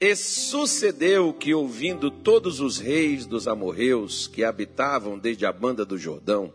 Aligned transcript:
E 0.00 0.14
sucedeu 0.14 1.32
que, 1.32 1.52
ouvindo 1.52 2.08
todos 2.08 2.60
os 2.60 2.78
reis 2.78 3.26
dos 3.26 3.48
amorreus 3.48 4.28
que 4.28 4.44
habitavam 4.44 5.18
desde 5.18 5.44
a 5.44 5.52
banda 5.52 5.84
do 5.84 5.98
Jordão, 5.98 6.52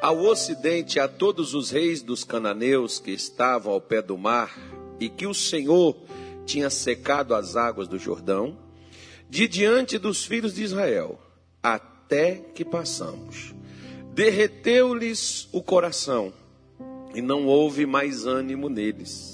ao 0.00 0.20
ocidente 0.20 1.00
a 1.00 1.08
todos 1.08 1.54
os 1.54 1.72
reis 1.72 2.02
dos 2.02 2.22
cananeus 2.22 3.00
que 3.00 3.10
estavam 3.10 3.72
ao 3.72 3.80
pé 3.80 4.00
do 4.00 4.16
mar, 4.16 4.56
e 5.00 5.08
que 5.08 5.26
o 5.26 5.34
Senhor 5.34 5.96
tinha 6.46 6.70
secado 6.70 7.34
as 7.34 7.56
águas 7.56 7.88
do 7.88 7.98
Jordão, 7.98 8.56
de 9.28 9.48
diante 9.48 9.98
dos 9.98 10.24
filhos 10.24 10.54
de 10.54 10.62
Israel, 10.62 11.18
até 11.60 12.36
que 12.54 12.64
passamos. 12.64 13.52
Derreteu-lhes 14.14 15.48
o 15.50 15.60
coração, 15.60 16.32
e 17.12 17.20
não 17.20 17.44
houve 17.44 17.86
mais 17.86 18.24
ânimo 18.24 18.68
neles 18.68 19.31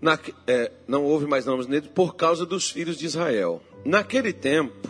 na, 0.00 0.18
é, 0.46 0.72
não 0.88 1.04
houve 1.04 1.26
mais 1.26 1.44
nomes 1.44 1.66
nele 1.66 1.88
por 1.88 2.16
causa 2.16 2.46
dos 2.46 2.70
filhos 2.70 2.96
de 2.96 3.06
Israel. 3.06 3.62
Naquele 3.84 4.32
tempo, 4.32 4.88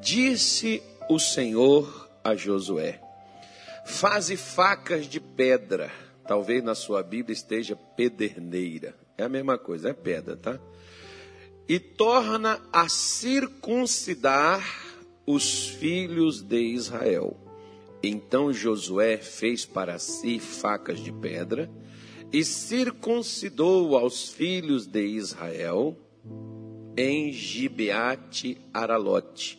disse 0.00 0.82
o 1.08 1.18
Senhor 1.18 2.08
a 2.24 2.34
Josué: 2.34 3.00
Faze 3.86 4.36
facas 4.36 5.06
de 5.06 5.20
pedra. 5.20 5.90
Talvez 6.26 6.62
na 6.62 6.74
sua 6.74 7.02
Bíblia 7.02 7.32
esteja 7.32 7.74
pederneira. 7.74 8.94
É 9.16 9.24
a 9.24 9.28
mesma 9.28 9.56
coisa, 9.56 9.90
é 9.90 9.92
pedra, 9.94 10.36
tá? 10.36 10.60
E 11.66 11.78
torna 11.80 12.60
a 12.72 12.88
circuncidar 12.88 14.62
os 15.26 15.68
filhos 15.68 16.42
de 16.42 16.58
Israel. 16.58 17.36
Então 18.02 18.52
Josué 18.52 19.16
fez 19.16 19.64
para 19.64 19.98
si 19.98 20.38
facas 20.38 21.00
de 21.00 21.10
pedra 21.12 21.70
e 22.32 22.44
circuncidou 22.44 23.96
aos 23.96 24.28
filhos 24.28 24.86
de 24.86 25.04
Israel 25.06 25.96
em 26.96 27.32
Gibeate 27.32 28.58
Aralote. 28.72 29.58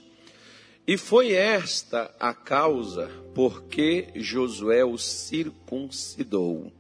E 0.86 0.98
foi 0.98 1.32
esta 1.32 2.14
a 2.20 2.34
causa 2.34 3.10
porque 3.34 4.10
Josué 4.16 4.84
o 4.84 4.98
circuncidou. 4.98 6.72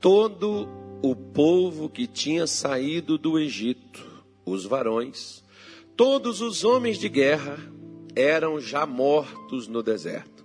Todo 0.00 0.68
o 1.02 1.14
povo 1.14 1.88
que 1.88 2.06
tinha 2.06 2.46
saído 2.46 3.16
do 3.18 3.38
Egito, 3.38 4.24
os 4.44 4.64
varões, 4.64 5.44
todos 5.96 6.40
os 6.40 6.64
homens 6.64 6.98
de 6.98 7.08
guerra, 7.08 7.58
eram 8.16 8.60
já 8.60 8.86
mortos 8.86 9.66
no 9.66 9.82
deserto, 9.82 10.44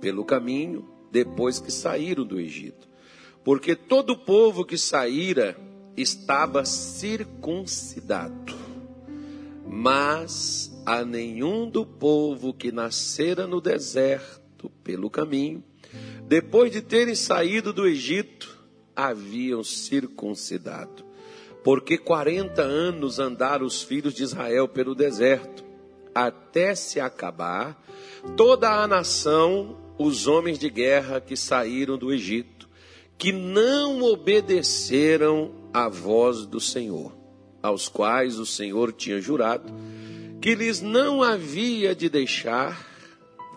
pelo 0.00 0.24
caminho, 0.24 0.88
depois 1.10 1.60
que 1.60 1.70
saíram 1.70 2.24
do 2.24 2.40
Egito 2.40 2.91
porque 3.44 3.74
todo 3.74 4.10
o 4.10 4.18
povo 4.18 4.64
que 4.64 4.78
saíra 4.78 5.56
estava 5.96 6.64
circuncidado, 6.64 8.54
mas 9.66 10.72
a 10.86 11.04
nenhum 11.04 11.68
do 11.68 11.84
povo 11.84 12.54
que 12.54 12.72
nascera 12.72 13.46
no 13.46 13.60
deserto 13.60 14.70
pelo 14.82 15.10
caminho, 15.10 15.62
depois 16.26 16.72
de 16.72 16.80
terem 16.80 17.14
saído 17.14 17.72
do 17.72 17.86
Egito, 17.86 18.58
haviam 18.94 19.62
circuncidado. 19.64 21.04
Porque 21.64 21.96
quarenta 21.96 22.62
anos 22.62 23.18
andaram 23.18 23.66
os 23.66 23.82
filhos 23.82 24.14
de 24.14 24.22
Israel 24.22 24.66
pelo 24.68 24.94
deserto, 24.94 25.64
até 26.14 26.74
se 26.74 27.00
acabar 27.00 27.80
toda 28.36 28.70
a 28.70 28.86
nação, 28.88 29.78
os 29.98 30.26
homens 30.26 30.58
de 30.58 30.68
guerra 30.68 31.20
que 31.20 31.36
saíram 31.36 31.96
do 31.96 32.12
Egito 32.12 32.51
que 33.22 33.30
não 33.30 34.02
obedeceram 34.02 35.52
à 35.72 35.88
voz 35.88 36.44
do 36.44 36.58
Senhor, 36.58 37.16
aos 37.62 37.88
quais 37.88 38.36
o 38.36 38.44
Senhor 38.44 38.92
tinha 38.92 39.20
jurado 39.20 39.72
que 40.40 40.56
lhes 40.56 40.80
não 40.80 41.22
havia 41.22 41.94
de 41.94 42.08
deixar 42.08 42.84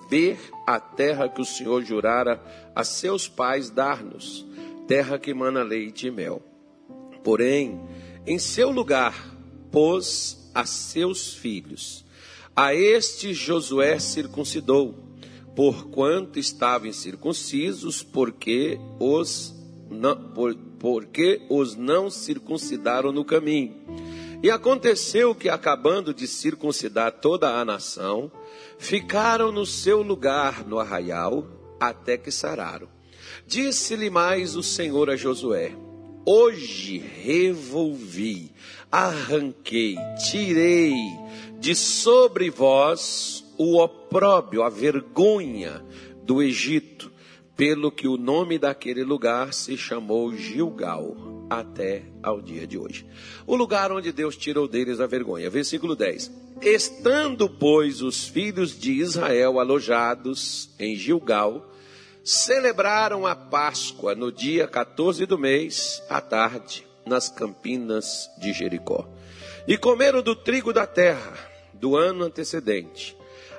ver 0.07 0.37
a 0.67 0.79
terra 0.79 1.27
que 1.27 1.41
o 1.41 1.45
Senhor 1.45 1.83
jurara 1.83 2.39
a 2.75 2.83
seus 2.83 3.27
pais 3.27 3.71
dar-nos, 3.71 4.45
terra 4.87 5.17
que 5.17 5.33
mana 5.33 5.63
leite 5.63 6.05
e 6.05 6.11
mel. 6.11 6.43
Porém, 7.23 7.81
em 8.27 8.37
seu 8.37 8.69
lugar 8.69 9.35
pôs 9.71 10.47
a 10.53 10.63
seus 10.67 11.33
filhos. 11.33 12.05
A 12.55 12.75
este 12.75 13.33
Josué 13.33 13.97
circuncidou, 13.97 14.93
porquanto 15.55 16.37
estavam 16.37 16.93
circuncisos, 16.93 18.03
porque 18.03 18.77
os 18.99 19.54
não, 19.89 20.15
por, 20.15 20.55
porque 20.79 21.41
os 21.49 21.75
não 21.75 22.09
circuncidaram 22.09 23.11
no 23.11 23.25
caminho. 23.25 23.75
E 24.43 24.51
aconteceu 24.51 25.33
que, 25.33 25.49
acabando 25.49 26.13
de 26.13 26.27
circuncidar 26.27 27.11
toda 27.13 27.49
a 27.49 27.65
nação, 27.65 28.31
ficaram 28.77 29.51
no 29.51 29.65
seu 29.65 30.01
lugar 30.01 30.65
no 30.67 30.79
arraial 30.79 31.47
até 31.79 32.17
que 32.17 32.31
sararam. 32.31 32.87
Disse-lhe 33.47 34.09
mais 34.09 34.55
o 34.55 34.63
Senhor 34.63 35.09
a 35.09 35.15
Josué: 35.15 35.71
Hoje 36.25 36.97
revolvi, 36.97 38.51
arranquei, 38.91 39.97
tirei 40.29 40.93
de 41.59 41.75
sobre 41.75 42.49
vós 42.49 43.43
o 43.57 43.81
opróbio, 43.81 44.63
a 44.63 44.69
vergonha 44.69 45.83
do 46.23 46.41
Egito 46.41 47.11
pelo 47.55 47.91
que 47.91 48.07
o 48.07 48.17
nome 48.17 48.59
daquele 48.59 49.03
lugar 49.03 49.53
se 49.53 49.77
chamou 49.77 50.35
Gilgal 50.35 51.15
até 51.49 52.03
ao 52.21 52.41
dia 52.41 52.67
de 52.67 52.77
hoje. 52.77 53.05
O 53.47 53.55
lugar 53.55 53.91
onde 53.91 54.11
Deus 54.11 54.35
tirou 54.35 54.67
deles 54.67 54.99
a 54.99 55.07
vergonha. 55.07 55.49
Versículo 55.49 55.95
10. 55.95 56.31
Estando, 56.61 57.49
pois, 57.49 58.01
os 58.01 58.27
filhos 58.27 58.77
de 58.77 58.93
Israel 58.93 59.59
alojados 59.59 60.69
em 60.79 60.95
Gilgal, 60.95 61.71
celebraram 62.23 63.25
a 63.25 63.35
Páscoa 63.35 64.15
no 64.15 64.31
dia 64.31 64.67
14 64.67 65.25
do 65.25 65.37
mês, 65.37 66.01
à 66.09 66.19
tarde, 66.19 66.85
nas 67.05 67.29
campinas 67.29 68.29
de 68.39 68.51
Jericó. 68.51 69.07
E 69.67 69.77
comeram 69.77 70.21
do 70.21 70.35
trigo 70.35 70.73
da 70.73 70.87
terra 70.87 71.33
do 71.73 71.95
ano 71.95 72.23
antecedente, 72.23 73.15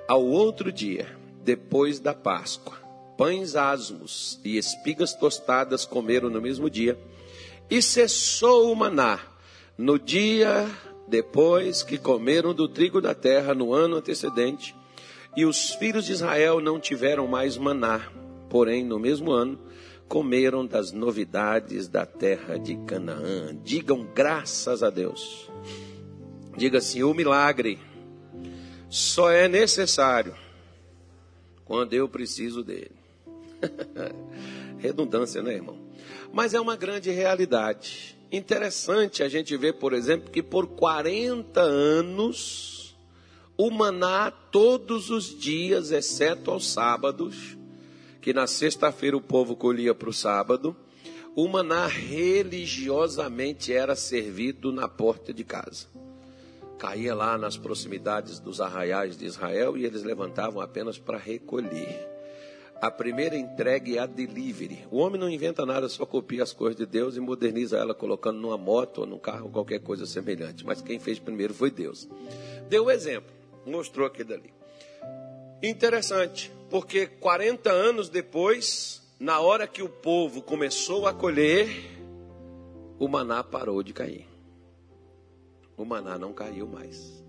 ao 0.08 0.24
outro 0.24 0.72
dia, 0.72 1.16
depois 1.44 2.00
da 2.00 2.14
Páscoa 2.14 2.85
pães 3.16 3.56
asmos 3.56 4.38
e 4.44 4.56
espigas 4.56 5.14
tostadas 5.14 5.84
comeram 5.84 6.28
no 6.28 6.40
mesmo 6.40 6.68
dia, 6.68 6.98
e 7.68 7.80
cessou 7.82 8.72
o 8.72 8.76
maná 8.76 9.20
no 9.76 9.98
dia 9.98 10.68
depois 11.08 11.82
que 11.82 11.98
comeram 11.98 12.52
do 12.52 12.68
trigo 12.68 13.00
da 13.00 13.14
terra 13.14 13.54
no 13.54 13.72
ano 13.72 13.96
antecedente, 13.96 14.74
e 15.36 15.44
os 15.44 15.70
filhos 15.74 16.06
de 16.06 16.12
Israel 16.12 16.60
não 16.60 16.80
tiveram 16.80 17.26
mais 17.26 17.56
maná, 17.56 18.10
porém 18.48 18.84
no 18.84 18.98
mesmo 18.98 19.30
ano 19.30 19.58
comeram 20.08 20.64
das 20.64 20.92
novidades 20.92 21.88
da 21.88 22.06
terra 22.06 22.58
de 22.58 22.76
Canaã. 22.86 23.54
Digam 23.62 24.06
graças 24.14 24.82
a 24.82 24.90
Deus. 24.90 25.50
Diga 26.56 26.78
assim: 26.78 27.02
o 27.02 27.12
milagre 27.12 27.78
só 28.88 29.30
é 29.30 29.46
necessário 29.48 30.34
quando 31.64 31.92
eu 31.92 32.08
preciso 32.08 32.62
dele. 32.62 32.95
Redundância, 34.78 35.42
né, 35.42 35.54
irmão? 35.54 35.78
Mas 36.32 36.54
é 36.54 36.60
uma 36.60 36.76
grande 36.76 37.10
realidade. 37.10 38.16
Interessante 38.30 39.22
a 39.22 39.28
gente 39.28 39.56
ver, 39.56 39.74
por 39.74 39.92
exemplo, 39.92 40.30
que 40.30 40.42
por 40.42 40.66
40 40.66 41.60
anos 41.60 42.96
o 43.56 43.70
maná 43.70 44.30
todos 44.30 45.10
os 45.10 45.38
dias, 45.38 45.90
exceto 45.90 46.50
aos 46.50 46.70
sábados, 46.70 47.56
que 48.20 48.34
na 48.34 48.46
sexta-feira 48.46 49.16
o 49.16 49.20
povo 49.20 49.56
colhia 49.56 49.94
para 49.94 50.10
o 50.10 50.12
sábado, 50.12 50.76
o 51.34 51.48
maná 51.48 51.86
religiosamente 51.86 53.72
era 53.72 53.94
servido 53.94 54.72
na 54.72 54.88
porta 54.88 55.32
de 55.32 55.44
casa. 55.44 55.86
Caía 56.78 57.14
lá 57.14 57.38
nas 57.38 57.56
proximidades 57.56 58.38
dos 58.38 58.60
arraiais 58.60 59.16
de 59.16 59.24
Israel 59.24 59.76
e 59.76 59.86
eles 59.86 60.02
levantavam 60.02 60.60
apenas 60.60 60.98
para 60.98 61.16
recolher. 61.16 62.15
A 62.80 62.90
primeira 62.90 63.36
entrega 63.36 63.96
é 63.96 63.98
a 63.98 64.06
delivery. 64.06 64.86
O 64.90 64.98
homem 64.98 65.18
não 65.18 65.30
inventa 65.30 65.64
nada, 65.64 65.88
só 65.88 66.04
copia 66.04 66.42
as 66.42 66.52
coisas 66.52 66.76
de 66.76 66.84
Deus 66.84 67.16
e 67.16 67.20
moderniza 67.20 67.78
ela 67.78 67.94
colocando 67.94 68.38
numa 68.38 68.58
moto 68.58 68.98
ou 68.98 69.06
num 69.06 69.18
carro, 69.18 69.48
qualquer 69.48 69.80
coisa 69.80 70.04
semelhante. 70.04 70.64
Mas 70.64 70.82
quem 70.82 70.98
fez 70.98 71.18
primeiro 71.18 71.54
foi 71.54 71.70
Deus. 71.70 72.06
Deu 72.68 72.84
o 72.84 72.86
um 72.86 72.90
exemplo, 72.90 73.32
mostrou 73.64 74.06
aqui 74.06 74.22
dali. 74.22 74.52
Interessante, 75.62 76.52
porque 76.68 77.06
40 77.06 77.70
anos 77.70 78.10
depois, 78.10 79.02
na 79.18 79.40
hora 79.40 79.66
que 79.66 79.82
o 79.82 79.88
povo 79.88 80.42
começou 80.42 81.06
a 81.06 81.14
colher, 81.14 81.68
o 82.98 83.08
maná 83.08 83.42
parou 83.42 83.82
de 83.82 83.94
cair. 83.94 84.26
O 85.78 85.84
maná 85.84 86.18
não 86.18 86.34
caiu 86.34 86.66
mais. 86.66 87.24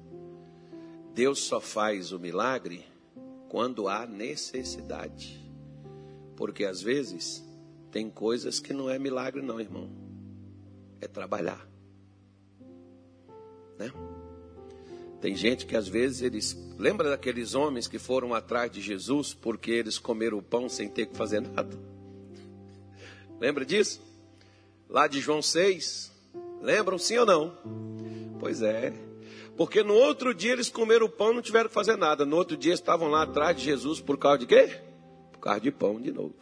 Deus 1.13 1.39
só 1.39 1.61
faz 1.61 2.11
o 2.11 2.19
milagre 2.19 2.85
quando 3.49 3.87
há 3.87 4.05
necessidade. 4.05 5.43
Porque 6.35 6.65
às 6.65 6.81
vezes 6.81 7.43
tem 7.91 8.09
coisas 8.09 8.59
que 8.59 8.73
não 8.73 8.89
é 8.89 8.99
milagre, 8.99 9.41
não, 9.41 9.59
irmão. 9.59 9.89
É 11.01 11.07
trabalhar. 11.07 11.67
Né? 13.77 13.91
Tem 15.21 15.35
gente 15.35 15.65
que 15.65 15.75
às 15.75 15.87
vezes 15.87 16.21
eles. 16.21 16.57
Lembra 16.77 17.09
daqueles 17.09 17.55
homens 17.55 17.87
que 17.87 17.97
foram 17.97 18.33
atrás 18.33 18.71
de 18.71 18.81
Jesus 18.81 19.33
porque 19.33 19.71
eles 19.71 19.97
comeram 19.97 20.37
o 20.37 20.43
pão 20.43 20.69
sem 20.69 20.89
ter 20.89 21.07
que 21.07 21.17
fazer 21.17 21.41
nada? 21.41 21.77
Lembra 23.39 23.65
disso? 23.65 24.01
Lá 24.87 25.07
de 25.07 25.19
João 25.19 25.41
6. 25.41 26.11
Lembram 26.61 26.97
sim 26.97 27.17
ou 27.17 27.25
não? 27.25 27.57
Pois 28.39 28.61
é. 28.61 29.06
Porque 29.57 29.81
no 29.83 29.95
outro 29.95 30.35
dia 30.35 30.53
eles 30.53 30.69
comeram 30.69 31.07
o 31.07 31.09
pão 31.09 31.33
não 31.33 31.41
tiveram 31.41 31.67
que 31.67 31.73
fazer 31.73 31.97
nada. 31.97 32.23
No 32.25 32.37
outro 32.37 32.55
dia 32.55 32.73
estavam 32.73 33.09
lá 33.09 33.23
atrás 33.23 33.57
de 33.57 33.63
Jesus 33.63 33.99
por 33.99 34.17
causa 34.17 34.37
de 34.37 34.45
quê? 34.45 34.79
Por 35.31 35.39
causa 35.39 35.59
de 35.59 35.71
pão 35.71 35.99
de 35.99 36.11
novo. 36.11 36.35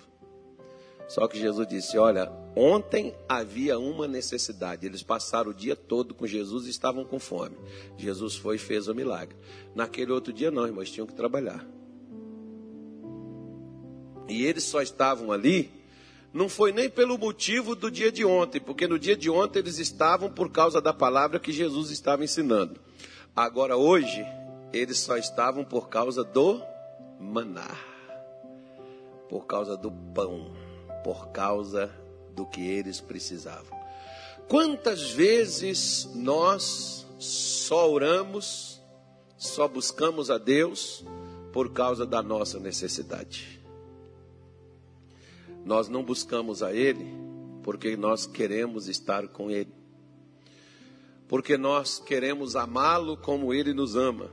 Só 1.08 1.26
que 1.28 1.40
Jesus 1.40 1.66
disse: 1.66 1.98
Olha, 1.98 2.30
ontem 2.56 3.16
havia 3.30 3.80
uma 3.80 4.06
necessidade. 4.08 4.86
Eles 4.86 5.02
passaram 5.02 5.52
o 5.52 5.54
dia 5.54 5.76
todo 5.76 6.14
com 6.14 6.28
Jesus 6.28 6.68
e 6.68 6.72
estavam 6.72 7.06
com 7.06 7.18
fome. 7.18 7.56
Jesus 7.98 8.36
foi 8.36 8.56
e 8.56 8.60
fez 8.60 8.90
o 8.90 8.96
milagre. 8.96 9.36
Naquele 9.74 10.12
outro 10.12 10.34
dia, 10.34 10.52
não, 10.52 10.66
irmãos, 10.66 10.92
tinham 10.92 11.08
que 11.08 11.14
trabalhar. 11.14 11.66
E 14.28 14.44
eles 14.46 14.64
só 14.64 14.82
estavam 14.82 15.32
ali, 15.32 15.72
não 16.34 16.50
foi 16.50 16.72
nem 16.72 16.90
pelo 16.90 17.18
motivo 17.18 17.76
do 17.76 17.92
dia 17.92 18.12
de 18.12 18.26
ontem, 18.26 18.60
porque 18.60 18.88
no 18.88 18.98
dia 18.98 19.16
de 19.16 19.30
ontem 19.30 19.60
eles 19.60 19.78
estavam 19.78 20.32
por 20.32 20.52
causa 20.52 20.82
da 20.82 20.92
palavra 20.92 21.40
que 21.40 21.52
Jesus 21.52 21.92
estava 21.92 22.24
ensinando. 22.24 22.85
Agora, 23.36 23.76
hoje, 23.76 24.26
eles 24.72 25.00
só 25.00 25.18
estavam 25.18 25.66
por 25.66 25.90
causa 25.90 26.24
do 26.24 26.62
maná, 27.20 27.76
por 29.30 29.46
causa 29.46 29.76
do 29.76 29.92
pão 29.92 30.66
por 31.06 31.28
causa 31.28 31.94
do 32.36 32.48
que 32.48 32.68
eles 32.68 33.00
precisavam. 33.00 33.80
Quantas 34.48 35.12
vezes 35.12 36.10
nós 36.16 37.06
só 37.20 37.92
oramos, 37.92 38.82
só 39.38 39.68
buscamos 39.68 40.32
a 40.32 40.40
Deus 40.40 41.06
por 41.54 41.72
causa 41.72 42.08
da 42.08 42.24
nossa 42.24 42.60
necessidade? 42.60 43.62
Nós 45.64 45.88
não 45.88 46.04
buscamos 46.04 46.64
a 46.64 46.74
Ele 46.74 47.06
porque 47.62 47.96
nós 47.96 48.26
queremos 48.26 48.88
estar 48.88 49.28
com 49.28 49.52
Ele, 49.52 49.72
porque 51.28 51.58
nós 51.58 52.00
queremos 52.00 52.56
amá-lo 52.56 53.18
como 53.18 53.54
Ele 53.54 53.74
nos 53.74 53.96
ama. 53.96 54.30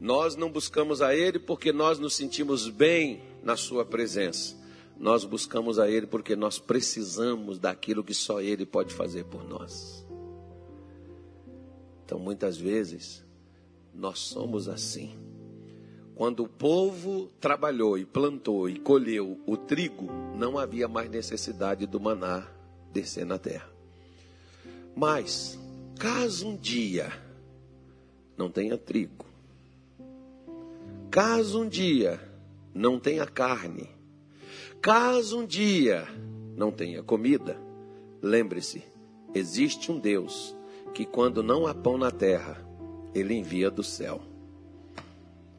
Nós 0.00 0.34
não 0.34 0.50
buscamos 0.50 1.02
a 1.02 1.14
Ele 1.14 1.38
porque 1.38 1.72
nós 1.72 1.98
nos 1.98 2.14
sentimos 2.14 2.68
bem 2.68 3.22
na 3.42 3.56
Sua 3.56 3.84
presença. 3.84 4.56
Nós 4.98 5.24
buscamos 5.24 5.78
a 5.78 5.88
Ele 5.88 6.06
porque 6.06 6.34
nós 6.34 6.58
precisamos 6.58 7.58
daquilo 7.58 8.04
que 8.04 8.14
só 8.14 8.40
Ele 8.40 8.64
pode 8.64 8.94
fazer 8.94 9.24
por 9.24 9.46
nós. 9.46 10.06
Então, 12.04 12.18
muitas 12.18 12.56
vezes, 12.56 13.24
nós 13.94 14.18
somos 14.18 14.68
assim. 14.68 15.16
Quando 16.14 16.42
o 16.42 16.48
povo 16.48 17.30
trabalhou 17.40 17.96
e 17.96 18.04
plantou 18.04 18.68
e 18.68 18.78
colheu 18.78 19.40
o 19.46 19.56
trigo, 19.56 20.10
não 20.36 20.58
havia 20.58 20.86
mais 20.86 21.08
necessidade 21.08 21.86
do 21.86 21.98
maná 21.98 22.46
descer 22.92 23.24
na 23.24 23.38
terra. 23.38 23.70
Mas, 24.94 25.58
caso 26.00 26.48
um 26.48 26.56
dia 26.56 27.12
não 28.36 28.50
tenha 28.50 28.76
trigo, 28.76 29.24
caso 31.12 31.62
um 31.62 31.68
dia 31.68 32.20
não 32.74 32.98
tenha 32.98 33.24
carne, 33.24 33.88
Caso 34.80 35.40
um 35.40 35.46
dia 35.46 36.08
não 36.56 36.72
tenha 36.72 37.02
comida, 37.02 37.60
lembre-se: 38.22 38.82
existe 39.34 39.92
um 39.92 39.98
Deus 39.98 40.56
que, 40.94 41.04
quando 41.04 41.42
não 41.42 41.66
há 41.66 41.74
pão 41.74 41.98
na 41.98 42.10
terra, 42.10 42.56
ele 43.14 43.34
envia 43.34 43.70
do 43.70 43.82
céu. 43.82 44.22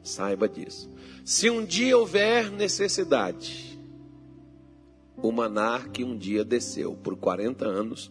Saiba 0.02 0.48
disso. 0.48 0.90
Se 1.24 1.48
um 1.48 1.64
dia 1.64 1.96
houver 1.96 2.50
necessidade, 2.50 3.78
o 5.16 5.30
maná 5.30 5.78
que 5.92 6.02
um 6.02 6.18
dia 6.18 6.44
desceu 6.44 6.92
por 6.94 7.16
40 7.16 7.64
anos 7.64 8.10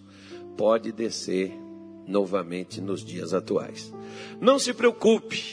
pode 0.55 0.93
descer 0.93 1.51
novamente 2.07 2.81
nos 2.81 3.03
dias 3.03 3.33
atuais. 3.33 3.93
Não 4.39 4.59
se 4.59 4.73
preocupe, 4.73 5.43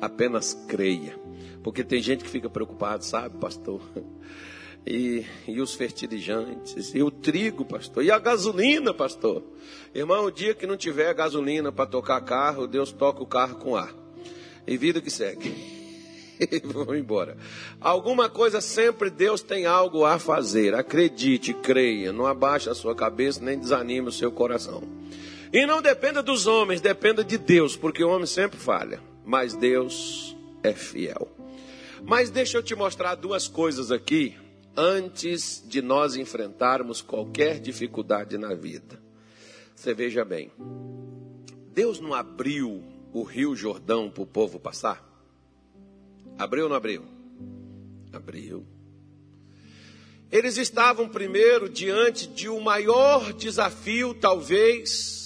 apenas 0.00 0.54
creia. 0.68 1.18
Porque 1.62 1.84
tem 1.84 2.02
gente 2.02 2.24
que 2.24 2.30
fica 2.30 2.50
preocupado, 2.50 3.04
sabe, 3.04 3.38
pastor? 3.38 3.80
e, 4.86 5.24
e 5.46 5.60
os 5.60 5.74
fertilizantes, 5.74 6.94
e 6.94 7.02
o 7.02 7.10
trigo, 7.10 7.64
pastor, 7.64 8.04
e 8.04 8.10
a 8.10 8.18
gasolina, 8.18 8.92
pastor. 8.92 9.42
Irmão, 9.94 10.24
o 10.24 10.30
dia 10.30 10.54
que 10.54 10.66
não 10.66 10.76
tiver 10.76 11.14
gasolina 11.14 11.70
para 11.70 11.86
tocar 11.86 12.20
carro, 12.22 12.66
Deus 12.66 12.92
toca 12.92 13.22
o 13.22 13.26
carro 13.26 13.56
com 13.56 13.76
ar. 13.76 13.94
E 14.66 14.76
vida 14.76 15.00
que 15.00 15.10
segue. 15.10 15.52
Vamos 16.64 16.96
embora. 16.96 17.36
Alguma 17.80 18.28
coisa 18.28 18.60
sempre 18.60 19.10
Deus 19.10 19.42
tem 19.42 19.66
algo 19.66 20.04
a 20.04 20.18
fazer. 20.18 20.74
Acredite, 20.74 21.54
creia. 21.54 22.12
Não 22.12 22.26
abaixe 22.26 22.68
a 22.68 22.74
sua 22.74 22.94
cabeça, 22.94 23.42
nem 23.42 23.58
desanime 23.58 24.08
o 24.08 24.12
seu 24.12 24.30
coração. 24.30 24.82
E 25.52 25.66
não 25.66 25.82
dependa 25.82 26.22
dos 26.22 26.46
homens, 26.46 26.80
dependa 26.80 27.22
de 27.22 27.36
Deus, 27.36 27.76
porque 27.76 28.02
o 28.02 28.08
homem 28.08 28.26
sempre 28.26 28.58
falha. 28.58 29.02
Mas 29.24 29.54
Deus 29.54 30.34
é 30.62 30.72
fiel. 30.72 31.28
Mas 32.04 32.30
deixa 32.30 32.56
eu 32.56 32.62
te 32.62 32.74
mostrar 32.74 33.14
duas 33.16 33.46
coisas 33.46 33.92
aqui 33.92 34.34
antes 34.76 35.62
de 35.66 35.82
nós 35.82 36.16
enfrentarmos 36.16 37.02
qualquer 37.02 37.60
dificuldade 37.60 38.38
na 38.38 38.54
vida. 38.54 39.00
Você 39.76 39.92
veja 39.92 40.24
bem, 40.24 40.50
Deus 41.74 42.00
não 42.00 42.14
abriu 42.14 42.82
o 43.12 43.22
rio 43.22 43.54
Jordão 43.54 44.10
para 44.10 44.22
o 44.22 44.26
povo 44.26 44.58
passar? 44.58 45.06
Abriu 46.38 46.64
ou 46.64 46.70
não 46.70 46.76
abriu? 46.76 47.04
Abriu. 48.12 48.66
Eles 50.30 50.56
estavam 50.56 51.08
primeiro 51.08 51.68
diante 51.68 52.26
de 52.26 52.48
um 52.48 52.60
maior 52.60 53.34
desafio, 53.34 54.14
talvez, 54.14 55.21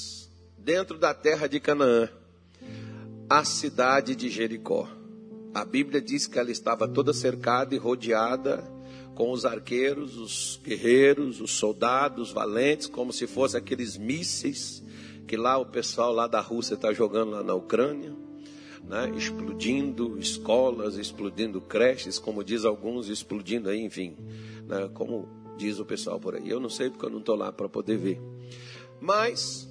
dentro 0.66 0.98
da 0.98 1.14
terra 1.14 1.46
de 1.46 1.60
Canaã, 1.60 2.08
a 3.30 3.44
cidade 3.44 4.16
de 4.16 4.28
Jericó. 4.28 4.88
A 5.54 5.64
Bíblia 5.64 6.00
diz 6.00 6.26
que 6.26 6.40
ela 6.40 6.50
estava 6.50 6.88
toda 6.88 7.12
cercada 7.12 7.72
e 7.72 7.78
rodeada 7.78 8.64
com 9.14 9.30
os 9.30 9.44
arqueiros, 9.44 10.18
os 10.18 10.60
guerreiros, 10.64 11.40
os 11.40 11.52
soldados 11.52 12.32
valentes, 12.32 12.88
como 12.88 13.12
se 13.12 13.28
fossem 13.28 13.58
aqueles 13.58 13.96
mísseis 13.96 14.82
que 15.28 15.36
lá 15.36 15.56
o 15.56 15.66
pessoal 15.66 16.12
lá 16.12 16.26
da 16.26 16.40
Rússia 16.40 16.74
está 16.74 16.92
jogando 16.92 17.30
lá 17.30 17.44
na 17.44 17.54
Ucrânia, 17.54 18.12
né? 18.88 19.12
explodindo 19.16 20.18
escolas, 20.18 20.96
explodindo 20.96 21.60
creches, 21.60 22.18
como 22.18 22.42
diz 22.42 22.64
alguns, 22.64 23.08
explodindo 23.08 23.68
aí, 23.68 23.84
enfim, 23.84 24.16
né? 24.66 24.90
como 24.92 25.28
diz 25.56 25.78
o 25.78 25.84
pessoal 25.84 26.18
por 26.18 26.34
aí. 26.34 26.50
Eu 26.50 26.58
não 26.58 26.68
sei 26.68 26.90
porque 26.90 27.06
eu 27.06 27.10
não 27.10 27.20
estou 27.20 27.36
lá 27.36 27.52
para 27.52 27.68
poder 27.68 27.96
ver. 27.96 28.20
Mas 29.00 29.65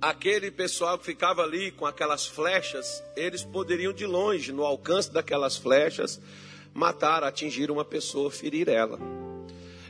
aquele 0.00 0.50
pessoal 0.50 0.98
que 0.98 1.04
ficava 1.04 1.42
ali 1.42 1.70
com 1.70 1.84
aquelas 1.84 2.26
flechas, 2.26 3.02
eles 3.14 3.42
poderiam 3.42 3.92
de 3.92 4.06
longe, 4.06 4.52
no 4.52 4.64
alcance 4.64 5.12
daquelas 5.12 5.56
flechas, 5.56 6.20
matar, 6.72 7.22
atingir 7.22 7.70
uma 7.70 7.84
pessoa, 7.84 8.30
ferir 8.30 8.68
ela. 8.68 8.98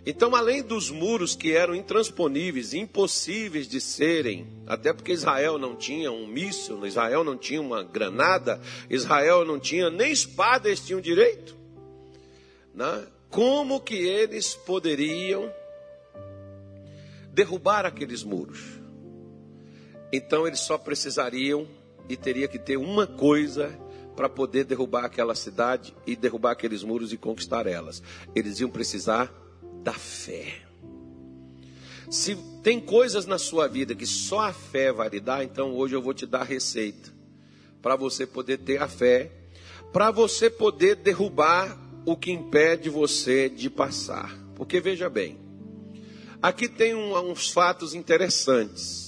Então, 0.04 0.34
além 0.34 0.62
dos 0.62 0.90
muros 0.90 1.36
que 1.36 1.52
eram 1.52 1.74
intransponíveis, 1.74 2.72
impossíveis 2.72 3.68
de 3.68 3.80
serem, 3.80 4.48
até 4.66 4.92
porque 4.92 5.12
Israel 5.12 5.58
não 5.58 5.76
tinha 5.76 6.10
um 6.10 6.26
míssil, 6.26 6.84
Israel 6.86 7.22
não 7.22 7.36
tinha 7.36 7.60
uma 7.60 7.82
granada, 7.82 8.60
Israel 8.88 9.44
não 9.44 9.60
tinha 9.60 9.90
nem 9.90 10.10
espada, 10.10 10.68
eles 10.68 10.80
tinham 10.80 11.00
direito. 11.00 11.54
Né? 12.74 13.06
Como 13.28 13.78
que 13.80 13.94
eles 13.94 14.54
poderiam 14.54 15.52
derrubar 17.32 17.84
aqueles 17.84 18.24
muros? 18.24 18.79
Então, 20.12 20.46
eles 20.46 20.60
só 20.60 20.76
precisariam 20.76 21.66
e 22.08 22.16
teria 22.16 22.48
que 22.48 22.58
ter 22.58 22.76
uma 22.76 23.06
coisa 23.06 23.78
para 24.16 24.28
poder 24.28 24.64
derrubar 24.64 25.04
aquela 25.04 25.34
cidade 25.34 25.94
e 26.06 26.14
derrubar 26.14 26.52
aqueles 26.52 26.82
muros 26.82 27.12
e 27.12 27.16
conquistar 27.16 27.66
elas. 27.66 28.02
Eles 28.34 28.60
iam 28.60 28.68
precisar 28.68 29.32
da 29.82 29.92
fé. 29.92 30.62
Se 32.10 32.36
tem 32.62 32.80
coisas 32.80 33.24
na 33.24 33.38
sua 33.38 33.68
vida 33.68 33.94
que 33.94 34.04
só 34.04 34.40
a 34.40 34.52
fé 34.52 34.92
vai 34.92 35.08
lhe 35.08 35.20
dar, 35.20 35.44
então 35.44 35.74
hoje 35.76 35.94
eu 35.94 36.02
vou 36.02 36.12
te 36.12 36.26
dar 36.26 36.40
a 36.40 36.44
receita 36.44 37.10
para 37.80 37.96
você 37.96 38.26
poder 38.26 38.58
ter 38.58 38.82
a 38.82 38.88
fé, 38.88 39.30
para 39.92 40.10
você 40.10 40.50
poder 40.50 40.96
derrubar 40.96 41.78
o 42.04 42.16
que 42.16 42.30
impede 42.30 42.90
você 42.90 43.48
de 43.48 43.70
passar. 43.70 44.36
Porque 44.54 44.80
veja 44.80 45.08
bem, 45.08 45.38
aqui 46.42 46.68
tem 46.68 46.94
um, 46.94 47.16
uns 47.30 47.48
fatos 47.48 47.94
interessantes. 47.94 48.99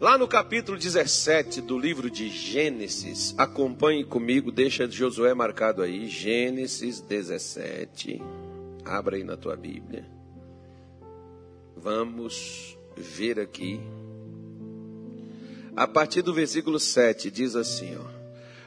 Lá 0.00 0.16
no 0.16 0.26
capítulo 0.26 0.78
17 0.78 1.60
do 1.60 1.78
livro 1.78 2.10
de 2.10 2.30
Gênesis, 2.30 3.34
acompanhe 3.36 4.02
comigo, 4.02 4.50
deixa 4.50 4.90
Josué 4.90 5.34
marcado 5.34 5.82
aí, 5.82 6.08
Gênesis 6.08 7.02
17. 7.02 8.18
Abra 8.82 9.16
aí 9.16 9.24
na 9.24 9.36
tua 9.36 9.54
Bíblia. 9.56 10.06
Vamos 11.76 12.78
ver 12.96 13.38
aqui 13.38 13.78
a 15.76 15.86
partir 15.86 16.22
do 16.22 16.32
versículo 16.32 16.80
7, 16.80 17.30
diz 17.30 17.54
assim, 17.54 17.94
ó. 17.96 18.20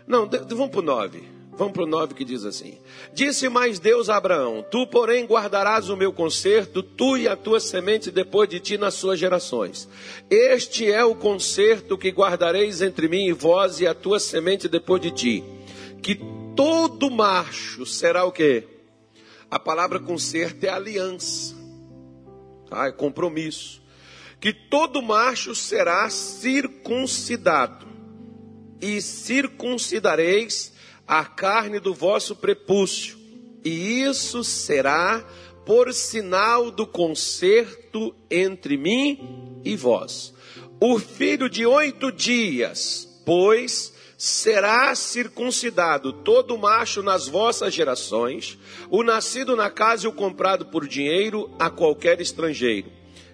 Não, 0.05 0.29
vamos 0.29 0.69
para 0.69 0.79
o 0.81 0.83
9. 0.83 1.23
Vamos 1.55 1.73
para 1.73 1.83
o 1.83 1.87
9 1.87 2.15
que 2.15 2.25
diz 2.25 2.45
assim: 2.45 2.77
Disse 3.13 3.47
mais 3.47 3.79
Deus 3.79 4.09
a 4.09 4.17
Abraão: 4.17 4.65
Tu, 4.69 4.87
porém, 4.87 5.25
guardarás 5.25 5.89
o 5.89 5.95
meu 5.95 6.11
conserto, 6.11 6.81
tu 6.81 7.15
e 7.15 7.27
a 7.27 7.35
tua 7.35 7.59
semente 7.59 8.09
depois 8.09 8.49
de 8.49 8.59
ti 8.59 8.77
nas 8.77 8.95
suas 8.95 9.19
gerações. 9.19 9.87
Este 10.29 10.91
é 10.91 11.03
o 11.03 11.15
conserto 11.15 11.97
que 11.97 12.09
guardareis 12.09 12.81
entre 12.81 13.07
mim 13.07 13.27
e 13.27 13.33
vós 13.33 13.79
e 13.79 13.87
a 13.87 13.93
tua 13.93 14.19
semente 14.19 14.67
depois 14.67 15.01
de 15.01 15.11
ti. 15.11 15.43
Que 16.01 16.19
todo 16.55 17.11
macho 17.11 17.85
será 17.85 18.25
o 18.25 18.31
quê? 18.31 18.67
A 19.49 19.59
palavra 19.59 19.99
conserto 19.99 20.63
é 20.63 20.69
aliança, 20.69 21.55
tá? 22.67 22.87
é 22.87 22.91
compromisso. 22.91 23.81
Que 24.39 24.51
todo 24.51 25.01
macho 25.01 25.53
será 25.53 26.09
circuncidado, 26.09 27.87
e 28.81 29.01
circuncidareis 29.01 30.72
a 31.07 31.25
carne 31.25 31.79
do 31.79 31.93
vosso 31.93 32.35
prepúcio, 32.35 33.17
e 33.63 34.01
isso 34.01 34.43
será 34.43 35.23
por 35.65 35.93
sinal 35.93 36.69
do 36.69 36.85
concerto 36.85 38.15
entre 38.29 38.77
mim 38.77 39.61
e 39.63 39.75
vós. 39.75 40.33
O 40.79 40.99
filho 40.99 41.49
de 41.49 41.65
oito 41.65 42.11
dias, 42.11 43.07
pois, 43.25 43.93
será 44.17 44.93
circuncidado 44.95 46.13
todo 46.13 46.57
macho 46.57 47.01
nas 47.01 47.27
vossas 47.27 47.73
gerações, 47.73 48.57
o 48.89 49.03
nascido 49.03 49.55
na 49.55 49.69
casa 49.69 50.05
e 50.05 50.07
o 50.07 50.13
comprado 50.13 50.65
por 50.67 50.87
dinheiro 50.87 51.49
a 51.59 51.69
qualquer 51.69 52.21
estrangeiro, 52.21 52.91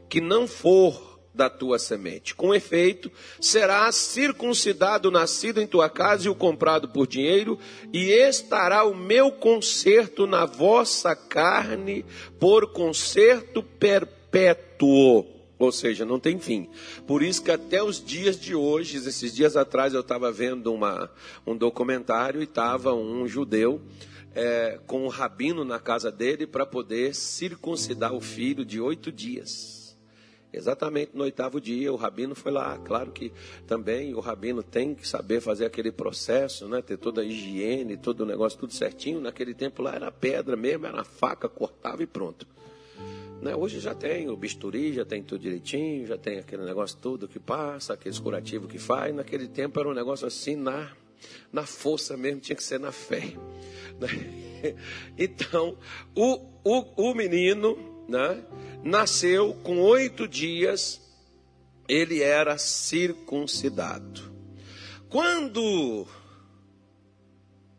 que 0.07 0.21
não 0.21 0.47
for 0.47 1.18
da 1.33 1.49
tua 1.49 1.79
semente. 1.79 2.35
Com 2.35 2.53
efeito, 2.53 3.11
será 3.39 3.91
circuncidado 3.91 5.11
nascido 5.11 5.61
em 5.61 5.67
tua 5.67 5.89
casa 5.89 6.27
e 6.27 6.29
o 6.29 6.35
comprado 6.35 6.89
por 6.89 7.07
dinheiro, 7.07 7.57
e 7.93 8.09
estará 8.09 8.83
o 8.83 8.95
meu 8.95 9.31
conserto 9.31 10.25
na 10.25 10.45
vossa 10.45 11.15
carne 11.15 12.05
por 12.39 12.71
conserto 12.71 13.63
perpétuo. 13.63 15.25
Ou 15.57 15.73
seja, 15.73 16.05
não 16.05 16.19
tem 16.19 16.39
fim. 16.39 16.69
Por 17.05 17.21
isso 17.21 17.43
que 17.43 17.51
até 17.51 17.83
os 17.83 18.03
dias 18.03 18.39
de 18.39 18.55
hoje, 18.55 18.97
esses 18.97 19.35
dias 19.35 19.57
atrás 19.57 19.93
eu 19.93 19.99
estava 19.99 20.31
vendo 20.31 20.73
uma, 20.73 21.11
um 21.45 21.55
documentário 21.55 22.39
e 22.39 22.45
estava 22.45 22.93
um 22.93 23.27
judeu 23.27 23.81
é, 24.33 24.79
com 24.87 25.03
um 25.03 25.09
rabino 25.09 25.65
na 25.65 25.77
casa 25.77 26.09
dele 26.09 26.47
para 26.47 26.65
poder 26.65 27.13
circuncidar 27.13 28.13
o 28.13 28.21
filho 28.21 28.63
de 28.63 28.79
oito 28.79 29.11
dias. 29.11 29.78
Exatamente 30.51 31.11
no 31.13 31.23
oitavo 31.23 31.61
dia, 31.61 31.93
o 31.93 31.95
rabino 31.95 32.33
foi 32.33 32.51
lá. 32.51 32.77
Claro 32.79 33.11
que 33.11 33.31
também 33.67 34.15
o 34.15 34.19
rabino 34.19 34.63
tem 34.63 34.95
que 34.95 35.07
saber 35.07 35.41
fazer 35.41 35.65
aquele 35.65 35.91
processo, 35.91 36.67
né? 36.67 36.81
ter 36.81 36.97
toda 36.97 37.21
a 37.21 37.23
higiene, 37.23 37.95
todo 37.95 38.21
o 38.21 38.25
negócio, 38.25 38.57
tudo 38.57 38.73
certinho. 38.73 39.21
Naquele 39.21 39.53
tempo 39.53 39.83
lá 39.83 39.93
era 39.93 40.11
pedra 40.11 40.55
mesmo, 40.55 40.87
era 40.87 41.03
faca, 41.03 41.47
cortava 41.47 42.01
e 42.01 42.07
pronto. 42.07 42.47
Né? 43.41 43.55
Hoje 43.55 43.79
já 43.79 43.93
tem 43.93 44.27
o 44.27 44.35
bisturi, 44.35 44.91
já 44.91 45.05
tem 45.05 45.21
tudo 45.21 45.41
direitinho, 45.41 46.07
já 46.07 46.17
tem 46.17 46.39
aquele 46.39 46.65
negócio 46.65 46.97
tudo 46.99 47.27
que 47.27 47.39
passa, 47.39 47.93
aqueles 47.93 48.19
curativos 48.19 48.69
que 48.71 48.79
faz. 48.79 49.13
Naquele 49.13 49.47
tempo 49.47 49.79
era 49.79 49.87
um 49.87 49.93
negócio 49.93 50.25
assim 50.25 50.55
na, 50.55 50.91
na 51.53 51.65
força 51.65 52.17
mesmo, 52.17 52.41
tinha 52.41 52.55
que 52.55 52.63
ser 52.63 52.79
na 52.79 52.91
fé. 52.91 53.33
Né? 53.99 54.45
Então, 55.17 55.77
o, 56.13 56.35
o, 56.65 57.11
o 57.11 57.15
menino 57.15 57.88
né, 58.09 58.43
nasceu 58.83 59.53
com 59.63 59.79
oito 59.81 60.27
dias, 60.27 60.99
ele 61.87 62.21
era 62.21 62.57
circuncidado. 62.57 64.29
Quando 65.09 66.05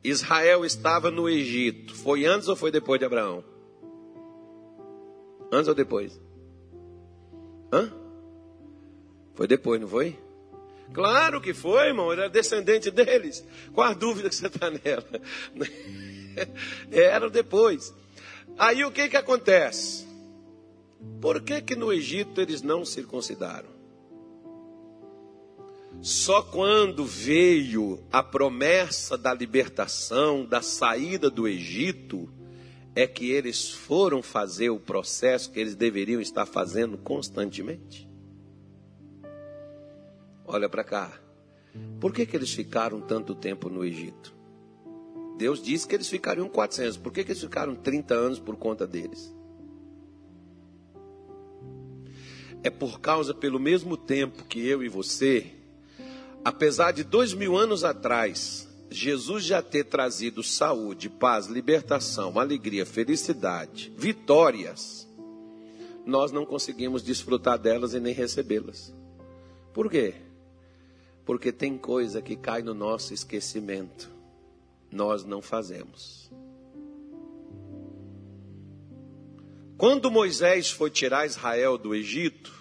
Israel 0.03 0.65
estava 0.65 1.11
no 1.11 1.29
Egito, 1.29 1.95
foi 1.95 2.25
antes 2.25 2.49
ou 2.49 2.57
foi 2.57 2.71
depois 2.71 2.99
de 2.99 3.07
Abraão? 3.07 3.45
Antes 5.53 5.69
ou 5.69 5.75
depois? 5.75 6.21
Hã? 7.73 7.93
Foi 9.35 9.47
depois, 9.47 9.81
não 9.81 9.89
foi? 9.89 10.19
Claro 10.93 11.41
que 11.41 11.55
foi, 11.55 11.89
irmão. 11.89 12.13
Ele 12.13 12.23
era 12.23 12.31
descendente 12.31 12.91
deles. 12.91 13.47
Qual 13.73 13.89
a 13.89 13.95
dúvida 13.95 14.29
que 14.29 14.35
você 14.35 14.49
está 14.49 14.71
nela? 14.71 15.07
Era 16.91 17.31
depois. 17.31 17.95
Aí 18.59 18.85
o 18.85 18.91
que 18.91 19.09
que 19.09 19.17
acontece? 19.17 20.10
Por 21.21 21.43
que 21.43 21.61
que 21.61 21.77
no 21.77 21.93
Egito 21.93 22.41
eles 22.41 22.63
não 22.63 22.85
circuncidaram? 22.85 23.69
Só 26.01 26.41
quando 26.43 27.05
veio 27.05 28.03
a 28.11 28.23
promessa 28.23 29.19
da 29.19 29.35
libertação, 29.35 30.47
da 30.47 30.63
saída 30.63 31.29
do 31.29 31.47
Egito, 31.47 32.29
é 32.95 33.07
que 33.07 33.31
eles 33.31 33.71
foram 33.71 34.23
fazer 34.23 34.71
o 34.71 34.81
processo 34.81 35.51
que 35.51 35.61
eles 35.61 35.75
deveriam 35.75 36.21
estar 36.21 36.47
fazendo 36.47 36.97
constantemente. 36.97 38.09
Olha 40.47 40.69
para 40.69 40.85
cá. 40.85 41.21
Por 42.01 42.13
que, 42.13 42.27
que 42.27 42.37
eles 42.37 42.53
ficaram 42.53 43.01
tanto 43.01 43.35
tempo 43.35 43.69
no 43.69 43.85
Egito? 43.85 44.35
Deus 45.37 45.63
disse 45.63 45.87
que 45.87 45.95
eles 45.95 46.09
ficariam 46.09 46.49
400. 46.49 46.97
Por 46.97 47.13
que, 47.13 47.23
que 47.23 47.33
eles 47.33 47.43
ficaram 47.43 47.75
30 47.75 48.15
anos 48.15 48.39
por 48.39 48.57
conta 48.57 48.87
deles? 48.87 49.35
É 52.63 52.71
por 52.71 53.01
causa, 53.01 53.33
pelo 53.33 53.59
mesmo 53.59 53.97
tempo 53.97 54.45
que 54.45 54.67
eu 54.67 54.83
e 54.83 54.89
você, 54.89 55.47
apesar 56.45 56.93
de 56.93 57.05
dois 57.05 57.33
mil 57.33 57.57
anos 57.57 57.85
atrás, 57.85 58.69
Jesus 58.91 59.45
já 59.45 59.63
ter 59.63 59.85
trazido 59.85 60.43
saúde, 60.43 61.09
paz, 61.09 61.47
libertação, 61.47 62.39
alegria, 62.39 62.85
felicidade, 62.85 63.93
vitórias, 63.97 65.09
nós 66.05 66.33
não 66.33 66.45
conseguimos 66.45 67.03
desfrutar 67.03 67.59
delas 67.59 67.95
e 67.95 68.01
nem 68.01 68.13
recebê-las. 68.13 68.93
Por 69.73 69.89
quê? 69.89 70.15
Porque 71.25 71.53
tem 71.53 71.79
coisa 71.79 72.21
que 72.21 72.35
cai 72.35 72.63
no 72.63 72.75
nosso 72.75 73.15
esquecimento, 73.15 74.11
nós 74.91 75.25
não 75.25 75.41
fazemos. 75.41 76.31
Quando 79.81 80.11
Moisés 80.11 80.71
foi 80.71 80.91
tirar 80.91 81.25
Israel 81.25 81.79
do 81.79 81.95
Egito, 81.95 82.53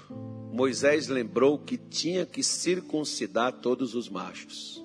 Moisés 0.54 1.10
lembrou 1.10 1.60
que 1.60 1.76
tinha 1.76 2.26
que 2.26 2.42
circuncidar 2.42 3.60
todos 3.60 3.94
os 3.94 4.08
machos. 4.08 4.82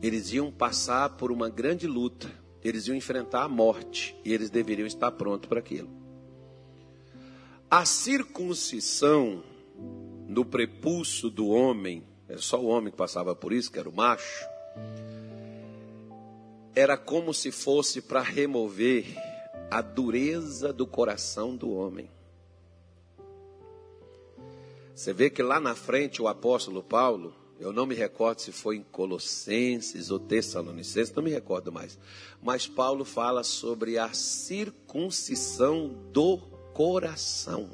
Eles 0.00 0.32
iam 0.32 0.52
passar 0.52 1.16
por 1.16 1.32
uma 1.32 1.48
grande 1.48 1.88
luta, 1.88 2.30
eles 2.62 2.86
iam 2.86 2.94
enfrentar 2.94 3.42
a 3.42 3.48
morte 3.48 4.14
e 4.24 4.32
eles 4.32 4.50
deveriam 4.50 4.86
estar 4.86 5.10
prontos 5.10 5.48
para 5.48 5.58
aquilo. 5.58 5.90
A 7.68 7.84
circuncisão 7.84 9.42
no 10.28 10.44
prepulso 10.44 11.28
do 11.28 11.48
homem, 11.48 12.04
era 12.28 12.40
só 12.40 12.60
o 12.60 12.66
homem 12.66 12.92
que 12.92 12.96
passava 12.96 13.34
por 13.34 13.52
isso, 13.52 13.72
que 13.72 13.80
era 13.80 13.88
o 13.88 13.92
macho, 13.92 14.46
era 16.72 16.96
como 16.96 17.34
se 17.34 17.50
fosse 17.50 18.00
para 18.00 18.20
remover 18.20 19.29
a 19.70 19.80
dureza 19.80 20.72
do 20.72 20.86
coração 20.86 21.54
do 21.54 21.70
homem. 21.70 22.10
Você 24.94 25.12
vê 25.12 25.30
que 25.30 25.42
lá 25.42 25.60
na 25.60 25.74
frente 25.74 26.20
o 26.20 26.28
apóstolo 26.28 26.82
Paulo, 26.82 27.34
eu 27.58 27.72
não 27.72 27.86
me 27.86 27.94
recordo 27.94 28.40
se 28.40 28.52
foi 28.52 28.76
em 28.76 28.82
Colossenses 28.82 30.10
ou 30.10 30.18
Tessalonicenses, 30.18 31.14
não 31.14 31.22
me 31.22 31.30
recordo 31.30 31.70
mais. 31.70 31.98
Mas 32.42 32.66
Paulo 32.66 33.04
fala 33.04 33.42
sobre 33.42 33.96
a 33.96 34.12
circuncisão 34.12 35.88
do 36.12 36.38
coração. 36.74 37.70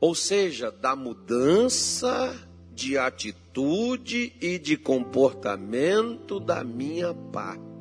Ou 0.00 0.14
seja, 0.14 0.70
da 0.70 0.94
mudança 0.94 2.36
de 2.72 2.98
atitude 2.98 4.34
e 4.40 4.58
de 4.58 4.76
comportamento 4.76 6.38
da 6.38 6.62
minha 6.62 7.14
parte. 7.14 7.75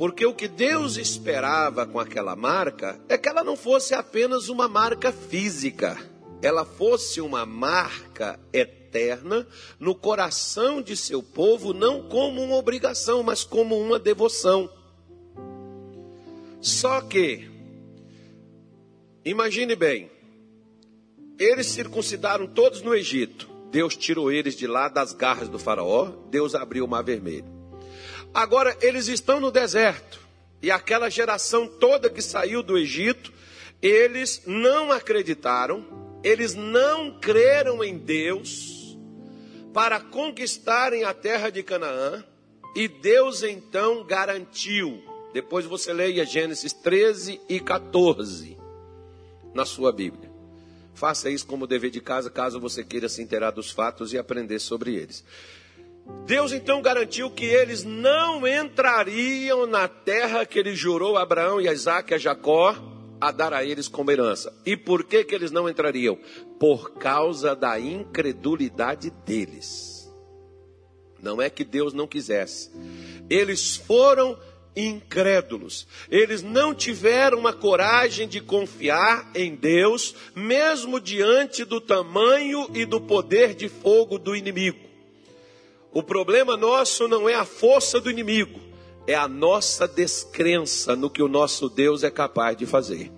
Porque 0.00 0.24
o 0.24 0.32
que 0.32 0.48
Deus 0.48 0.96
esperava 0.96 1.84
com 1.84 2.00
aquela 2.00 2.34
marca 2.34 2.98
é 3.06 3.18
que 3.18 3.28
ela 3.28 3.44
não 3.44 3.54
fosse 3.54 3.92
apenas 3.92 4.48
uma 4.48 4.66
marca 4.66 5.12
física, 5.12 5.98
ela 6.40 6.64
fosse 6.64 7.20
uma 7.20 7.44
marca 7.44 8.40
eterna 8.50 9.46
no 9.78 9.94
coração 9.94 10.80
de 10.80 10.96
seu 10.96 11.22
povo, 11.22 11.74
não 11.74 12.08
como 12.08 12.42
uma 12.42 12.56
obrigação, 12.56 13.22
mas 13.22 13.44
como 13.44 13.78
uma 13.78 13.98
devoção. 13.98 14.70
Só 16.62 17.02
que, 17.02 17.50
imagine 19.22 19.76
bem, 19.76 20.10
eles 21.38 21.66
circuncidaram 21.66 22.46
todos 22.46 22.80
no 22.80 22.94
Egito. 22.94 23.50
Deus 23.70 23.94
tirou 23.94 24.32
eles 24.32 24.56
de 24.56 24.66
lá 24.66 24.88
das 24.88 25.12
garras 25.12 25.50
do 25.50 25.58
Faraó, 25.58 26.06
Deus 26.30 26.54
abriu 26.54 26.86
o 26.86 26.88
mar 26.88 27.04
vermelho. 27.04 27.59
Agora 28.32 28.76
eles 28.80 29.08
estão 29.08 29.40
no 29.40 29.50
deserto. 29.50 30.20
E 30.62 30.70
aquela 30.70 31.08
geração 31.08 31.66
toda 31.66 32.10
que 32.10 32.20
saiu 32.20 32.62
do 32.62 32.76
Egito, 32.76 33.32
eles 33.80 34.42
não 34.46 34.92
acreditaram 34.92 36.00
eles 36.22 36.54
não 36.54 37.18
creram 37.18 37.82
em 37.82 37.96
Deus 37.96 38.98
para 39.72 40.00
conquistarem 40.00 41.04
a 41.04 41.14
terra 41.14 41.48
de 41.50 41.62
Canaã, 41.62 42.24
e 42.74 42.88
Deus 42.88 43.42
então 43.42 44.04
garantiu. 44.04 45.02
Depois 45.32 45.64
você 45.64 45.92
leia 45.92 46.24
Gênesis 46.24 46.72
13 46.72 47.40
e 47.48 47.60
14 47.60 48.56
na 49.54 49.64
sua 49.64 49.92
Bíblia. 49.92 50.30
Faça 50.94 51.30
isso 51.30 51.46
como 51.46 51.66
dever 51.66 51.90
de 51.90 52.00
casa, 52.00 52.28
caso 52.28 52.60
você 52.60 52.84
queira 52.84 53.08
se 53.08 53.22
inteirar 53.22 53.52
dos 53.52 53.70
fatos 53.70 54.12
e 54.12 54.18
aprender 54.18 54.58
sobre 54.58 54.94
eles. 54.94 55.24
Deus 56.26 56.52
então 56.52 56.80
garantiu 56.80 57.30
que 57.30 57.44
eles 57.44 57.82
não 57.82 58.46
entrariam 58.46 59.66
na 59.66 59.88
terra 59.88 60.46
que 60.46 60.58
ele 60.58 60.74
jurou 60.74 61.16
a 61.16 61.22
Abraão 61.22 61.60
e 61.60 61.68
a 61.68 61.72
Isaac 61.72 62.12
e 62.12 62.14
a 62.14 62.18
Jacó 62.18 62.76
a 63.20 63.30
dar 63.30 63.52
a 63.52 63.64
eles 63.64 63.88
como 63.88 64.10
herança. 64.10 64.52
E 64.64 64.76
por 64.76 65.04
que, 65.04 65.24
que 65.24 65.34
eles 65.34 65.50
não 65.50 65.68
entrariam? 65.68 66.18
Por 66.58 66.92
causa 66.92 67.54
da 67.54 67.78
incredulidade 67.78 69.10
deles. 69.26 70.10
Não 71.22 71.42
é 71.42 71.50
que 71.50 71.64
Deus 71.64 71.92
não 71.92 72.06
quisesse. 72.06 72.70
Eles 73.28 73.76
foram 73.76 74.38
incrédulos. 74.74 75.86
Eles 76.10 76.42
não 76.42 76.74
tiveram 76.74 77.46
a 77.46 77.52
coragem 77.52 78.26
de 78.26 78.40
confiar 78.40 79.30
em 79.34 79.54
Deus, 79.54 80.14
mesmo 80.34 81.00
diante 81.00 81.64
do 81.64 81.80
tamanho 81.80 82.70
e 82.72 82.84
do 82.84 83.00
poder 83.00 83.54
de 83.54 83.68
fogo 83.68 84.18
do 84.18 84.34
inimigo. 84.34 84.89
O 85.92 86.02
problema 86.02 86.56
nosso 86.56 87.08
não 87.08 87.28
é 87.28 87.34
a 87.34 87.44
força 87.44 88.00
do 88.00 88.10
inimigo, 88.10 88.60
é 89.06 89.14
a 89.14 89.26
nossa 89.26 89.88
descrença 89.88 90.94
no 90.94 91.10
que 91.10 91.22
o 91.22 91.28
nosso 91.28 91.68
Deus 91.68 92.04
é 92.04 92.10
capaz 92.10 92.56
de 92.56 92.64
fazer. 92.64 93.10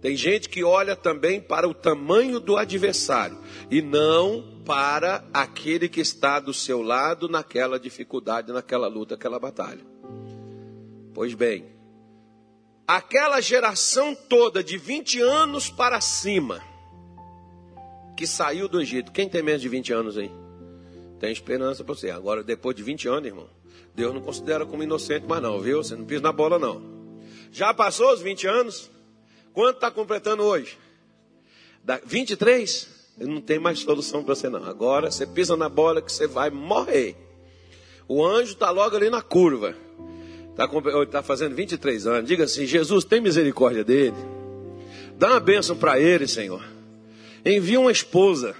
Tem 0.00 0.16
gente 0.16 0.48
que 0.48 0.62
olha 0.62 0.94
também 0.96 1.40
para 1.40 1.68
o 1.68 1.72
tamanho 1.72 2.38
do 2.38 2.56
adversário 2.56 3.38
e 3.70 3.80
não 3.80 4.60
para 4.64 5.24
aquele 5.32 5.88
que 5.88 6.00
está 6.00 6.40
do 6.40 6.52
seu 6.52 6.82
lado 6.82 7.28
naquela 7.28 7.78
dificuldade, 7.78 8.52
naquela 8.52 8.88
luta, 8.88 9.14
aquela 9.14 9.38
batalha. 9.38 9.80
Pois 11.14 11.32
bem, 11.32 11.64
aquela 12.86 13.40
geração 13.40 14.14
toda 14.14 14.62
de 14.62 14.76
20 14.76 15.20
anos 15.20 15.70
para 15.70 16.00
cima 16.00 16.60
que 18.16 18.26
saiu 18.26 18.68
do 18.68 18.80
Egito, 18.80 19.12
quem 19.12 19.28
tem 19.28 19.42
menos 19.42 19.62
de 19.62 19.68
20 19.68 19.92
anos 19.92 20.18
aí? 20.18 20.43
Tem 21.24 21.32
esperança 21.32 21.82
para 21.82 21.94
você. 21.94 22.10
Agora, 22.10 22.42
depois 22.42 22.76
de 22.76 22.82
20 22.82 23.08
anos, 23.08 23.24
irmão, 23.24 23.48
Deus 23.94 24.12
não 24.12 24.20
considera 24.20 24.66
como 24.66 24.82
inocente 24.82 25.26
mais 25.26 25.42
não, 25.42 25.58
viu? 25.58 25.82
Você 25.82 25.96
não 25.96 26.04
pisa 26.04 26.20
na 26.20 26.30
bola 26.30 26.58
não. 26.58 26.82
Já 27.50 27.72
passou 27.72 28.12
os 28.12 28.20
20 28.20 28.46
anos? 28.46 28.90
Quanto 29.54 29.76
está 29.76 29.90
completando 29.90 30.42
hoje? 30.42 30.76
Da 31.82 31.98
23? 32.04 33.14
Não 33.20 33.40
tem 33.40 33.58
mais 33.58 33.78
solução 33.78 34.22
para 34.22 34.34
você 34.34 34.50
não. 34.50 34.64
Agora 34.64 35.10
você 35.10 35.26
pisa 35.26 35.56
na 35.56 35.66
bola 35.66 36.02
que 36.02 36.12
você 36.12 36.26
vai 36.26 36.50
morrer. 36.50 37.16
O 38.06 38.22
anjo 38.22 38.52
está 38.52 38.70
logo 38.70 38.94
ali 38.94 39.08
na 39.08 39.22
curva. 39.22 39.74
Está 40.50 40.68
tá 41.10 41.22
fazendo 41.22 41.56
23 41.56 42.06
anos. 42.06 42.28
Diga 42.28 42.44
assim: 42.44 42.66
Jesus, 42.66 43.02
tem 43.02 43.22
misericórdia 43.22 43.82
dele. 43.82 44.16
Dá 45.16 45.30
uma 45.30 45.40
bênção 45.40 45.74
para 45.74 45.98
ele, 45.98 46.28
Senhor. 46.28 46.62
Envia 47.46 47.80
uma 47.80 47.92
esposa. 47.92 48.54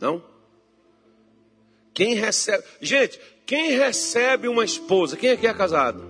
Não? 0.00 0.22
Quem 1.92 2.14
recebe. 2.14 2.64
Gente, 2.80 3.20
quem 3.44 3.72
recebe 3.72 4.46
uma 4.46 4.64
esposa? 4.64 5.16
Quem 5.16 5.30
aqui 5.30 5.46
é 5.46 5.54
casado? 5.54 6.06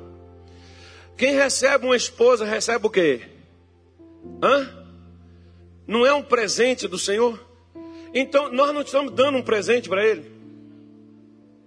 Quem 1.16 1.34
recebe 1.34 1.86
uma 1.86 1.96
esposa 1.96 2.44
recebe 2.44 2.86
o 2.86 2.90
quê? 2.90 3.22
Hã? 4.42 4.86
Não 5.86 6.04
é 6.04 6.12
um 6.12 6.22
presente 6.22 6.86
do 6.86 6.98
Senhor? 6.98 7.42
Então 8.12 8.52
nós 8.52 8.72
não 8.74 8.82
estamos 8.82 9.12
dando 9.14 9.38
um 9.38 9.42
presente 9.42 9.88
para 9.88 10.06
ele. 10.06 10.30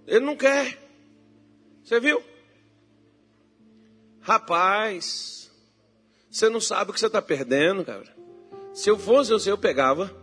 Ele 0.06 0.24
não 0.24 0.36
quer. 0.36 0.78
Você 1.82 1.98
viu? 1.98 2.22
Rapaz, 4.20 5.50
você 6.30 6.48
não 6.48 6.60
sabe 6.60 6.90
o 6.90 6.94
que 6.94 7.00
você 7.00 7.06
está 7.06 7.20
perdendo, 7.20 7.84
cara. 7.84 8.14
Se 8.72 8.88
eu 8.88 8.96
fosse 8.96 9.32
você, 9.32 9.50
eu 9.50 9.58
pegava. 9.58 10.21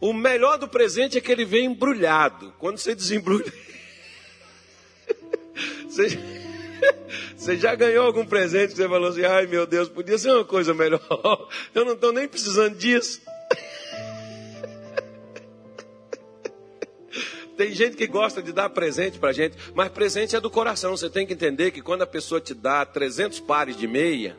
O 0.00 0.12
melhor 0.12 0.58
do 0.58 0.68
presente 0.68 1.16
é 1.16 1.20
que 1.20 1.32
ele 1.32 1.44
vem 1.44 1.66
embrulhado. 1.66 2.52
Quando 2.58 2.78
você 2.78 2.94
desembrulha. 2.94 3.46
você, 5.88 6.18
você 7.36 7.56
já 7.56 7.74
ganhou 7.74 8.06
algum 8.06 8.26
presente 8.26 8.70
que 8.70 8.76
você 8.76 8.88
falou 8.88 9.08
assim: 9.08 9.24
ai 9.24 9.46
meu 9.46 9.66
Deus, 9.66 9.88
podia 9.88 10.18
ser 10.18 10.32
uma 10.32 10.44
coisa 10.44 10.74
melhor. 10.74 11.00
Eu 11.74 11.84
não 11.84 11.94
estou 11.94 12.12
nem 12.12 12.28
precisando 12.28 12.76
disso. 12.76 13.22
Tem 17.56 17.72
gente 17.72 17.96
que 17.96 18.06
gosta 18.06 18.42
de 18.42 18.52
dar 18.52 18.68
presente 18.68 19.18
para 19.18 19.32
gente, 19.32 19.56
mas 19.74 19.88
presente 19.88 20.36
é 20.36 20.40
do 20.40 20.50
coração. 20.50 20.94
Você 20.94 21.08
tem 21.08 21.26
que 21.26 21.32
entender 21.32 21.70
que 21.70 21.80
quando 21.80 22.02
a 22.02 22.06
pessoa 22.06 22.38
te 22.38 22.52
dá 22.52 22.84
300 22.84 23.40
pares 23.40 23.78
de 23.78 23.88
meia, 23.88 24.36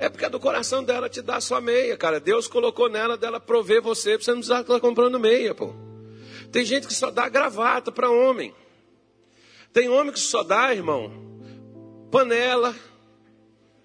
é 0.00 0.08
porque 0.08 0.24
é 0.24 0.30
do 0.30 0.40
coração 0.40 0.82
dela 0.82 1.10
te 1.10 1.20
dá 1.20 1.42
só 1.42 1.60
meia, 1.60 1.94
cara. 1.94 2.18
Deus 2.18 2.48
colocou 2.48 2.88
nela 2.88 3.18
dela 3.18 3.38
prover 3.38 3.82
você, 3.82 4.16
você 4.16 4.30
não 4.30 4.38
precisar 4.38 4.62
estar 4.62 4.80
comprando 4.80 5.20
meia, 5.20 5.54
pô. 5.54 5.74
Tem 6.50 6.64
gente 6.64 6.86
que 6.86 6.94
só 6.94 7.10
dá 7.10 7.28
gravata 7.28 7.92
para 7.92 8.10
homem. 8.10 8.54
Tem 9.74 9.90
homem 9.90 10.10
que 10.10 10.18
só 10.18 10.42
dá, 10.42 10.74
irmão, 10.74 11.12
panela, 12.10 12.74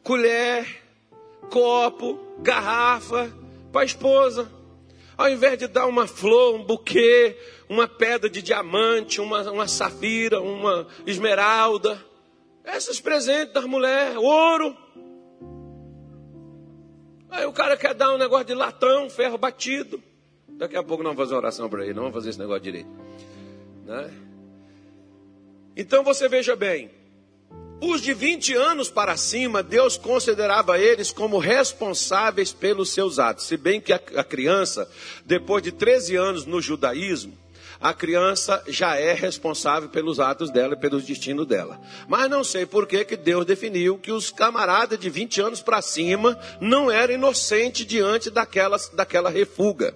colher, 0.03 0.65
copo, 1.49 2.17
garrafa 2.39 3.29
para 3.73 3.83
esposa. 3.83 4.49
Ao 5.17 5.29
invés 5.29 5.59
de 5.59 5.67
dar 5.67 5.85
uma 5.85 6.07
flor, 6.07 6.55
um 6.55 6.63
buquê, 6.63 7.37
uma 7.67 7.89
pedra 7.89 8.29
de 8.29 8.41
diamante, 8.41 9.19
uma, 9.19 9.41
uma 9.51 9.67
safira, 9.67 10.39
uma 10.39 10.87
esmeralda, 11.05 12.01
esses 12.65 13.01
presentes 13.01 13.53
das 13.53 13.65
mulheres, 13.65 14.15
ouro, 14.15 14.75
Aí 17.35 17.45
o 17.45 17.51
cara 17.51 17.75
quer 17.75 17.93
dar 17.93 18.13
um 18.13 18.17
negócio 18.17 18.45
de 18.45 18.53
latão, 18.53 19.09
ferro 19.09 19.37
batido. 19.37 20.01
Daqui 20.47 20.77
a 20.77 20.81
pouco 20.81 21.03
não 21.03 21.11
vamos 21.11 21.29
fazer 21.29 21.35
oração 21.35 21.69
para 21.69 21.83
ele, 21.83 21.93
não 21.93 22.03
vamos 22.03 22.15
fazer 22.15 22.29
esse 22.29 22.39
negócio 22.39 22.63
direito. 22.63 22.89
Né? 23.85 24.09
Então 25.75 26.01
você 26.01 26.29
veja 26.29 26.55
bem, 26.55 26.89
os 27.81 28.01
de 28.01 28.13
20 28.13 28.53
anos 28.55 28.89
para 28.89 29.17
cima, 29.17 29.61
Deus 29.61 29.97
considerava 29.97 30.79
eles 30.79 31.11
como 31.11 31.37
responsáveis 31.37 32.53
pelos 32.53 32.91
seus 32.91 33.19
atos. 33.19 33.45
Se 33.45 33.57
bem 33.57 33.81
que 33.81 33.91
a, 33.91 33.99
criança, 33.99 34.89
depois 35.25 35.61
de 35.61 35.73
13 35.73 36.15
anos 36.15 36.45
no 36.45 36.61
judaísmo, 36.61 37.37
a 37.85 37.93
criança 37.93 38.63
já 38.67 38.95
é 38.95 39.13
responsável 39.13 39.87
pelos 39.89 40.19
atos 40.19 40.49
dela 40.49 40.73
e 40.73 40.79
pelos 40.79 41.05
destinos 41.05 41.45
dela. 41.45 41.79
Mas 42.07 42.27
não 42.27 42.43
sei 42.43 42.65
por 42.65 42.87
que, 42.87 43.05
que 43.05 43.15
Deus 43.15 43.45
definiu 43.45 43.99
que 43.99 44.11
os 44.11 44.31
camaradas 44.31 44.97
de 44.97 45.07
20 45.07 45.39
anos 45.39 45.61
para 45.61 45.83
cima 45.83 46.35
não 46.59 46.89
eram 46.89 47.13
inocentes 47.13 47.85
diante 47.85 48.31
daquela, 48.31 48.77
daquela 48.93 49.29
refuga. 49.29 49.93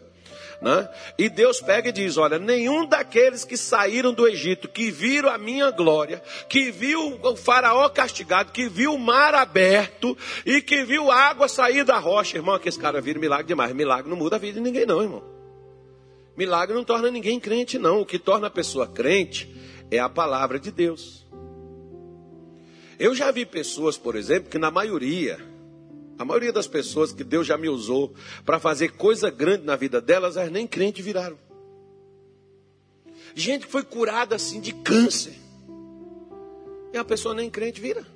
Né? 0.62 0.88
E 1.18 1.30
Deus 1.30 1.62
pega 1.62 1.90
e 1.90 1.92
diz: 1.92 2.16
Olha, 2.16 2.38
nenhum 2.38 2.86
daqueles 2.86 3.44
que 3.44 3.58
saíram 3.58 4.14
do 4.14 4.28
Egito, 4.28 4.70
que 4.70 4.92
viram 4.92 5.30
a 5.30 5.40
minha 5.40 5.72
glória, 5.72 6.22
que 6.48 6.70
viu 6.70 7.20
o 7.24 7.36
Faraó 7.36 7.90
castigado, 7.90 8.52
que 8.52 8.70
viu 8.70 8.94
o 8.94 9.00
mar 9.00 9.34
aberto 9.34 10.16
e 10.46 10.62
que 10.62 10.84
viu 10.84 11.10
água 11.10 11.48
sair 11.48 11.84
da 11.84 11.98
rocha, 11.98 12.38
irmão, 12.38 12.60
que 12.60 12.70
esse 12.70 12.78
cara 12.78 13.02
vira 13.02 13.18
milagre 13.18 13.48
demais. 13.48 13.74
Milagre 13.74 14.08
não 14.08 14.18
muda 14.18 14.36
a 14.36 14.40
vida 14.40 14.60
de 14.60 14.62
ninguém, 14.62 14.86
não, 14.86 15.02
irmão. 15.02 15.39
Milagre 16.40 16.74
não 16.74 16.86
torna 16.86 17.12
ninguém 17.12 17.38
crente, 17.38 17.78
não. 17.78 18.00
O 18.00 18.06
que 18.06 18.18
torna 18.18 18.48
a 18.48 18.50
pessoa 18.50 18.88
crente 18.88 19.54
é 19.92 20.00
a 20.00 20.08
palavra 20.08 20.58
de 20.58 20.72
Deus. 20.72 21.28
Eu 22.98 23.14
já 23.14 23.30
vi 23.30 23.46
pessoas, 23.46 23.98
por 23.98 24.16
exemplo, 24.16 24.50
que 24.50 24.58
na 24.58 24.72
maioria, 24.72 25.38
a 26.18 26.24
maioria 26.24 26.54
das 26.54 26.66
pessoas 26.66 27.12
que 27.12 27.26
Deus 27.26 27.46
já 27.46 27.58
me 27.58 27.68
usou 27.68 28.14
para 28.46 28.58
fazer 28.58 28.94
coisa 28.94 29.30
grande 29.30 29.66
na 29.66 29.76
vida 29.76 30.00
delas, 30.00 30.38
elas 30.38 30.50
nem 30.50 30.66
crente 30.66 31.02
viraram. 31.02 31.38
Gente 33.36 33.66
que 33.66 33.72
foi 33.74 33.84
curada 33.84 34.38
assim 34.38 34.62
de 34.62 34.72
câncer. 34.72 35.36
E 36.94 36.98
a 36.98 37.04
pessoa 37.04 37.36
nem 37.36 37.50
crente 37.50 37.82
vira. 37.82 38.08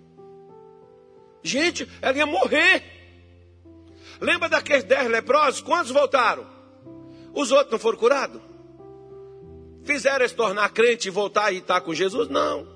Gente, 1.43 1.85
ela 2.01 2.17
ia 2.17 2.25
morrer. 2.25 2.81
Lembra 4.21 4.47
daqueles 4.47 4.85
dez 4.85 5.11
leprosos? 5.11 5.59
Quantos 5.59 5.91
voltaram? 5.91 6.52
Os 7.33 7.51
outros 7.51 7.71
não 7.71 7.79
foram 7.79 7.97
curados? 7.97 8.41
Fizeram 9.83 10.27
se 10.27 10.35
tornar 10.35 10.69
crente 10.69 11.07
e 11.07 11.11
voltar 11.11 11.51
e 11.51 11.57
estar 11.57 11.81
com 11.81 11.93
Jesus? 11.93 12.29
Não. 12.29 12.67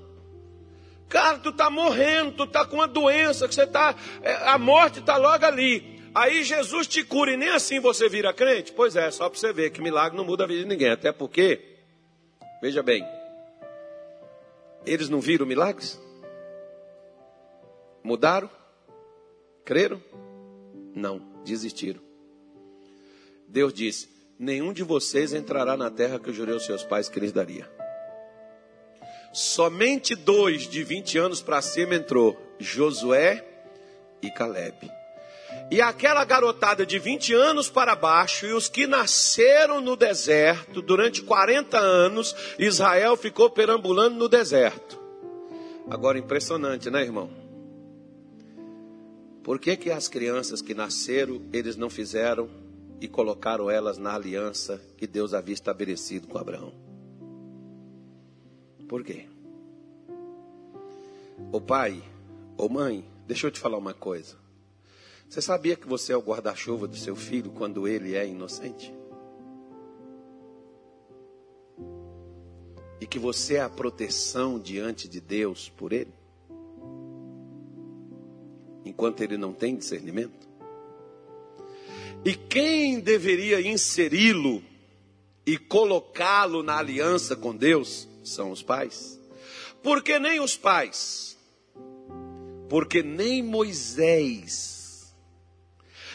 Cara, 1.08 1.38
tu 1.38 1.48
está 1.48 1.70
morrendo, 1.70 2.32
tu 2.32 2.44
está 2.44 2.66
com 2.66 2.76
uma 2.76 2.88
doença, 2.88 3.48
que 3.48 3.54
você 3.54 3.62
está. 3.62 3.94
É, 4.22 4.34
a 4.48 4.58
morte 4.58 4.98
está 4.98 5.16
logo 5.16 5.44
ali. 5.44 5.98
Aí 6.14 6.42
Jesus 6.42 6.86
te 6.86 7.02
cura 7.02 7.32
e 7.32 7.36
nem 7.36 7.48
assim 7.48 7.80
você 7.80 8.08
vira 8.08 8.32
crente? 8.32 8.72
Pois 8.72 8.96
é, 8.96 9.10
só 9.10 9.28
para 9.28 9.38
você 9.38 9.52
ver 9.52 9.70
que 9.70 9.80
milagre 9.80 10.16
não 10.16 10.24
muda 10.24 10.44
a 10.44 10.46
vida 10.46 10.62
de 10.62 10.68
ninguém. 10.68 10.90
Até 10.90 11.12
porque, 11.12 11.76
veja 12.60 12.82
bem, 12.82 13.06
eles 14.84 15.08
não 15.08 15.20
viram 15.20 15.46
milagres? 15.46 15.98
Mudaram? 18.02 18.50
Creram? 19.64 20.02
Não, 20.94 21.22
desistiram. 21.44 22.00
Deus 23.46 23.72
disse: 23.72 24.17
Nenhum 24.38 24.72
de 24.72 24.84
vocês 24.84 25.32
entrará 25.32 25.76
na 25.76 25.90
terra 25.90 26.20
que 26.20 26.30
eu 26.30 26.32
jurei 26.32 26.54
aos 26.54 26.64
seus 26.64 26.84
pais 26.84 27.08
que 27.08 27.18
lhes 27.18 27.32
daria. 27.32 27.68
Somente 29.32 30.14
dois 30.14 30.68
de 30.68 30.84
20 30.84 31.18
anos 31.18 31.42
para 31.42 31.60
cima 31.60 31.96
entrou: 31.96 32.40
Josué 32.58 33.44
e 34.22 34.30
Caleb. 34.30 34.90
E 35.70 35.80
aquela 35.80 36.24
garotada 36.24 36.86
de 36.86 36.98
20 36.98 37.34
anos 37.34 37.68
para 37.68 37.96
baixo 37.96 38.46
e 38.46 38.52
os 38.52 38.68
que 38.68 38.86
nasceram 38.86 39.80
no 39.80 39.96
deserto 39.96 40.80
durante 40.80 41.22
40 41.22 41.78
anos, 41.78 42.34
Israel 42.58 43.16
ficou 43.16 43.50
perambulando 43.50 44.16
no 44.16 44.28
deserto. 44.28 44.98
Agora 45.90 46.18
impressionante, 46.18 46.90
né, 46.90 47.02
irmão? 47.02 47.30
Por 49.42 49.58
que 49.58 49.76
que 49.76 49.90
as 49.90 50.06
crianças 50.08 50.62
que 50.62 50.74
nasceram, 50.74 51.42
eles 51.52 51.76
não 51.76 51.90
fizeram 51.90 52.67
e 53.00 53.06
colocaram 53.06 53.70
elas 53.70 53.98
na 53.98 54.14
aliança 54.14 54.80
que 54.96 55.06
Deus 55.06 55.34
havia 55.34 55.54
estabelecido 55.54 56.26
com 56.26 56.38
Abraão? 56.38 56.72
Por 58.88 59.04
quê? 59.04 59.26
Ô 61.52 61.60
pai, 61.60 62.02
ô 62.56 62.68
mãe, 62.68 63.04
deixa 63.26 63.46
eu 63.46 63.50
te 63.50 63.60
falar 63.60 63.78
uma 63.78 63.94
coisa. 63.94 64.36
Você 65.28 65.42
sabia 65.42 65.76
que 65.76 65.86
você 65.86 66.12
é 66.12 66.16
o 66.16 66.22
guarda-chuva 66.22 66.88
do 66.88 66.96
seu 66.96 67.14
filho 67.14 67.50
quando 67.50 67.86
ele 67.86 68.14
é 68.14 68.26
inocente? 68.26 68.94
E 73.00 73.06
que 73.06 73.18
você 73.18 73.56
é 73.56 73.60
a 73.60 73.68
proteção 73.68 74.58
diante 74.58 75.06
de 75.06 75.20
Deus 75.20 75.68
por 75.68 75.92
ele? 75.92 76.12
Enquanto 78.84 79.20
ele 79.20 79.36
não 79.36 79.52
tem 79.52 79.76
discernimento? 79.76 80.47
E 82.24 82.34
quem 82.34 83.00
deveria 83.00 83.60
inseri-lo 83.60 84.62
e 85.46 85.56
colocá-lo 85.56 86.62
na 86.62 86.78
aliança 86.78 87.34
com 87.34 87.54
Deus 87.54 88.08
são 88.24 88.50
os 88.50 88.62
pais. 88.62 89.18
Porque 89.82 90.18
nem 90.18 90.40
os 90.40 90.56
pais, 90.56 91.38
porque 92.68 93.02
nem 93.02 93.42
Moisés 93.42 94.78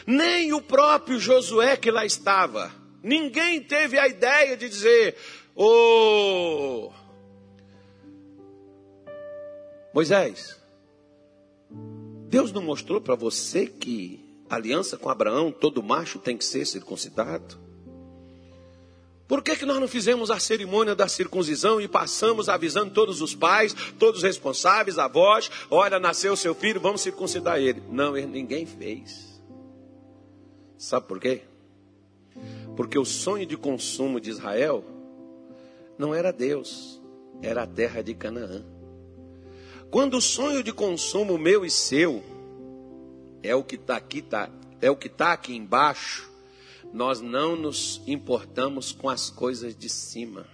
nem 0.06 0.52
o 0.52 0.60
próprio 0.60 1.18
Josué 1.18 1.76
que 1.76 1.90
lá 1.90 2.04
estava. 2.04 2.72
Ninguém 3.02 3.60
teve 3.62 3.98
a 3.98 4.06
ideia 4.08 4.56
de 4.56 4.68
dizer: 4.68 5.16
Ô 5.54 6.90
oh, 6.90 6.92
Moisés, 9.92 10.60
Deus 12.28 12.52
não 12.52 12.62
mostrou 12.62 13.00
para 13.00 13.14
você 13.14 13.66
que 13.66 14.23
aliança 14.54 14.96
com 14.96 15.08
Abraão, 15.08 15.50
todo 15.52 15.82
macho 15.82 16.18
tem 16.18 16.36
que 16.36 16.44
ser 16.44 16.66
circuncidado? 16.66 17.58
Por 19.26 19.42
que, 19.42 19.56
que 19.56 19.64
nós 19.64 19.80
não 19.80 19.88
fizemos 19.88 20.30
a 20.30 20.38
cerimônia 20.38 20.94
da 20.94 21.08
circuncisão 21.08 21.80
e 21.80 21.88
passamos 21.88 22.48
avisando 22.48 22.92
todos 22.92 23.22
os 23.22 23.34
pais, 23.34 23.74
todos 23.98 24.18
os 24.18 24.22
responsáveis, 24.22 24.98
avós, 24.98 25.50
olha, 25.70 25.98
nasceu 25.98 26.36
seu 26.36 26.54
filho, 26.54 26.80
vamos 26.80 27.00
circuncidar 27.00 27.58
ele? 27.58 27.82
Não, 27.90 28.12
ninguém 28.12 28.66
fez. 28.66 29.40
Sabe 30.76 31.06
por 31.06 31.18
quê? 31.18 31.42
Porque 32.76 32.98
o 32.98 33.04
sonho 33.04 33.46
de 33.46 33.56
consumo 33.56 34.20
de 34.20 34.28
Israel 34.28 34.84
não 35.96 36.14
era 36.14 36.32
Deus, 36.32 37.00
era 37.40 37.62
a 37.62 37.66
terra 37.66 38.02
de 38.02 38.14
Canaã. 38.14 38.64
Quando 39.90 40.18
o 40.18 40.20
sonho 40.20 40.62
de 40.62 40.72
consumo 40.72 41.38
meu 41.38 41.64
e 41.64 41.70
seu 41.70 42.22
é 43.44 43.54
o 43.54 43.62
que 43.62 43.76
está 43.76 43.96
aqui, 43.96 44.22
tá, 44.22 44.48
é 44.80 44.90
o 44.90 44.96
que 44.96 45.06
está 45.06 45.34
aqui 45.34 45.54
embaixo, 45.54 46.30
nós 46.92 47.20
não 47.20 47.54
nos 47.54 48.00
importamos 48.06 48.90
com 48.90 49.08
as 49.10 49.28
coisas 49.28 49.76
de 49.76 49.88
cima. 49.88 50.46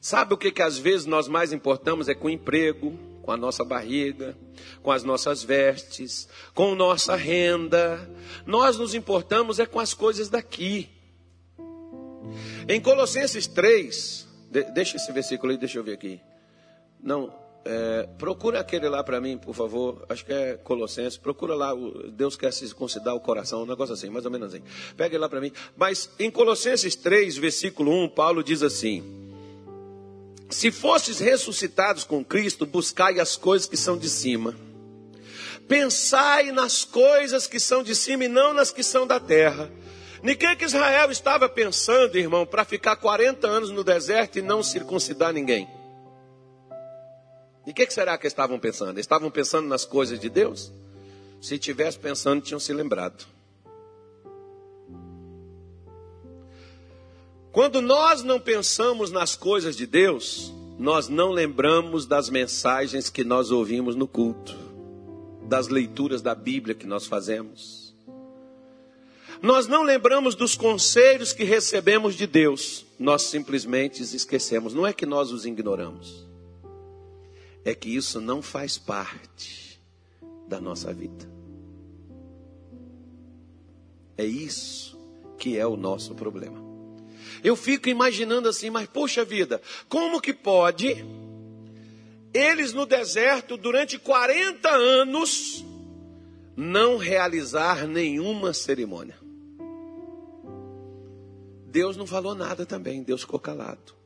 Sabe 0.00 0.34
o 0.34 0.36
que, 0.36 0.52
que 0.52 0.62
às 0.62 0.78
vezes 0.78 1.06
nós 1.06 1.26
mais 1.26 1.52
importamos 1.52 2.08
é 2.08 2.14
com 2.14 2.28
o 2.28 2.30
emprego, 2.30 2.96
com 3.22 3.32
a 3.32 3.36
nossa 3.36 3.64
barriga, 3.64 4.38
com 4.82 4.92
as 4.92 5.02
nossas 5.02 5.42
vestes, 5.42 6.28
com 6.54 6.74
nossa 6.76 7.16
renda. 7.16 8.08
Nós 8.46 8.78
nos 8.78 8.94
importamos 8.94 9.58
é 9.58 9.66
com 9.66 9.80
as 9.80 9.92
coisas 9.92 10.28
daqui. 10.28 10.88
Em 12.68 12.80
Colossenses 12.80 13.46
3, 13.48 14.28
de, 14.50 14.62
deixa 14.72 14.96
esse 14.96 15.10
versículo 15.10 15.50
aí, 15.50 15.58
deixa 15.58 15.78
eu 15.78 15.84
ver 15.84 15.94
aqui. 15.94 16.20
Não, 17.02 17.34
é, 17.64 18.08
procura 18.18 18.60
aquele 18.60 18.88
lá 18.88 19.02
para 19.04 19.20
mim, 19.20 19.36
por 19.36 19.54
favor. 19.54 20.04
Acho 20.08 20.24
que 20.24 20.32
é 20.32 20.54
Colossenses. 20.56 21.18
Procura 21.18 21.54
lá. 21.54 21.72
Deus 22.12 22.36
quer 22.36 22.50
considerar 22.74 23.14
o 23.14 23.20
coração, 23.20 23.62
um 23.62 23.66
negócio 23.66 23.94
assim, 23.94 24.08
mais 24.08 24.24
ou 24.24 24.30
menos 24.30 24.54
assim. 24.54 24.62
Pega 24.96 25.18
lá 25.18 25.28
para 25.28 25.40
mim. 25.40 25.52
Mas 25.76 26.10
em 26.18 26.30
Colossenses 26.30 26.94
3, 26.94 27.36
versículo 27.36 27.92
1, 28.04 28.08
Paulo 28.10 28.42
diz 28.42 28.62
assim: 28.62 29.28
se 30.50 30.70
fostes 30.70 31.18
ressuscitados 31.18 32.04
com 32.04 32.24
Cristo, 32.24 32.64
buscai 32.64 33.20
as 33.20 33.36
coisas 33.36 33.68
que 33.68 33.76
são 33.76 33.98
de 33.98 34.08
cima. 34.08 34.54
Pensai 35.68 36.50
nas 36.50 36.84
coisas 36.84 37.46
que 37.46 37.60
são 37.60 37.82
de 37.82 37.94
cima 37.94 38.24
e 38.24 38.28
não 38.28 38.54
nas 38.54 38.70
que 38.70 38.82
são 38.82 39.06
da 39.06 39.20
terra. 39.20 39.70
Ninguém 40.22 40.56
que 40.56 40.64
Israel 40.64 41.10
estava 41.10 41.48
pensando, 41.48 42.16
irmão, 42.16 42.46
para 42.46 42.64
ficar 42.64 42.96
40 42.96 43.46
anos 43.46 43.70
no 43.70 43.84
deserto 43.84 44.38
e 44.38 44.42
não 44.42 44.62
circuncidar 44.62 45.32
ninguém? 45.32 45.68
E 47.68 47.70
o 47.70 47.74
que, 47.74 47.86
que 47.86 47.92
será 47.92 48.16
que 48.16 48.26
estavam 48.26 48.58
pensando? 48.58 48.98
Estavam 48.98 49.30
pensando 49.30 49.68
nas 49.68 49.84
coisas 49.84 50.18
de 50.18 50.30
Deus? 50.30 50.72
Se 51.38 51.58
tivesse 51.58 51.98
pensando, 51.98 52.40
tinham 52.40 52.58
se 52.58 52.72
lembrado. 52.72 53.26
Quando 57.52 57.82
nós 57.82 58.22
não 58.22 58.40
pensamos 58.40 59.10
nas 59.10 59.36
coisas 59.36 59.76
de 59.76 59.86
Deus, 59.86 60.50
nós 60.78 61.10
não 61.10 61.30
lembramos 61.30 62.06
das 62.06 62.30
mensagens 62.30 63.10
que 63.10 63.22
nós 63.22 63.50
ouvimos 63.50 63.94
no 63.94 64.08
culto, 64.08 64.56
das 65.42 65.68
leituras 65.68 66.22
da 66.22 66.34
Bíblia 66.34 66.74
que 66.74 66.86
nós 66.86 67.06
fazemos. 67.06 67.94
Nós 69.42 69.66
não 69.66 69.82
lembramos 69.82 70.34
dos 70.34 70.54
conselhos 70.54 71.34
que 71.34 71.44
recebemos 71.44 72.14
de 72.14 72.26
Deus, 72.26 72.86
nós 72.98 73.24
simplesmente 73.24 74.02
esquecemos. 74.02 74.72
Não 74.72 74.86
é 74.86 74.94
que 74.94 75.04
nós 75.04 75.30
os 75.30 75.44
ignoramos, 75.44 76.27
é 77.68 77.74
que 77.74 77.94
isso 77.94 78.18
não 78.18 78.40
faz 78.40 78.78
parte 78.78 79.78
da 80.48 80.58
nossa 80.58 80.90
vida. 80.90 81.30
É 84.16 84.24
isso 84.24 84.98
que 85.38 85.58
é 85.58 85.66
o 85.66 85.76
nosso 85.76 86.14
problema. 86.14 86.58
Eu 87.44 87.54
fico 87.54 87.90
imaginando 87.90 88.48
assim, 88.48 88.70
mas 88.70 88.88
poxa 88.88 89.22
vida, 89.22 89.60
como 89.86 90.18
que 90.18 90.32
pode 90.32 91.04
eles 92.32 92.72
no 92.72 92.86
deserto 92.86 93.58
durante 93.58 93.98
40 93.98 94.70
anos 94.70 95.62
não 96.56 96.96
realizar 96.96 97.86
nenhuma 97.86 98.54
cerimônia? 98.54 99.18
Deus 101.66 101.98
não 101.98 102.06
falou 102.06 102.34
nada 102.34 102.64
também, 102.64 103.02
Deus 103.02 103.20
ficou 103.20 103.38
calado. 103.38 103.97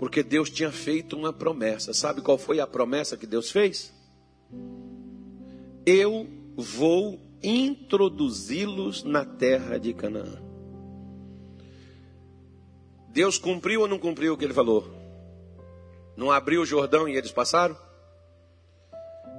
Porque 0.00 0.22
Deus 0.22 0.48
tinha 0.48 0.72
feito 0.72 1.14
uma 1.14 1.30
promessa. 1.30 1.92
Sabe 1.92 2.22
qual 2.22 2.38
foi 2.38 2.58
a 2.58 2.66
promessa 2.66 3.18
que 3.18 3.26
Deus 3.26 3.50
fez? 3.50 3.92
Eu 5.84 6.26
vou 6.56 7.20
introduzi-los 7.42 9.04
na 9.04 9.26
terra 9.26 9.76
de 9.76 9.92
Canaã. 9.92 10.40
Deus 13.10 13.36
cumpriu 13.36 13.82
ou 13.82 13.88
não 13.88 13.98
cumpriu 13.98 14.32
o 14.32 14.38
que 14.38 14.44
ele 14.46 14.54
falou? 14.54 14.90
Não 16.16 16.30
abriu 16.30 16.62
o 16.62 16.66
Jordão 16.66 17.06
e 17.06 17.14
eles 17.14 17.30
passaram? 17.30 17.76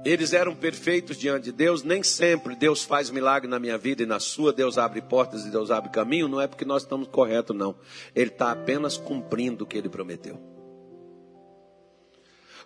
Eles 0.04 0.32
eram 0.32 0.54
perfeitos 0.54 1.16
diante 1.16 1.46
de 1.46 1.52
Deus. 1.52 1.82
Nem 1.82 2.04
sempre 2.04 2.54
Deus 2.54 2.84
faz 2.84 3.10
milagre 3.10 3.50
na 3.50 3.58
minha 3.58 3.76
vida 3.76 4.04
e 4.04 4.06
na 4.06 4.20
sua. 4.20 4.52
Deus 4.52 4.78
abre 4.78 5.02
portas 5.02 5.44
e 5.44 5.50
Deus 5.50 5.72
abre 5.72 5.90
caminho. 5.90 6.28
Não 6.28 6.40
é 6.40 6.46
porque 6.46 6.64
nós 6.64 6.84
estamos 6.84 7.08
corretos, 7.08 7.56
não. 7.56 7.74
Ele 8.14 8.30
está 8.30 8.52
apenas 8.52 8.96
cumprindo 8.96 9.64
o 9.64 9.66
que 9.66 9.76
ele 9.76 9.88
prometeu. 9.88 10.51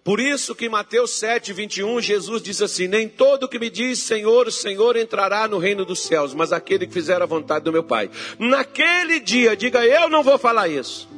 Por 0.03 0.21
isso 0.21 0.55
que 0.55 0.67
em 0.67 0.69
Mateus 0.69 1.13
7, 1.13 1.53
21, 1.53 2.01
Jesus 2.01 2.43
diz 2.43 2.63
assim: 2.63 2.87
Nem 2.87 3.09
todo 3.09 3.49
que 3.49 3.59
me 3.59 3.71
diz 3.71 4.01
Senhor, 4.01 4.51
Senhor 4.53 4.97
entrará 4.97 5.49
no 5.49 5.59
reino 5.59 5.85
dos 5.85 6.01
céus, 6.01 6.35
mas 6.35 6.53
aquele 6.53 6.87
que 6.87 6.93
fizer 6.93 7.21
a 7.21 7.27
vontade 7.27 7.65
do 7.65 7.73
meu 7.73 7.83
Pai. 7.83 8.11
Naquele 8.39 9.21
dia, 9.21 9.57
diga 9.57 9.85
eu 9.85 10.09
não 10.09 10.23
vou 10.23 10.39
falar 10.39 10.69
isso. 10.69 11.09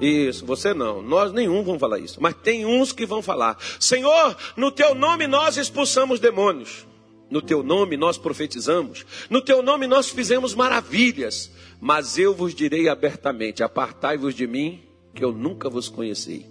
Isso, 0.00 0.46
você 0.46 0.72
não, 0.72 1.02
nós 1.02 1.30
nenhum 1.30 1.62
vamos 1.62 1.78
falar 1.78 1.98
isso, 1.98 2.22
mas 2.22 2.34
tem 2.34 2.64
uns 2.64 2.90
que 2.90 3.04
vão 3.04 3.20
falar: 3.20 3.58
Senhor, 3.78 4.34
no 4.56 4.70
teu 4.70 4.94
nome 4.94 5.26
nós 5.26 5.58
expulsamos 5.58 6.18
demônios, 6.18 6.86
no 7.30 7.42
teu 7.42 7.62
nome 7.62 7.98
nós 7.98 8.16
profetizamos, 8.16 9.04
no 9.28 9.42
teu 9.42 9.62
nome 9.62 9.86
nós 9.86 10.08
fizemos 10.08 10.54
maravilhas, 10.54 11.50
mas 11.78 12.16
eu 12.16 12.34
vos 12.34 12.54
direi 12.54 12.88
abertamente: 12.88 13.62
apartai-vos 13.62 14.34
de 14.34 14.46
mim, 14.46 14.80
que 15.14 15.22
eu 15.22 15.32
nunca 15.32 15.68
vos 15.68 15.88
conheci. 15.88 16.46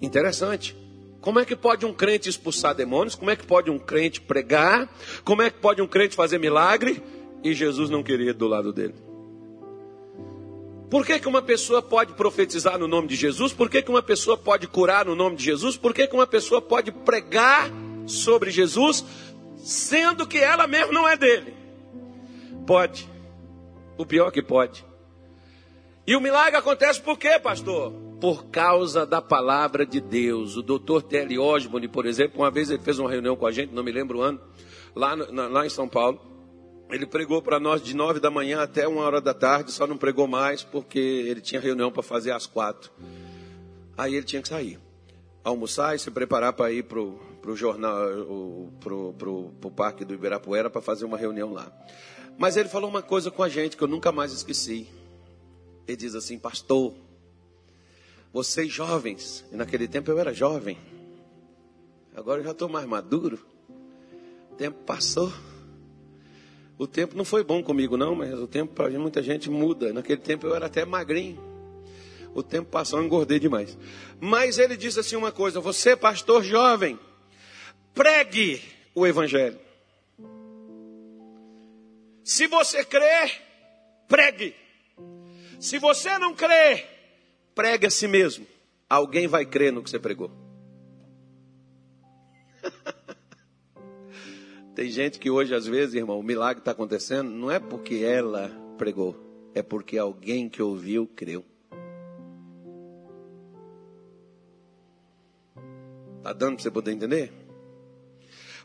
Interessante. 0.00 0.76
Como 1.20 1.40
é 1.40 1.44
que 1.44 1.56
pode 1.56 1.84
um 1.84 1.92
crente 1.92 2.28
expulsar 2.28 2.74
demônios? 2.74 3.14
Como 3.14 3.30
é 3.30 3.36
que 3.36 3.46
pode 3.46 3.70
um 3.70 3.78
crente 3.78 4.20
pregar? 4.20 4.88
Como 5.24 5.42
é 5.42 5.50
que 5.50 5.58
pode 5.58 5.82
um 5.82 5.86
crente 5.86 6.14
fazer 6.14 6.38
milagre? 6.38 7.02
E 7.42 7.52
Jesus 7.52 7.90
não 7.90 8.02
queria 8.02 8.32
do 8.32 8.46
lado 8.46 8.72
dele. 8.72 8.94
Por 10.88 11.04
que, 11.04 11.18
que 11.18 11.26
uma 11.26 11.42
pessoa 11.42 11.82
pode 11.82 12.12
profetizar 12.12 12.78
no 12.78 12.86
nome 12.86 13.08
de 13.08 13.16
Jesus? 13.16 13.52
Por 13.52 13.68
que, 13.68 13.82
que 13.82 13.90
uma 13.90 14.02
pessoa 14.02 14.38
pode 14.38 14.68
curar 14.68 15.04
no 15.04 15.16
nome 15.16 15.34
de 15.34 15.44
Jesus? 15.44 15.76
Por 15.76 15.92
que, 15.92 16.06
que 16.06 16.14
uma 16.14 16.28
pessoa 16.28 16.62
pode 16.62 16.92
pregar 16.92 17.68
sobre 18.06 18.52
Jesus, 18.52 19.04
sendo 19.56 20.28
que 20.28 20.38
ela 20.38 20.68
mesmo 20.68 20.92
não 20.92 21.08
é 21.08 21.16
dele? 21.16 21.54
Pode. 22.64 23.10
O 23.98 24.06
pior 24.06 24.30
que 24.30 24.42
pode. 24.42 24.84
E 26.06 26.14
o 26.14 26.20
milagre 26.20 26.56
acontece 26.56 27.00
por 27.00 27.18
quê, 27.18 27.36
pastor? 27.40 28.05
Por 28.20 28.46
causa 28.46 29.04
da 29.04 29.20
palavra 29.20 29.84
de 29.84 30.00
Deus. 30.00 30.56
O 30.56 30.62
doutor 30.62 31.02
Telly 31.02 31.38
Osborne, 31.38 31.86
por 31.86 32.06
exemplo, 32.06 32.40
uma 32.40 32.50
vez 32.50 32.70
ele 32.70 32.82
fez 32.82 32.98
uma 32.98 33.10
reunião 33.10 33.36
com 33.36 33.46
a 33.46 33.52
gente, 33.52 33.74
não 33.74 33.82
me 33.82 33.92
lembro 33.92 34.18
o 34.18 34.22
ano, 34.22 34.40
lá, 34.94 35.14
lá 35.14 35.66
em 35.66 35.70
São 35.70 35.88
Paulo. 35.88 36.20
Ele 36.88 37.04
pregou 37.04 37.42
para 37.42 37.58
nós 37.58 37.82
de 37.82 37.94
nove 37.94 38.20
da 38.20 38.30
manhã 38.30 38.62
até 38.62 38.86
uma 38.86 39.02
hora 39.02 39.20
da 39.20 39.34
tarde, 39.34 39.72
só 39.72 39.86
não 39.86 39.98
pregou 39.98 40.26
mais 40.28 40.62
porque 40.62 40.98
ele 40.98 41.40
tinha 41.40 41.60
reunião 41.60 41.90
para 41.90 42.02
fazer 42.02 42.30
às 42.30 42.46
quatro. 42.46 42.92
Aí 43.98 44.14
ele 44.14 44.24
tinha 44.24 44.40
que 44.40 44.48
sair, 44.48 44.78
almoçar 45.42 45.96
e 45.96 45.98
se 45.98 46.10
preparar 46.10 46.52
para 46.52 46.70
ir 46.70 46.84
para 46.84 47.00
o 47.00 47.56
jornal, 47.56 47.98
para 48.80 48.94
o 48.94 49.70
parque 49.74 50.04
do 50.04 50.14
Ibirapuera 50.14 50.70
para 50.70 50.80
fazer 50.80 51.04
uma 51.04 51.18
reunião 51.18 51.52
lá. 51.52 51.72
Mas 52.38 52.56
ele 52.56 52.68
falou 52.68 52.88
uma 52.88 53.02
coisa 53.02 53.30
com 53.30 53.42
a 53.42 53.48
gente 53.48 53.76
que 53.76 53.82
eu 53.82 53.88
nunca 53.88 54.12
mais 54.12 54.32
esqueci. 54.32 54.86
Ele 55.88 55.96
diz 55.96 56.14
assim, 56.14 56.38
pastor, 56.38 56.94
vocês 58.36 58.70
jovens, 58.70 59.46
e 59.50 59.56
naquele 59.56 59.88
tempo 59.88 60.10
eu 60.10 60.18
era 60.18 60.30
jovem, 60.30 60.76
agora 62.14 62.40
eu 62.40 62.44
já 62.44 62.50
estou 62.50 62.68
mais 62.68 62.86
maduro, 62.86 63.40
o 64.52 64.54
tempo 64.56 64.78
passou. 64.84 65.32
O 66.76 66.86
tempo 66.86 67.16
não 67.16 67.24
foi 67.24 67.42
bom 67.42 67.62
comigo, 67.62 67.96
não, 67.96 68.14
mas 68.14 68.34
o 68.34 68.46
tempo 68.46 68.74
para 68.74 68.90
muita 68.90 69.22
gente 69.22 69.48
muda. 69.48 69.90
Naquele 69.90 70.20
tempo 70.20 70.46
eu 70.46 70.54
era 70.54 70.66
até 70.66 70.84
magrinho. 70.84 71.42
O 72.34 72.42
tempo 72.42 72.68
passou, 72.68 72.98
eu 72.98 73.06
engordei 73.06 73.38
demais. 73.38 73.78
Mas 74.20 74.58
ele 74.58 74.76
disse 74.76 75.00
assim 75.00 75.16
uma 75.16 75.32
coisa: 75.32 75.58
você, 75.58 75.96
pastor 75.96 76.44
jovem, 76.44 76.98
pregue 77.94 78.62
o 78.94 79.06
evangelho. 79.06 79.58
Se 82.22 82.46
você 82.46 82.84
crê, 82.84 83.30
pregue. 84.06 84.54
Se 85.58 85.78
você 85.78 86.18
não 86.18 86.34
crê, 86.34 86.95
pregue 87.56 87.86
a 87.86 87.90
si 87.90 88.06
mesmo. 88.06 88.46
Alguém 88.88 89.26
vai 89.26 89.44
crer 89.46 89.72
no 89.72 89.82
que 89.82 89.90
você 89.90 89.98
pregou. 89.98 90.30
Tem 94.76 94.88
gente 94.90 95.18
que 95.18 95.30
hoje, 95.30 95.54
às 95.54 95.66
vezes, 95.66 95.94
irmão, 95.94 96.20
o 96.20 96.22
milagre 96.22 96.60
está 96.60 96.72
acontecendo, 96.72 97.30
não 97.30 97.50
é 97.50 97.58
porque 97.58 98.04
ela 98.04 98.50
pregou, 98.76 99.16
é 99.54 99.62
porque 99.62 99.96
alguém 99.96 100.50
que 100.50 100.62
ouviu 100.62 101.06
creu. 101.06 101.42
Está 106.18 106.34
dando 106.34 106.56
para 106.56 106.62
você 106.62 106.70
poder 106.70 106.92
entender? 106.92 107.32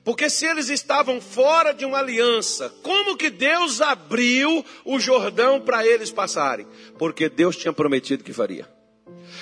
Porque 0.03 0.29
se 0.29 0.45
eles 0.45 0.67
estavam 0.67 1.21
fora 1.21 1.73
de 1.73 1.85
uma 1.85 1.99
aliança, 1.99 2.69
como 2.81 3.15
que 3.15 3.29
Deus 3.29 3.81
abriu 3.81 4.65
o 4.83 4.99
Jordão 4.99 5.61
para 5.61 5.85
eles 5.85 6.11
passarem? 6.11 6.67
Porque 6.97 7.29
Deus 7.29 7.55
tinha 7.55 7.71
prometido 7.71 8.23
que 8.23 8.33
faria. 8.33 8.67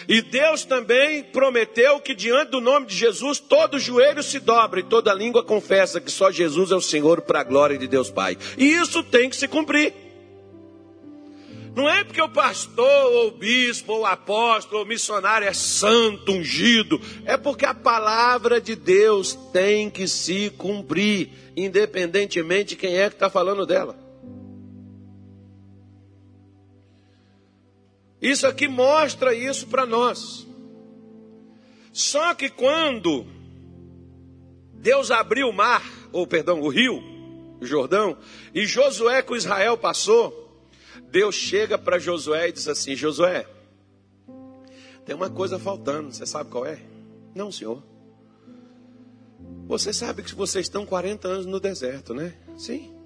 E 0.07 0.21
Deus 0.21 0.63
também 0.65 1.23
prometeu 1.23 1.99
que 1.99 2.15
diante 2.15 2.51
do 2.51 2.61
nome 2.61 2.87
de 2.87 2.95
Jesus 2.95 3.39
todo 3.39 3.79
joelho 3.79 4.23
se 4.23 4.39
dobra 4.39 4.79
e 4.79 4.83
toda 4.83 5.13
língua 5.13 5.43
confessa 5.43 6.01
que 6.01 6.11
só 6.11 6.31
Jesus 6.31 6.71
é 6.71 6.75
o 6.75 6.81
Senhor 6.81 7.21
para 7.21 7.41
a 7.41 7.43
glória 7.43 7.77
de 7.77 7.87
Deus 7.87 8.09
Pai. 8.09 8.37
E 8.57 8.73
isso 8.73 9.03
tem 9.03 9.29
que 9.29 9.35
se 9.35 9.47
cumprir. 9.47 9.93
Não 11.75 11.87
é 11.87 12.03
porque 12.03 12.21
o 12.21 12.27
pastor, 12.27 13.13
ou 13.13 13.27
o 13.27 13.31
bispo, 13.31 13.93
ou 13.93 14.05
apóstolo, 14.05 14.79
ou 14.79 14.85
o 14.85 14.87
missionário 14.87 15.47
é 15.47 15.53
santo, 15.53 16.31
ungido. 16.31 16.99
É 17.25 17.37
porque 17.37 17.65
a 17.65 17.73
palavra 17.73 18.59
de 18.59 18.75
Deus 18.75 19.37
tem 19.53 19.89
que 19.89 20.07
se 20.07 20.49
cumprir, 20.57 21.29
independentemente 21.55 22.69
de 22.69 22.75
quem 22.75 22.97
é 22.97 23.07
que 23.09 23.15
está 23.15 23.29
falando 23.29 23.65
dela. 23.65 24.08
Isso 28.21 28.45
aqui 28.45 28.67
mostra 28.67 29.33
isso 29.33 29.67
para 29.67 29.85
nós. 29.85 30.47
Só 31.93 32.33
que 32.33 32.49
quando 32.49 33.25
Deus 34.73 35.11
abriu 35.11 35.49
o 35.49 35.53
mar, 35.53 35.83
ou 36.11 36.27
perdão, 36.27 36.61
o 36.61 36.69
rio, 36.69 37.01
o 37.59 37.65
Jordão, 37.65 38.17
e 38.53 38.65
Josué 38.65 39.21
com 39.21 39.35
Israel 39.35 39.77
passou, 39.77 40.67
Deus 41.09 41.35
chega 41.35 41.77
para 41.77 41.99
Josué 41.99 42.49
e 42.49 42.51
diz 42.51 42.67
assim: 42.67 42.95
Josué, 42.95 43.45
tem 45.05 45.15
uma 45.15 45.29
coisa 45.29 45.57
faltando, 45.57 46.13
você 46.13 46.25
sabe 46.25 46.49
qual 46.49 46.65
é? 46.65 46.79
Não, 47.33 47.51
senhor. 47.51 47.83
Você 49.67 49.93
sabe 49.93 50.23
que 50.23 50.35
vocês 50.35 50.65
estão 50.65 50.85
40 50.85 51.27
anos 51.27 51.45
no 51.45 51.59
deserto, 51.59 52.13
né? 52.13 52.33
Sim. 52.57 52.98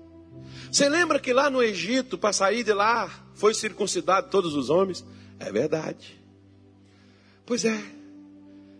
Você 0.71 0.89
lembra 0.89 1.19
que 1.19 1.31
lá 1.31 1.49
no 1.49 1.61
Egito, 1.61 2.17
para 2.17 2.33
sair 2.33 2.63
de 2.63 2.73
lá, 2.73 3.09
foi 3.35 3.53
circuncidado 3.53 4.29
todos 4.29 4.55
os 4.55 4.69
homens? 4.69 5.05
É 5.39 5.51
verdade. 5.51 6.19
Pois 7.45 7.63
é. 7.65 7.79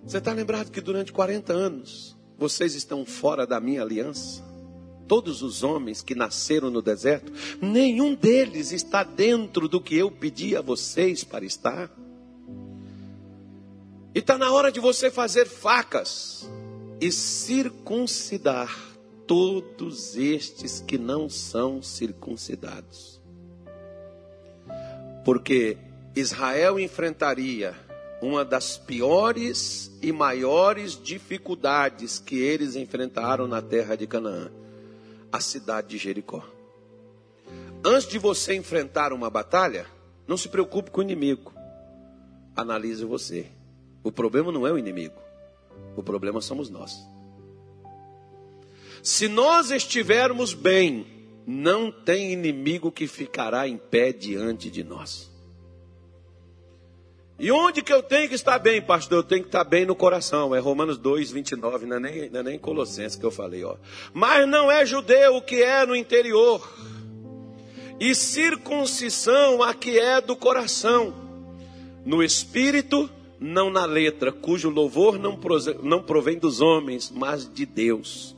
Você 0.06 0.18
está 0.18 0.34
lembrado 0.34 0.72
que 0.72 0.82
durante 0.82 1.12
40 1.12 1.54
anos 1.54 2.18
vocês 2.38 2.76
estão 2.76 3.06
fora 3.06 3.46
da 3.46 3.60
minha 3.60 3.82
aliança? 3.82 4.44
Todos 5.08 5.42
os 5.42 5.64
homens 5.64 6.02
que 6.02 6.16
nasceram 6.16 6.70
no 6.70 6.82
deserto, 6.82 7.32
nenhum 7.62 8.16
deles 8.16 8.72
está 8.72 9.04
dentro 9.04 9.68
do 9.68 9.80
que 9.80 9.96
eu 9.96 10.10
pedi 10.10 10.56
a 10.56 10.62
vocês 10.62 11.24
para 11.24 11.46
estar. 11.46 11.92
E 14.16 14.20
está 14.20 14.38
na 14.38 14.52
hora 14.52 14.72
de 14.72 14.80
você 14.80 15.12
fazer 15.12 15.46
facas 15.46 16.50
e 17.00 17.12
circuncidar 17.12 18.93
todos 19.28 20.16
estes 20.16 20.82
que 20.82 20.98
não 20.98 21.30
são 21.30 21.82
circuncidados. 21.82 23.22
Porque 25.24 25.78
Israel 26.16 26.80
enfrentaria 26.80 27.76
uma 28.22 28.46
das 28.46 28.78
piores 28.78 29.92
e 30.02 30.12
maiores 30.12 31.02
dificuldades 31.02 32.20
que 32.20 32.36
eles 32.36 32.76
enfrentaram 32.76 33.48
na 33.48 33.62
terra 33.62 33.96
de 33.96 34.08
Canaã, 34.08 34.52
a 35.32 35.40
cidade 35.40 35.90
de 35.90 35.98
Jericó. 35.98 36.44
Antes 37.86 38.08
de 38.08 38.18
você 38.18 38.56
enfrentar 38.56 39.12
uma 39.12 39.30
batalha, 39.30 39.86
não 40.26 40.38
se 40.38 40.48
preocupe 40.48 40.90
com 40.90 41.02
o 41.02 41.04
inimigo. 41.04 41.54
Analise 42.56 43.04
você. 43.04 43.48
O 44.04 44.12
problema 44.12 44.52
não 44.52 44.66
é 44.66 44.72
o 44.72 44.78
inimigo. 44.78 45.20
O 45.98 46.04
problema 46.04 46.40
somos 46.40 46.70
nós. 46.70 47.06
Se 49.04 49.28
nós 49.28 49.70
estivermos 49.70 50.54
bem, 50.54 51.06
não 51.46 51.92
tem 51.92 52.32
inimigo 52.32 52.90
que 52.90 53.06
ficará 53.06 53.68
em 53.68 53.76
pé 53.76 54.14
diante 54.14 54.70
de 54.70 54.82
nós. 54.82 55.30
E 57.38 57.52
onde 57.52 57.82
que 57.82 57.92
eu 57.92 58.02
tenho 58.02 58.30
que 58.30 58.36
estar 58.36 58.58
bem, 58.60 58.82
pastor? 58.82 59.18
Eu 59.18 59.24
tenho 59.24 59.42
que 59.42 59.50
estar 59.50 59.66
bem 59.66 59.86
no 59.86 59.94
coração. 59.94 60.56
É 60.56 60.60
Romanos 60.60 60.98
2, 60.98 61.32
29, 61.32 61.86
não 61.86 61.98
é 61.98 62.00
nem, 62.00 62.30
não 62.30 62.40
é 62.40 62.44
nem 62.44 62.58
Colossenses 62.58 63.18
que 63.18 63.26
eu 63.26 63.32
falei, 63.32 63.66
ó. 63.66 63.76
Mas 64.14 64.48
não 64.48 64.72
é 64.72 64.86
judeu 64.86 65.36
o 65.36 65.42
que 65.42 65.62
é 65.62 65.86
no 65.86 65.98
interior. 65.98 66.66
E 68.00 68.16
circuncisão 68.16 69.62
a 69.62 69.74
que 69.74 70.00
é 70.00 70.22
do 70.22 70.38
coração. 70.38 71.14
No 72.06 72.24
espírito, 72.24 73.10
não 73.38 73.70
na 73.70 73.84
letra, 73.84 74.32
cujo 74.32 74.70
louvor 74.70 75.20
não, 75.20 75.38
não 75.82 76.02
provém 76.02 76.40
dos 76.40 76.62
homens, 76.62 77.12
mas 77.14 77.54
de 77.54 77.66
Deus. 77.66 78.34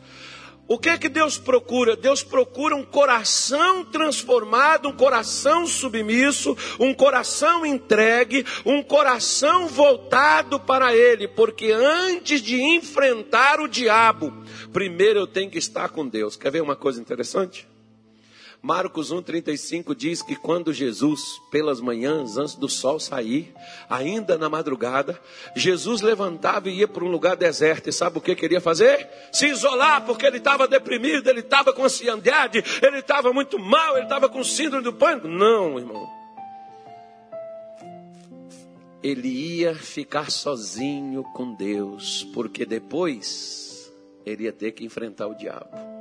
O 0.67 0.79
que 0.79 0.89
é 0.89 0.97
que 0.97 1.07
Deus 1.07 1.37
procura? 1.37 1.95
Deus 1.95 2.23
procura 2.23 2.75
um 2.75 2.83
coração 2.83 3.85
transformado, 3.85 4.89
um 4.89 4.93
coração 4.93 5.67
submisso, 5.67 6.57
um 6.79 6.91
coração 6.91 7.63
entregue, 7.63 8.43
um 8.65 8.81
coração 8.81 9.67
voltado 9.67 10.59
para 10.59 10.95
Ele, 10.95 11.27
porque 11.27 11.71
antes 11.71 12.41
de 12.41 12.59
enfrentar 12.59 13.59
o 13.59 13.67
diabo, 13.67 14.33
primeiro 14.73 15.19
eu 15.19 15.27
tenho 15.27 15.51
que 15.51 15.59
estar 15.59 15.89
com 15.89 16.07
Deus. 16.07 16.35
Quer 16.35 16.51
ver 16.51 16.63
uma 16.63 16.75
coisa 16.75 16.99
interessante? 16.99 17.67
Marcos 18.65 19.13
1,35 19.13 19.95
diz 19.95 20.23
que 20.23 20.35
quando 20.35 20.73
Jesus, 20.73 21.39
pelas 21.51 21.79
manhãs, 21.79 22.35
antes 22.35 22.55
do 22.55 22.67
sol 22.67 22.99
sair, 22.99 23.53
ainda 23.87 24.39
na 24.39 24.49
madrugada, 24.49 25.21
Jesus 25.55 26.01
levantava 26.01 26.67
e 26.67 26.79
ia 26.79 26.87
para 26.87 27.05
um 27.05 27.11
lugar 27.11 27.35
deserto. 27.35 27.89
E 27.89 27.93
sabe 27.93 28.17
o 28.17 28.21
que 28.21 28.33
queria 28.33 28.59
fazer? 28.59 29.07
Se 29.31 29.45
isolar, 29.45 30.03
porque 30.03 30.25
ele 30.25 30.37
estava 30.37 30.67
deprimido, 30.67 31.29
ele 31.29 31.41
estava 31.41 31.71
com 31.73 31.83
ansiedade, 31.83 32.63
ele 32.81 32.97
estava 33.01 33.31
muito 33.31 33.59
mal, 33.59 33.97
ele 33.97 34.07
estava 34.07 34.27
com 34.27 34.43
síndrome 34.43 34.83
do 34.83 34.93
pânico. 34.93 35.27
Não, 35.27 35.77
irmão. 35.77 36.09
ele 39.03 39.27
ia 39.27 39.75
ficar 39.75 40.31
sozinho 40.31 41.21
com 41.35 41.53
Deus, 41.53 42.23
porque 42.33 42.65
depois 42.65 43.93
ele 44.25 44.45
ia 44.45 44.51
ter 44.51 44.71
que 44.71 44.83
enfrentar 44.83 45.27
o 45.27 45.35
diabo. 45.35 45.94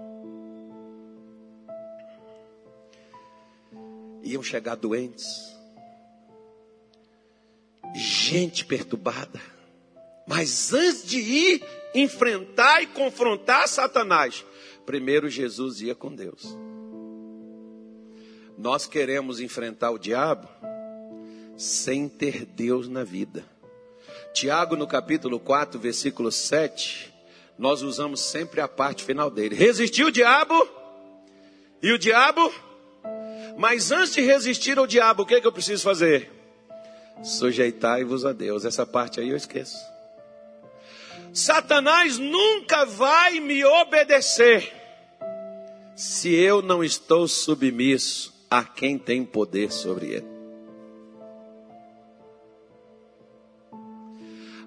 Iam 4.24 4.42
chegar 4.42 4.74
doentes, 4.74 5.54
gente 7.94 8.64
perturbada, 8.64 9.40
mas 10.26 10.72
antes 10.72 11.06
de 11.06 11.20
ir 11.20 11.64
enfrentar 11.94 12.82
e 12.82 12.86
confrontar 12.86 13.68
Satanás, 13.68 14.44
primeiro 14.86 15.28
Jesus 15.28 15.80
ia 15.82 15.94
com 15.94 16.14
Deus. 16.14 16.56
Nós 18.56 18.86
queremos 18.86 19.40
enfrentar 19.40 19.90
o 19.90 19.98
diabo 19.98 20.48
sem 21.56 22.08
ter 22.08 22.44
Deus 22.44 22.88
na 22.88 23.04
vida. 23.04 23.44
Tiago, 24.32 24.74
no 24.74 24.86
capítulo 24.86 25.38
4, 25.38 25.78
versículo 25.78 26.32
7, 26.32 27.12
nós 27.58 27.82
usamos 27.82 28.20
sempre 28.20 28.60
a 28.60 28.66
parte 28.66 29.04
final 29.04 29.30
dele. 29.30 29.54
Resistiu 29.54 30.08
o 30.08 30.10
diabo, 30.10 30.54
e 31.82 31.92
o 31.92 31.98
diabo, 31.98 32.52
mas 33.56 33.90
antes 33.90 34.14
de 34.14 34.20
resistir 34.20 34.78
ao 34.78 34.86
diabo, 34.86 35.22
o 35.22 35.26
que, 35.26 35.34
é 35.34 35.40
que 35.40 35.46
eu 35.46 35.52
preciso 35.52 35.82
fazer? 35.82 36.30
Sujeitai-vos 37.22 38.24
a 38.24 38.32
Deus. 38.32 38.64
Essa 38.64 38.84
parte 38.84 39.20
aí 39.20 39.28
eu 39.30 39.36
esqueço. 39.36 39.78
Satanás 41.32 42.18
nunca 42.18 42.84
vai 42.84 43.40
me 43.40 43.64
obedecer 43.64 44.72
se 45.96 46.32
eu 46.32 46.62
não 46.62 46.82
estou 46.82 47.26
submisso 47.26 48.32
a 48.50 48.62
quem 48.62 48.98
tem 48.98 49.24
poder 49.24 49.72
sobre 49.72 50.06
ele. 50.14 50.34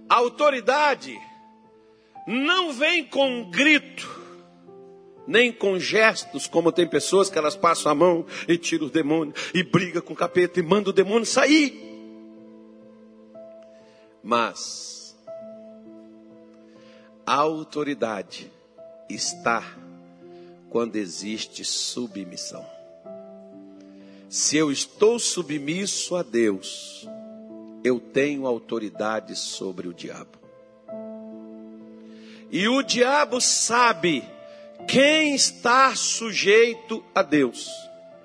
A 0.09 0.15
autoridade 0.15 1.17
não 2.25 2.71
vem 2.73 3.05
com 3.05 3.29
um 3.29 3.51
grito, 3.51 4.09
nem 5.27 5.51
com 5.51 5.77
gestos, 5.77 6.47
como 6.47 6.71
tem 6.71 6.87
pessoas 6.87 7.29
que 7.29 7.37
elas 7.37 7.55
passam 7.55 7.91
a 7.91 7.95
mão 7.95 8.25
e 8.47 8.57
tiram 8.57 8.87
o 8.87 8.89
demônio, 8.89 9.33
e 9.53 9.61
briga 9.61 10.01
com 10.01 10.13
o 10.13 10.15
capeta 10.15 10.59
e 10.59 10.63
manda 10.63 10.89
o 10.89 10.93
demônio 10.93 11.25
sair. 11.25 11.83
Mas 14.23 15.15
a 17.25 17.35
autoridade 17.35 18.51
está 19.09 19.63
quando 20.69 20.95
existe 20.95 21.65
submissão. 21.65 22.65
Se 24.29 24.57
eu 24.57 24.71
estou 24.71 25.19
submisso 25.19 26.15
a 26.15 26.23
Deus, 26.23 27.07
eu 27.83 27.99
tenho 27.99 28.45
autoridade 28.45 29.35
sobre 29.35 29.87
o 29.87 29.93
diabo. 29.93 30.37
E 32.51 32.67
o 32.67 32.81
diabo 32.81 33.41
sabe 33.41 34.23
quem 34.87 35.35
está 35.35 35.93
sujeito 35.95 37.03
a 37.13 37.21
Deus. 37.21 37.69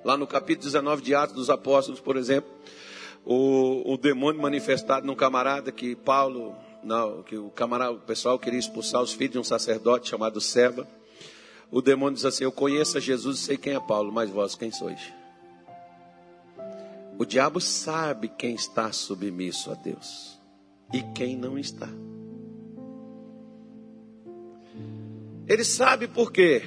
Lá 0.05 0.16
no 0.16 0.27
capítulo 0.27 0.64
19 0.64 1.03
de 1.03 1.14
Atos 1.14 1.35
dos 1.35 1.51
Apóstolos, 1.51 2.01
por 2.01 2.16
exemplo, 2.16 2.51
o, 3.25 3.92
o 3.92 3.96
demônio 3.96 4.40
manifestado 4.40 5.07
num 5.07 5.14
camarada 5.14 5.72
que 5.72 5.94
Paulo, 5.94 6.55
não, 6.83 7.22
que 7.22 7.37
o 7.37 7.51
camarada, 7.51 7.92
o 7.92 8.01
pessoal 8.01 8.38
queria 8.38 8.59
expulsar 8.59 9.03
os 9.03 9.12
filhos 9.12 9.33
de 9.33 9.38
um 9.38 9.44
sacerdote 9.44 10.09
chamado 10.09 10.40
Seba. 10.40 10.88
O 11.70 11.83
demônio 11.83 12.14
diz 12.14 12.25
assim: 12.25 12.44
Eu 12.44 12.53
conheço 12.53 12.96
a 12.96 13.01
Jesus 13.01 13.38
e 13.38 13.42
sei 13.42 13.57
quem 13.57 13.75
é 13.75 13.81
Paulo, 13.81 14.12
mas 14.12 14.31
vós 14.31 14.55
quem 14.55 14.70
sois? 14.70 15.01
O 17.18 17.25
diabo 17.25 17.61
sabe 17.61 18.29
quem 18.29 18.55
está 18.55 18.90
submisso 18.90 19.70
a 19.70 19.75
Deus 19.75 20.40
e 20.92 21.03
quem 21.14 21.37
não 21.37 21.59
está. 21.59 21.88
Ele 25.46 25.64
sabe 25.64 26.07
por 26.07 26.33
quê. 26.33 26.62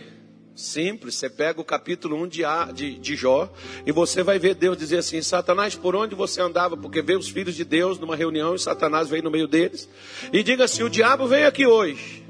Simples, 0.55 1.15
você 1.15 1.29
pega 1.29 1.59
o 1.59 1.65
capítulo 1.65 2.15
1 2.23 2.27
de, 2.29 2.43
de, 2.73 2.97
de, 2.97 3.15
Jó 3.15 3.51
e 3.85 3.91
você 3.91 4.23
vai 4.23 4.39
ver 4.39 4.55
Deus 4.55 4.77
dizer 4.77 4.99
assim: 4.99 5.21
Satanás, 5.21 5.75
por 5.75 5.95
onde 5.97 6.15
você 6.15 6.39
andava? 6.41 6.77
Porque 6.77 7.01
vê 7.01 7.15
os 7.15 7.27
filhos 7.27 7.55
de 7.55 7.65
Deus 7.65 7.99
numa 7.99 8.15
reunião 8.15 8.55
e 8.55 8.59
Satanás 8.59 9.09
veio 9.09 9.23
no 9.23 9.31
meio 9.31 9.49
deles. 9.49 9.89
E 10.31 10.41
diga 10.41 10.63
assim: 10.63 10.83
O 10.83 10.89
diabo 10.89 11.27
veio 11.27 11.45
aqui 11.45 11.67
hoje. 11.67 12.25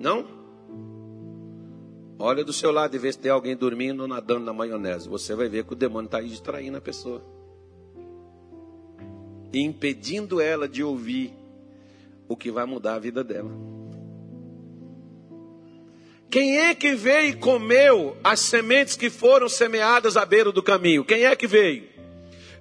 Não? 0.00 0.26
Olha 2.18 2.44
do 2.44 2.52
seu 2.52 2.72
lado 2.72 2.96
e 2.96 2.98
vê 2.98 3.12
se 3.12 3.18
tem 3.18 3.30
alguém 3.30 3.56
dormindo 3.56 4.00
ou 4.00 4.08
nadando 4.08 4.44
na 4.44 4.52
maionese. 4.52 5.08
Você 5.08 5.36
vai 5.36 5.48
ver 5.48 5.64
que 5.64 5.72
o 5.72 5.76
demônio 5.76 6.06
está 6.06 6.18
aí 6.18 6.28
distraindo 6.28 6.76
a 6.76 6.80
pessoa. 6.80 7.22
E 9.52 9.60
impedindo 9.60 10.40
ela 10.40 10.68
de 10.68 10.82
ouvir 10.82 11.32
o 12.28 12.36
que 12.36 12.50
vai 12.50 12.66
mudar 12.66 12.94
a 12.94 12.98
vida 12.98 13.22
dela. 13.22 13.50
Quem 16.30 16.58
é 16.58 16.74
que 16.74 16.94
veio 16.94 17.30
e 17.30 17.34
comeu 17.34 18.16
as 18.22 18.40
sementes 18.40 18.96
que 18.96 19.10
foram 19.10 19.48
semeadas 19.48 20.16
à 20.16 20.24
beira 20.24 20.52
do 20.52 20.62
caminho? 20.62 21.04
Quem 21.04 21.24
é 21.24 21.34
que 21.34 21.46
veio? 21.46 21.88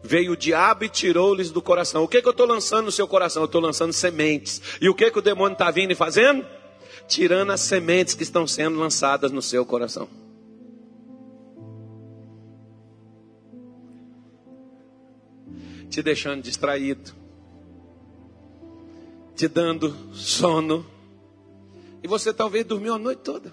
Veio 0.02 0.32
o 0.32 0.38
diabo 0.38 0.86
e 0.86 0.90
tirou-lhes 0.90 1.52
do 1.52 1.62
coração. 1.62 2.04
O 2.04 2.08
que, 2.08 2.22
que 2.22 2.28
eu 2.28 2.32
estou 2.32 2.48
lançando 2.48 2.86
no 2.86 2.92
seu 2.92 3.08
coração? 3.08 3.44
Eu 3.44 3.48
estou 3.48 3.62
lançando 3.62 3.94
sementes. 3.94 4.62
E 4.82 4.90
o 4.90 4.96
que, 4.96 5.12
que 5.12 5.20
o 5.20 5.22
demônio 5.22 5.54
está 5.54 5.70
vindo 5.70 5.92
e 5.92 5.96
fazendo? 5.96 6.46
tirando 7.10 7.52
as 7.52 7.62
sementes 7.62 8.14
que 8.14 8.22
estão 8.22 8.46
sendo 8.46 8.78
lançadas 8.78 9.32
no 9.32 9.42
seu 9.42 9.66
coração. 9.66 10.08
Te 15.90 16.04
deixando 16.04 16.44
distraído, 16.44 17.12
te 19.36 19.48
dando 19.48 19.92
sono. 20.14 20.86
E 22.04 22.08
você 22.08 22.32
talvez 22.32 22.64
dormiu 22.64 22.94
a 22.94 23.00
noite 23.00 23.24
toda, 23.24 23.52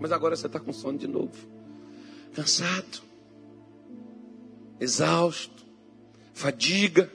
mas 0.00 0.10
agora 0.10 0.34
você 0.34 0.46
está 0.46 0.58
com 0.58 0.72
sono 0.72 0.96
de 0.96 1.06
novo, 1.06 1.36
cansado, 2.34 3.02
exausto, 4.80 5.62
fadiga. 6.32 7.12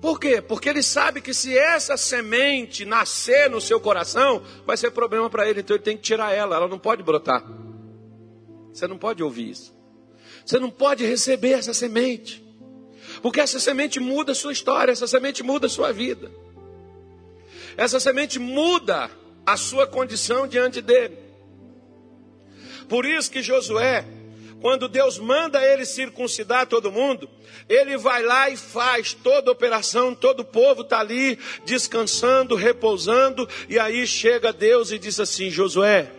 Por 0.00 0.18
quê? 0.18 0.42
Porque 0.42 0.68
ele 0.68 0.82
sabe 0.82 1.20
que 1.20 1.32
se 1.32 1.56
essa 1.56 1.96
semente 1.96 2.84
nascer 2.84 3.48
no 3.48 3.60
seu 3.60 3.80
coração, 3.80 4.42
vai 4.66 4.76
ser 4.76 4.90
problema 4.90 5.30
para 5.30 5.48
ele, 5.48 5.60
então 5.60 5.76
ele 5.76 5.84
tem 5.84 5.96
que 5.96 6.02
tirar 6.02 6.32
ela, 6.32 6.56
ela 6.56 6.68
não 6.68 6.78
pode 6.78 7.02
brotar. 7.04 7.44
Você 8.72 8.86
não 8.86 8.98
pode 8.98 9.22
ouvir 9.22 9.50
isso. 9.50 9.74
Você 10.44 10.58
não 10.58 10.70
pode 10.70 11.04
receber 11.06 11.52
essa 11.52 11.72
semente. 11.72 12.44
Porque 13.22 13.40
essa 13.40 13.58
semente 13.58 13.98
muda 13.98 14.32
a 14.32 14.34
sua 14.34 14.52
história, 14.52 14.92
essa 14.92 15.06
semente 15.06 15.42
muda 15.42 15.66
a 15.66 15.70
sua 15.70 15.92
vida. 15.92 16.30
Essa 17.76 17.98
semente 18.00 18.38
muda 18.38 19.10
a 19.46 19.56
sua 19.56 19.86
condição 19.86 20.48
diante 20.48 20.82
dele. 20.82 21.16
Por 22.88 23.06
isso 23.06 23.30
que 23.30 23.42
Josué, 23.42 24.04
quando 24.60 24.88
Deus 24.88 25.18
manda 25.18 25.64
ele 25.64 25.84
circuncidar 25.84 26.66
todo 26.66 26.90
mundo, 26.90 27.28
ele 27.68 27.96
vai 27.96 28.22
lá 28.22 28.50
e 28.50 28.56
faz 28.56 29.12
toda 29.12 29.50
a 29.50 29.52
operação, 29.52 30.14
todo 30.14 30.40
o 30.40 30.44
povo 30.44 30.82
está 30.82 31.00
ali 31.00 31.38
descansando, 31.64 32.54
repousando, 32.54 33.48
e 33.68 33.78
aí 33.78 34.06
chega 34.06 34.52
Deus 34.52 34.90
e 34.90 34.98
diz 34.98 35.20
assim: 35.20 35.50
Josué, 35.50 36.10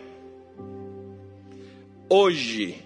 hoje 2.08 2.82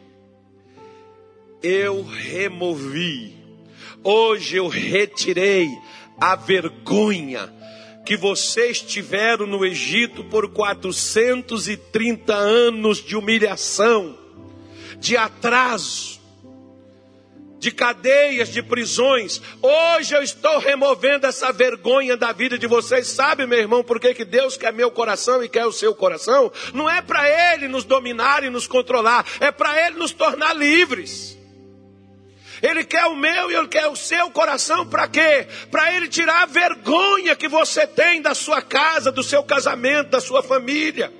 eu 1.63 2.03
removi, 2.03 3.37
hoje 4.03 4.57
eu 4.57 4.69
retirei 4.69 5.69
a 6.21 6.35
vergonha 6.35 7.62
que 8.05 8.17
vocês 8.17 8.81
tiveram 8.81 9.47
no 9.47 9.65
Egito 9.65 10.25
por 10.25 10.53
430 10.53 12.35
anos 12.35 12.99
de 12.99 13.17
humilhação 13.17 14.23
de 15.03 15.17
atraso, 15.17 16.21
de 17.59 17.73
cadeias, 17.73 18.49
de 18.49 18.63
prisões. 18.63 19.43
Hoje 19.61 20.15
eu 20.15 20.23
estou 20.23 20.59
removendo 20.59 21.27
essa 21.27 21.53
vergonha 21.53 22.17
da 22.17 22.33
vida 22.33 22.57
de 22.57 22.69
vocês. 22.69 23.09
Sabe, 23.09 23.45
meu 23.45 23.59
irmão, 23.59 23.83
por 23.83 23.99
que, 23.99 24.15
que 24.15 24.25
Deus 24.25 24.57
quer 24.57 24.73
meu 24.73 24.93
coração 24.93 25.43
e 25.43 25.49
quer 25.49 25.67
o 25.67 25.73
seu 25.73 25.93
coração? 25.93 26.53
Não 26.73 26.89
é 26.89 27.03
para 27.03 27.29
Ele 27.53 27.67
nos 27.67 27.85
dominar 27.85 28.45
e 28.45 28.51
nos 28.51 28.69
controlar, 28.69 29.27
é 29.41 29.51
para 29.51 29.87
Ele 29.87 29.99
nos 29.99 30.13
tornar 30.13 30.55
livres. 30.55 31.37
Ele 32.63 32.85
quer 32.85 33.07
o 33.07 33.17
meu 33.17 33.51
e 33.51 33.57
ele 33.57 33.67
quer 33.67 33.89
o 33.89 33.97
seu 33.97 34.31
coração 34.31 34.87
para 34.87 35.09
quê? 35.09 35.49
Para 35.69 35.93
ele 35.95 36.09
tirar 36.09 36.45
a 36.45 36.47
vergonha 36.47 37.35
que 37.35 37.49
você 37.49 37.89
tem 37.89 38.23
da 38.23 38.35
sua 38.35 38.63
casa, 38.63 39.11
do 39.11 39.23
seu 39.23 39.43
casamento, 39.43 40.11
da 40.11 40.21
sua 40.21 40.45
família, 40.45 41.13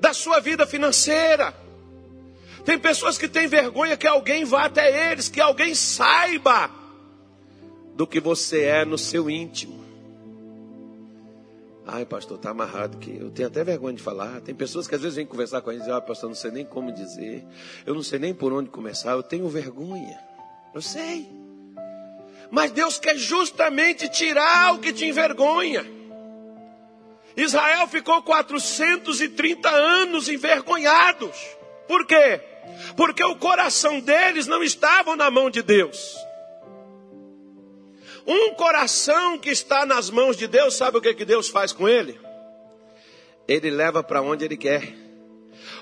da 0.00 0.12
sua 0.12 0.40
vida 0.40 0.66
financeira. 0.66 1.54
Tem 2.64 2.76
pessoas 2.76 3.16
que 3.16 3.28
têm 3.28 3.46
vergonha 3.46 3.96
que 3.96 4.08
alguém 4.08 4.44
vá 4.44 4.64
até 4.64 5.12
eles, 5.12 5.28
que 5.28 5.40
alguém 5.40 5.72
saiba 5.72 6.68
do 7.94 8.04
que 8.04 8.18
você 8.18 8.64
é 8.64 8.84
no 8.84 8.98
seu 8.98 9.30
íntimo. 9.30 9.77
Ai, 11.90 12.04
pastor, 12.04 12.36
está 12.36 12.50
amarrado 12.50 12.98
que 12.98 13.16
eu 13.16 13.30
tenho 13.30 13.48
até 13.48 13.64
vergonha 13.64 13.96
de 13.96 14.02
falar. 14.02 14.42
Tem 14.42 14.54
pessoas 14.54 14.86
que 14.86 14.94
às 14.94 15.00
vezes 15.00 15.16
vêm 15.16 15.24
conversar 15.24 15.62
com 15.62 15.70
a 15.70 15.72
gente 15.72 15.80
e 15.80 15.84
dizem, 15.84 15.96
ah, 15.96 16.02
pastor, 16.02 16.28
não 16.28 16.36
sei 16.36 16.50
nem 16.50 16.62
como 16.62 16.92
dizer. 16.92 17.46
Eu 17.86 17.94
não 17.94 18.02
sei 18.02 18.18
nem 18.18 18.34
por 18.34 18.52
onde 18.52 18.68
começar, 18.68 19.12
eu 19.12 19.22
tenho 19.22 19.48
vergonha. 19.48 20.20
Eu 20.74 20.82
sei. 20.82 21.26
Mas 22.50 22.72
Deus 22.72 22.98
quer 22.98 23.16
justamente 23.16 24.06
tirar 24.06 24.74
o 24.74 24.80
que 24.80 24.92
te 24.92 25.06
envergonha. 25.06 25.82
Israel 27.34 27.88
ficou 27.88 28.20
430 28.20 29.70
anos 29.70 30.28
envergonhados. 30.28 31.38
Por 31.86 32.04
quê? 32.04 32.38
Porque 32.98 33.24
o 33.24 33.36
coração 33.36 33.98
deles 33.98 34.46
não 34.46 34.62
estava 34.62 35.16
na 35.16 35.30
mão 35.30 35.48
de 35.48 35.62
Deus. 35.62 36.14
Um 38.30 38.52
coração 38.52 39.38
que 39.38 39.48
está 39.48 39.86
nas 39.86 40.10
mãos 40.10 40.36
de 40.36 40.46
Deus, 40.46 40.76
sabe 40.76 40.98
o 40.98 41.00
que, 41.00 41.14
que 41.14 41.24
Deus 41.24 41.48
faz 41.48 41.72
com 41.72 41.88
ele? 41.88 42.20
Ele 43.48 43.70
leva 43.70 44.02
para 44.02 44.20
onde 44.20 44.44
ele 44.44 44.58
quer. 44.58 44.94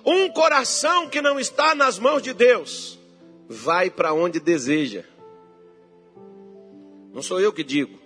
Um 0.05 0.29
coração 0.29 1.09
que 1.09 1.21
não 1.21 1.41
está 1.41 1.75
nas 1.75 1.99
mãos 1.99 2.23
de 2.23 2.33
Deus, 2.33 3.01
vai 3.49 3.91
para 3.91 4.15
onde 4.15 4.39
deseja. 4.39 5.03
Não 7.13 7.21
sou 7.21 7.41
eu 7.41 7.53
que 7.53 7.65
digo. 7.65 8.06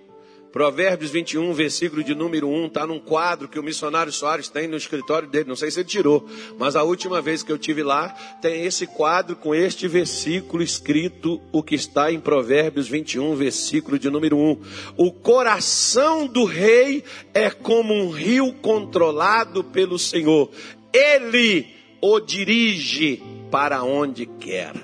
Provérbios 0.53 1.12
21, 1.12 1.53
versículo 1.53 2.03
de 2.03 2.14
número 2.14 2.48
1, 2.48 2.66
está 2.66 2.86
num 2.86 2.98
quadro 2.98 3.48
que 3.48 3.59
o 3.59 3.62
missionário 3.62 4.12
Soares 4.12 4.48
tem 4.48 4.66
no 4.66 4.76
escritório 4.76 5.28
dele. 5.28 5.48
Não 5.48 5.55
sei 5.55 5.70
se 5.70 5.80
ele 5.80 5.88
tirou, 5.88 6.28
mas 6.59 6.74
a 6.74 6.82
última 6.82 7.22
vez 7.22 7.42
que 7.42 7.53
eu 7.53 7.59
tive 7.59 7.82
lá, 7.82 8.09
tem 8.42 8.64
esse 8.64 8.86
quadro 8.86 9.36
com 9.36 9.55
este 9.55 9.86
versículo 9.86 10.62
escrito, 10.62 11.40
o 11.53 11.62
que 11.62 11.76
está 11.76 12.11
em 12.11 12.18
Provérbios 12.18 12.88
21, 12.88 13.36
versículo 13.36 13.98
de 13.98 14.11
número 14.11 14.36
1. 14.36 14.61
O 14.96 15.12
coração 15.12 16.26
do 16.26 16.44
rei 16.44 17.05
é 17.32 17.48
como 17.51 17.94
um 17.94 18.11
rio 18.11 18.53
controlado 18.55 19.62
pelo 19.62 19.98
Senhor. 19.98 20.51
Ele 20.92 21.68
o 22.01 22.18
dirige 22.18 23.22
para 23.51 23.84
onde 23.84 24.26
quer. 24.26 24.74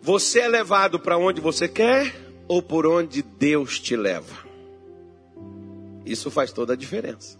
Você 0.00 0.40
é 0.40 0.48
levado 0.48 0.98
para 0.98 1.16
onde 1.16 1.40
você 1.40 1.68
quer 1.68 2.21
ou 2.48 2.62
por 2.62 2.86
onde 2.86 3.22
Deus 3.22 3.78
te 3.78 3.96
leva. 3.96 4.46
Isso 6.04 6.30
faz 6.30 6.52
toda 6.52 6.72
a 6.72 6.76
diferença. 6.76 7.38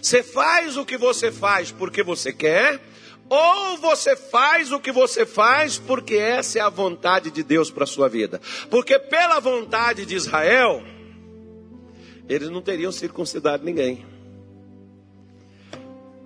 Você 0.00 0.22
faz 0.22 0.76
o 0.76 0.84
que 0.84 0.96
você 0.96 1.32
faz 1.32 1.70
porque 1.70 2.02
você 2.02 2.32
quer, 2.32 2.80
ou 3.28 3.76
você 3.78 4.14
faz 4.14 4.70
o 4.70 4.78
que 4.78 4.92
você 4.92 5.26
faz 5.26 5.78
porque 5.78 6.14
essa 6.14 6.58
é 6.58 6.62
a 6.62 6.68
vontade 6.68 7.30
de 7.30 7.42
Deus 7.42 7.70
para 7.70 7.84
a 7.84 7.86
sua 7.86 8.08
vida. 8.08 8.40
Porque 8.70 8.98
pela 8.98 9.40
vontade 9.40 10.06
de 10.06 10.14
Israel, 10.14 10.82
eles 12.28 12.50
não 12.50 12.62
teriam 12.62 12.92
circuncidado 12.92 13.64
ninguém. 13.64 14.04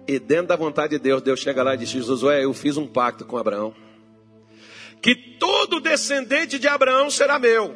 E 0.06 0.18
dentro 0.18 0.48
da 0.48 0.56
vontade 0.56 0.90
de 0.90 0.98
Deus, 0.98 1.22
Deus 1.22 1.40
chega 1.40 1.62
lá 1.62 1.74
e 1.74 1.78
diz: 1.78 1.90
Josué, 1.90 2.44
eu 2.44 2.52
fiz 2.52 2.76
um 2.76 2.86
pacto 2.86 3.24
com 3.24 3.36
Abraão. 3.36 3.74
Que 5.00 5.14
todo 5.14 5.80
descendente 5.80 6.58
de 6.58 6.68
Abraão 6.68 7.10
será 7.10 7.38
meu. 7.38 7.74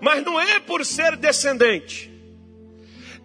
Mas 0.00 0.24
não 0.24 0.40
é 0.40 0.60
por 0.60 0.84
ser 0.84 1.16
descendente, 1.16 2.14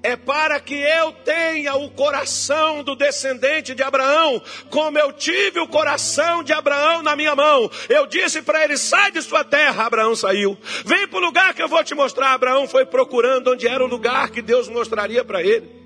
é 0.01 0.15
para 0.15 0.59
que 0.59 0.75
eu 0.75 1.11
tenha 1.11 1.75
o 1.75 1.89
coração 1.91 2.83
do 2.83 2.95
descendente 2.95 3.75
de 3.75 3.83
Abraão, 3.83 4.41
como 4.69 4.97
eu 4.97 5.11
tive 5.11 5.59
o 5.59 5.67
coração 5.67 6.41
de 6.41 6.53
Abraão 6.53 7.01
na 7.01 7.15
minha 7.15 7.35
mão. 7.35 7.69
Eu 7.89 8.05
disse 8.07 8.41
para 8.41 8.63
ele: 8.63 8.77
sai 8.77 9.11
de 9.11 9.21
sua 9.21 9.43
terra. 9.43 9.85
Abraão 9.85 10.15
saiu. 10.15 10.57
Vem 10.85 11.07
para 11.07 11.19
o 11.19 11.21
lugar 11.21 11.53
que 11.53 11.61
eu 11.61 11.67
vou 11.67 11.83
te 11.83 11.93
mostrar. 11.93 12.33
Abraão 12.33 12.67
foi 12.67 12.85
procurando 12.85 13.51
onde 13.51 13.67
era 13.67 13.83
o 13.83 13.87
lugar 13.87 14.29
que 14.29 14.41
Deus 14.41 14.69
mostraria 14.69 15.23
para 15.23 15.43
ele. 15.43 15.78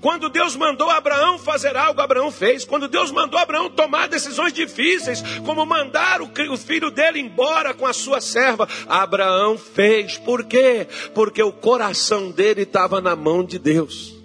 Quando 0.00 0.28
Deus 0.28 0.56
mandou 0.56 0.90
Abraão 0.90 1.38
fazer 1.38 1.76
algo, 1.76 2.00
Abraão 2.00 2.30
fez. 2.30 2.64
Quando 2.64 2.88
Deus 2.88 3.10
mandou 3.10 3.38
Abraão 3.38 3.70
tomar 3.70 4.08
decisões 4.08 4.52
difíceis, 4.52 5.22
como 5.44 5.64
mandar 5.66 6.20
o 6.22 6.56
filho 6.56 6.90
dele 6.90 7.20
embora 7.20 7.74
com 7.74 7.86
a 7.86 7.92
sua 7.92 8.20
serva, 8.20 8.68
Abraão 8.88 9.58
fez. 9.58 10.16
Por 10.18 10.44
quê? 10.44 10.86
Porque 11.14 11.42
o 11.42 11.52
coração 11.52 12.30
dele 12.30 12.62
estava 12.62 13.00
na 13.00 13.14
mão 13.16 13.44
de 13.44 13.58
Deus. 13.58 14.18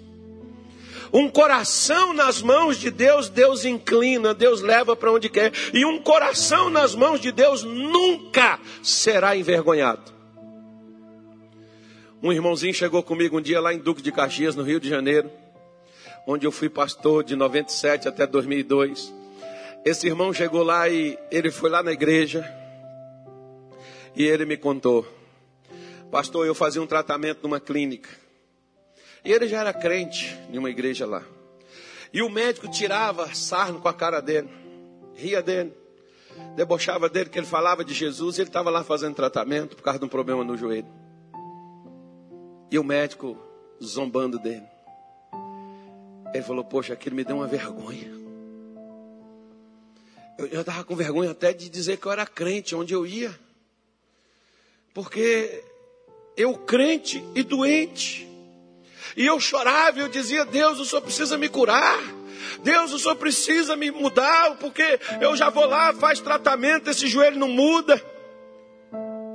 Um 1.12 1.28
coração 1.28 2.12
nas 2.12 2.42
mãos 2.42 2.76
de 2.76 2.90
Deus, 2.90 3.28
Deus 3.28 3.64
inclina, 3.64 4.34
Deus 4.34 4.60
leva 4.60 4.96
para 4.96 5.12
onde 5.12 5.28
quer. 5.28 5.52
E 5.72 5.84
um 5.84 6.00
coração 6.00 6.68
nas 6.68 6.92
mãos 6.92 7.20
de 7.20 7.30
Deus 7.30 7.62
nunca 7.62 8.58
será 8.82 9.36
envergonhado. 9.36 10.12
Um 12.20 12.32
irmãozinho 12.32 12.74
chegou 12.74 13.00
comigo 13.00 13.38
um 13.38 13.40
dia 13.40 13.60
lá 13.60 13.72
em 13.72 13.78
Duque 13.78 14.02
de 14.02 14.10
Caxias, 14.10 14.56
no 14.56 14.64
Rio 14.64 14.80
de 14.80 14.88
Janeiro 14.88 15.30
onde 16.26 16.46
eu 16.46 16.52
fui 16.52 16.68
pastor 16.68 17.22
de 17.24 17.36
97 17.36 18.08
até 18.08 18.26
2002. 18.26 19.12
Esse 19.84 20.06
irmão 20.06 20.32
chegou 20.32 20.62
lá 20.62 20.88
e 20.88 21.18
ele 21.30 21.50
foi 21.50 21.68
lá 21.68 21.82
na 21.82 21.92
igreja 21.92 22.44
e 24.16 24.24
ele 24.24 24.44
me 24.44 24.56
contou: 24.56 25.06
Pastor, 26.10 26.46
eu 26.46 26.54
fazia 26.54 26.80
um 26.80 26.86
tratamento 26.86 27.42
numa 27.42 27.60
clínica. 27.60 28.08
E 29.24 29.32
ele 29.32 29.48
já 29.48 29.60
era 29.60 29.72
crente 29.72 30.38
em 30.50 30.58
uma 30.58 30.70
igreja 30.70 31.06
lá. 31.06 31.22
E 32.12 32.22
o 32.22 32.30
médico 32.30 32.68
tirava 32.68 33.34
sarno 33.34 33.80
com 33.80 33.88
a 33.88 33.94
cara 33.94 34.20
dele, 34.20 34.48
ria 35.14 35.42
dele, 35.42 35.72
debochava 36.54 37.08
dele, 37.08 37.28
que 37.28 37.38
ele 37.38 37.46
falava 37.46 37.84
de 37.84 37.92
Jesus. 37.92 38.38
E 38.38 38.42
ele 38.42 38.48
estava 38.48 38.70
lá 38.70 38.84
fazendo 38.84 39.14
tratamento 39.14 39.76
por 39.76 39.82
causa 39.82 39.98
de 39.98 40.04
um 40.04 40.08
problema 40.08 40.44
no 40.44 40.56
joelho. 40.56 40.86
E 42.70 42.78
o 42.78 42.84
médico 42.84 43.36
zombando 43.82 44.38
dele. 44.38 44.73
Ele 46.34 46.42
falou: 46.42 46.64
Poxa, 46.64 46.92
aquilo 46.94 47.14
me 47.14 47.22
deu 47.22 47.36
uma 47.36 47.46
vergonha. 47.46 48.12
Eu 50.36 50.60
estava 50.60 50.82
com 50.82 50.96
vergonha 50.96 51.30
até 51.30 51.52
de 51.52 51.68
dizer 51.68 51.96
que 51.96 52.06
eu 52.06 52.12
era 52.12 52.26
crente, 52.26 52.74
onde 52.74 52.92
eu 52.92 53.06
ia. 53.06 53.32
Porque 54.92 55.62
eu 56.36 56.58
crente 56.58 57.24
e 57.36 57.42
doente. 57.44 58.28
E 59.16 59.24
eu 59.24 59.38
chorava 59.38 59.98
e 59.98 60.02
eu 60.02 60.08
dizia: 60.08 60.44
Deus, 60.44 60.80
o 60.80 60.84
Senhor 60.84 61.02
precisa 61.02 61.38
me 61.38 61.48
curar. 61.48 62.02
Deus, 62.64 62.92
o 62.92 62.98
Senhor 62.98 63.14
precisa 63.14 63.76
me 63.76 63.92
mudar, 63.92 64.56
porque 64.56 64.98
eu 65.20 65.36
já 65.36 65.50
vou 65.50 65.66
lá, 65.66 65.94
faz 65.94 66.20
tratamento, 66.20 66.90
esse 66.90 67.06
joelho 67.06 67.38
não 67.38 67.48
muda. 67.48 68.02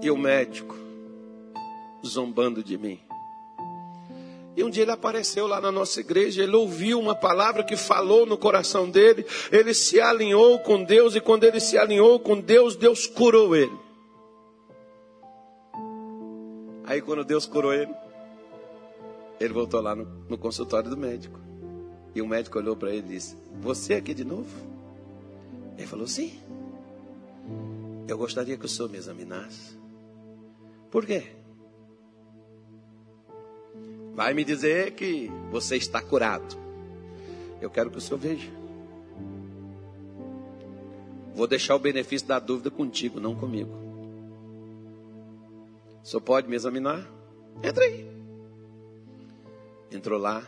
E 0.02 0.12
o 0.12 0.18
médico 0.18 0.78
zombando 2.06 2.64
de 2.64 2.78
mim. 2.78 3.00
E 4.56 4.64
um 4.64 4.70
dia 4.70 4.84
ele 4.84 4.92
apareceu 4.92 5.48
lá 5.48 5.62
na 5.62 5.72
nossa 5.72 6.00
igreja, 6.00 6.44
ele 6.44 6.56
ouviu 6.56 7.00
uma 7.00 7.16
palavra 7.16 7.64
que 7.64 7.78
falou 7.78 8.26
no 8.26 8.38
coração 8.38 8.90
dele, 8.90 9.26
ele 9.52 9.74
se 9.74 10.02
alinhou 10.02 10.60
com 10.60 10.84
Deus, 10.84 11.16
e 11.16 11.22
quando 11.22 11.44
ele 11.44 11.60
se 11.60 11.78
alinhou 11.78 12.20
com 12.20 12.40
Deus, 12.40 12.76
Deus 12.76 13.08
curou 13.08 13.56
ele. 13.56 13.78
Aí 16.84 17.02
quando 17.02 17.24
Deus 17.24 17.46
curou 17.46 17.74
ele, 17.74 17.94
ele 19.40 19.54
voltou 19.54 19.80
lá 19.80 19.96
no, 19.96 20.06
no 20.28 20.38
consultório 20.38 20.90
do 20.90 20.98
médico. 20.98 21.40
E 22.16 22.22
o 22.22 22.28
médico 22.28 22.58
olhou 22.58 22.76
para 22.76 22.90
ele 22.90 23.06
e 23.08 23.14
disse: 23.14 23.38
Você 23.62 23.94
aqui 23.94 24.14
de 24.14 24.26
novo? 24.26 24.50
Ele 25.78 25.88
falou: 25.88 26.08
Sim. 26.08 26.40
Eu 28.08 28.18
gostaria 28.18 28.58
que 28.58 28.66
o 28.66 28.68
senhor 28.68 28.90
me 28.90 28.98
examinasse. 28.98 29.78
Por 30.90 31.06
quê? 31.06 31.28
Vai 34.14 34.34
me 34.34 34.44
dizer 34.44 34.92
que 34.92 35.30
você 35.52 35.78
está 35.78 36.02
curado. 36.02 36.58
Eu 37.62 37.70
quero 37.70 37.90
que 37.90 37.98
o 37.98 38.02
senhor 38.02 38.20
veja. 38.20 38.50
Vou 41.34 41.48
deixar 41.48 41.76
o 41.76 41.80
benefício 41.80 42.28
da 42.28 42.40
dúvida 42.40 42.70
contigo, 42.70 43.20
não 43.20 43.34
comigo. 43.36 43.72
O 46.04 46.06
senhor 46.06 46.22
pode 46.22 46.50
me 46.50 46.56
examinar? 46.56 47.10
Entra 47.64 47.84
aí. 47.84 48.10
Entrou 49.92 50.20
lá, 50.20 50.46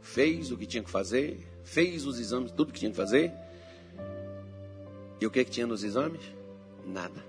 fez 0.00 0.52
o 0.52 0.56
que 0.56 0.66
tinha 0.66 0.82
que 0.82 0.90
fazer, 0.90 1.40
fez 1.64 2.06
os 2.06 2.18
exames, 2.20 2.52
tudo 2.52 2.72
que 2.72 2.80
tinha 2.80 2.90
que 2.90 2.96
fazer. 2.96 3.32
E 5.20 5.26
o 5.26 5.30
que, 5.30 5.44
que 5.44 5.50
tinha 5.50 5.66
nos 5.66 5.82
exames? 5.82 6.20
Nada. 6.86 7.24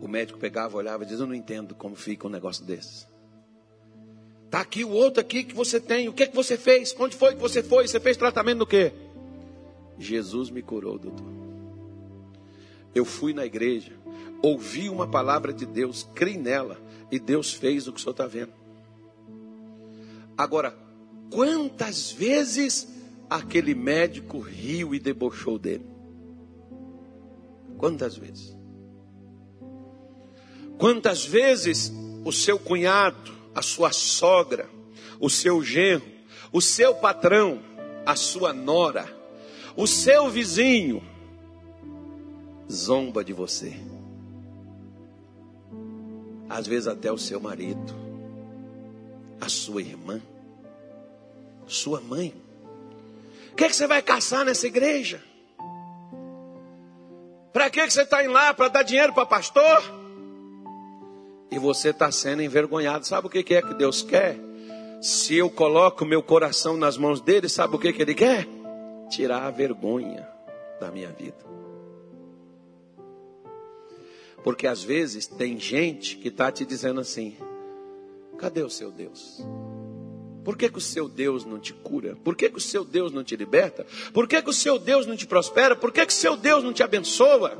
O 0.00 0.06
médico 0.06 0.38
pegava, 0.38 0.76
olhava 0.76 1.02
e 1.02 1.06
dizia: 1.06 1.24
Eu 1.24 1.26
não 1.26 1.34
entendo 1.34 1.74
como 1.74 1.96
fica 1.96 2.26
um 2.26 2.30
negócio 2.30 2.64
desses. 2.64 3.08
Está 4.54 4.62
aqui 4.62 4.84
o 4.84 4.90
outro 4.90 5.20
aqui 5.20 5.42
que 5.42 5.52
você 5.52 5.80
tem. 5.80 6.08
O 6.08 6.12
que, 6.12 6.22
é 6.22 6.26
que 6.28 6.36
você 6.36 6.56
fez? 6.56 6.94
Onde 6.96 7.16
foi 7.16 7.34
que 7.34 7.40
você 7.40 7.60
foi? 7.60 7.88
Você 7.88 7.98
fez 7.98 8.16
tratamento 8.16 8.58
do 8.58 8.66
quê? 8.66 8.92
Jesus 9.98 10.48
me 10.48 10.62
curou, 10.62 10.96
doutor. 10.96 11.26
Eu 12.94 13.04
fui 13.04 13.34
na 13.34 13.44
igreja, 13.44 13.94
ouvi 14.40 14.88
uma 14.88 15.08
palavra 15.08 15.52
de 15.52 15.66
Deus, 15.66 16.08
criei 16.14 16.38
nela, 16.38 16.80
e 17.10 17.18
Deus 17.18 17.52
fez 17.52 17.88
o 17.88 17.92
que 17.92 17.98
o 17.98 18.00
senhor 18.00 18.12
está 18.12 18.28
vendo. 18.28 18.52
Agora, 20.38 20.72
quantas 21.32 22.12
vezes 22.12 22.86
aquele 23.28 23.74
médico 23.74 24.38
riu 24.38 24.94
e 24.94 25.00
debochou 25.00 25.58
dele? 25.58 25.84
Quantas 27.76 28.16
vezes? 28.16 28.56
Quantas 30.78 31.26
vezes 31.26 31.92
o 32.24 32.30
seu 32.30 32.56
cunhado, 32.56 33.33
a 33.54 33.62
sua 33.62 33.92
sogra, 33.92 34.68
o 35.20 35.30
seu 35.30 35.62
genro, 35.62 36.04
o 36.52 36.60
seu 36.60 36.94
patrão, 36.94 37.60
a 38.04 38.16
sua 38.16 38.52
nora, 38.52 39.06
o 39.76 39.86
seu 39.86 40.28
vizinho 40.28 41.02
zomba 42.70 43.24
de 43.24 43.32
você. 43.32 43.74
às 46.48 46.66
vezes 46.68 46.86
até 46.86 47.10
o 47.10 47.18
seu 47.18 47.40
marido, 47.40 47.92
a 49.40 49.48
sua 49.48 49.82
irmã, 49.82 50.20
sua 51.66 52.00
mãe. 52.00 52.32
O 53.50 53.56
que, 53.56 53.64
é 53.64 53.68
que 53.68 53.74
você 53.74 53.86
vai 53.86 54.00
caçar 54.00 54.44
nessa 54.44 54.66
igreja? 54.66 55.20
Para 57.52 57.70
que, 57.70 57.84
que 57.84 57.92
você 57.92 58.02
está 58.02 58.22
indo 58.22 58.32
lá? 58.32 58.52
Para 58.54 58.68
dar 58.68 58.82
dinheiro 58.82 59.12
para 59.12 59.26
pastor? 59.26 60.03
E 61.50 61.58
você 61.58 61.90
está 61.90 62.10
sendo 62.10 62.42
envergonhado. 62.42 63.06
Sabe 63.06 63.26
o 63.26 63.30
que, 63.30 63.54
é 63.54 63.62
que 63.62 63.74
Deus 63.74 64.02
quer? 64.02 64.38
Se 65.00 65.36
eu 65.36 65.50
coloco 65.50 66.04
meu 66.04 66.22
coração 66.22 66.76
nas 66.76 66.96
mãos 66.96 67.20
dele, 67.20 67.48
sabe 67.48 67.76
o 67.76 67.78
que, 67.78 67.92
que 67.92 68.02
ele 68.02 68.14
quer? 68.14 68.48
Tirar 69.10 69.42
a 69.44 69.50
vergonha 69.50 70.26
da 70.80 70.90
minha 70.90 71.10
vida. 71.10 71.36
Porque 74.42 74.66
às 74.66 74.82
vezes 74.82 75.26
tem 75.26 75.58
gente 75.58 76.16
que 76.16 76.28
está 76.28 76.50
te 76.50 76.64
dizendo 76.64 77.00
assim: 77.00 77.36
cadê 78.38 78.62
o 78.62 78.70
seu 78.70 78.90
Deus? 78.90 79.42
Por 80.44 80.58
que, 80.58 80.68
que 80.68 80.76
o 80.78 80.80
seu 80.80 81.08
Deus 81.08 81.46
não 81.46 81.58
te 81.58 81.72
cura? 81.72 82.16
Por 82.22 82.36
que, 82.36 82.50
que 82.50 82.58
o 82.58 82.60
seu 82.60 82.84
Deus 82.84 83.10
não 83.10 83.24
te 83.24 83.34
liberta? 83.34 83.86
Por 84.12 84.28
que, 84.28 84.42
que 84.42 84.50
o 84.50 84.52
seu 84.52 84.78
Deus 84.78 85.06
não 85.06 85.16
te 85.16 85.26
prospera? 85.26 85.74
Por 85.74 85.90
que, 85.90 86.04
que 86.04 86.12
o 86.12 86.16
seu 86.16 86.36
Deus 86.36 86.62
não 86.62 86.72
te 86.72 86.82
abençoa? 86.82 87.56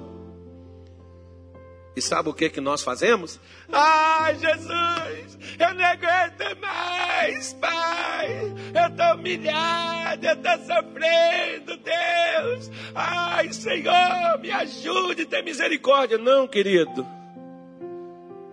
E 1.96 2.02
sabe 2.02 2.28
o 2.28 2.34
que, 2.34 2.50
que 2.50 2.60
nós 2.60 2.82
fazemos? 2.82 3.38
Ai, 3.72 4.34
Jesus, 4.36 5.38
eu 5.58 5.74
não 5.74 5.84
aguento 5.84 6.60
mais, 6.60 7.52
Pai. 7.54 8.54
Eu 8.74 8.90
estou 8.90 9.14
humilhado, 9.14 10.26
eu 10.26 10.34
estou 10.34 10.58
sofrendo, 10.58 11.76
Deus. 11.76 12.70
Ai, 12.94 13.52
Senhor, 13.52 14.40
me 14.40 14.50
ajude, 14.50 15.24
tem 15.26 15.44
misericórdia. 15.44 16.18
Não, 16.18 16.48
querido. 16.48 17.06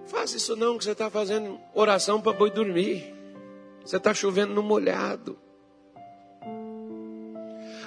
Faça 0.06 0.38
isso 0.38 0.56
não, 0.56 0.78
que 0.78 0.84
você 0.84 0.92
está 0.92 1.10
fazendo 1.10 1.60
oração 1.74 2.22
para 2.22 2.34
boi 2.34 2.52
dormir. 2.52 3.16
Você 3.84 3.98
está 3.98 4.14
chovendo 4.14 4.54
no 4.54 4.62
molhado. 4.62 5.40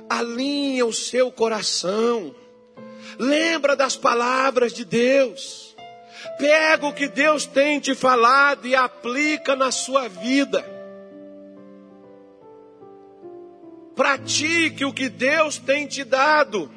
Alinha 0.08 0.84
o 0.84 0.92
seu 0.92 1.30
coração. 1.30 2.34
Lembra 3.18 3.76
das 3.76 3.96
palavras 3.96 4.72
de 4.72 4.84
Deus. 4.84 5.74
Pega 6.38 6.86
o 6.86 6.92
que 6.92 7.08
Deus 7.08 7.46
tem 7.46 7.78
te 7.80 7.94
falado 7.94 8.66
e 8.66 8.74
aplica 8.74 9.54
na 9.54 9.70
sua 9.70 10.08
vida. 10.08 10.64
Pratique 13.94 14.84
o 14.84 14.92
que 14.92 15.08
Deus 15.08 15.58
tem 15.58 15.86
te 15.86 16.02
dado. 16.02 16.70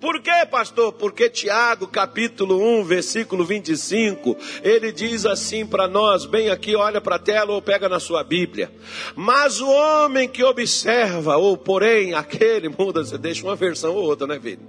Por 0.00 0.20
quê, 0.20 0.44
pastor? 0.50 0.92
Porque 0.92 1.30
Tiago, 1.30 1.86
capítulo 1.86 2.60
1, 2.80 2.84
versículo 2.84 3.44
25, 3.44 4.36
ele 4.62 4.92
diz 4.92 5.24
assim 5.24 5.64
para 5.64 5.88
nós, 5.88 6.26
bem 6.26 6.50
aqui, 6.50 6.76
olha 6.76 7.00
para 7.00 7.16
a 7.16 7.18
tela 7.18 7.52
ou 7.52 7.62
pega 7.62 7.88
na 7.88 7.98
sua 7.98 8.22
Bíblia. 8.22 8.70
Mas 9.14 9.60
o 9.60 9.68
homem 9.68 10.28
que 10.28 10.44
observa, 10.44 11.36
ou 11.36 11.56
porém 11.56 12.12
aquele, 12.14 12.68
muda, 12.68 13.04
você 13.04 13.16
deixa 13.16 13.42
uma 13.44 13.56
versão 13.56 13.94
ou 13.94 14.04
outra, 14.04 14.26
né, 14.26 14.38
filho? 14.38 14.60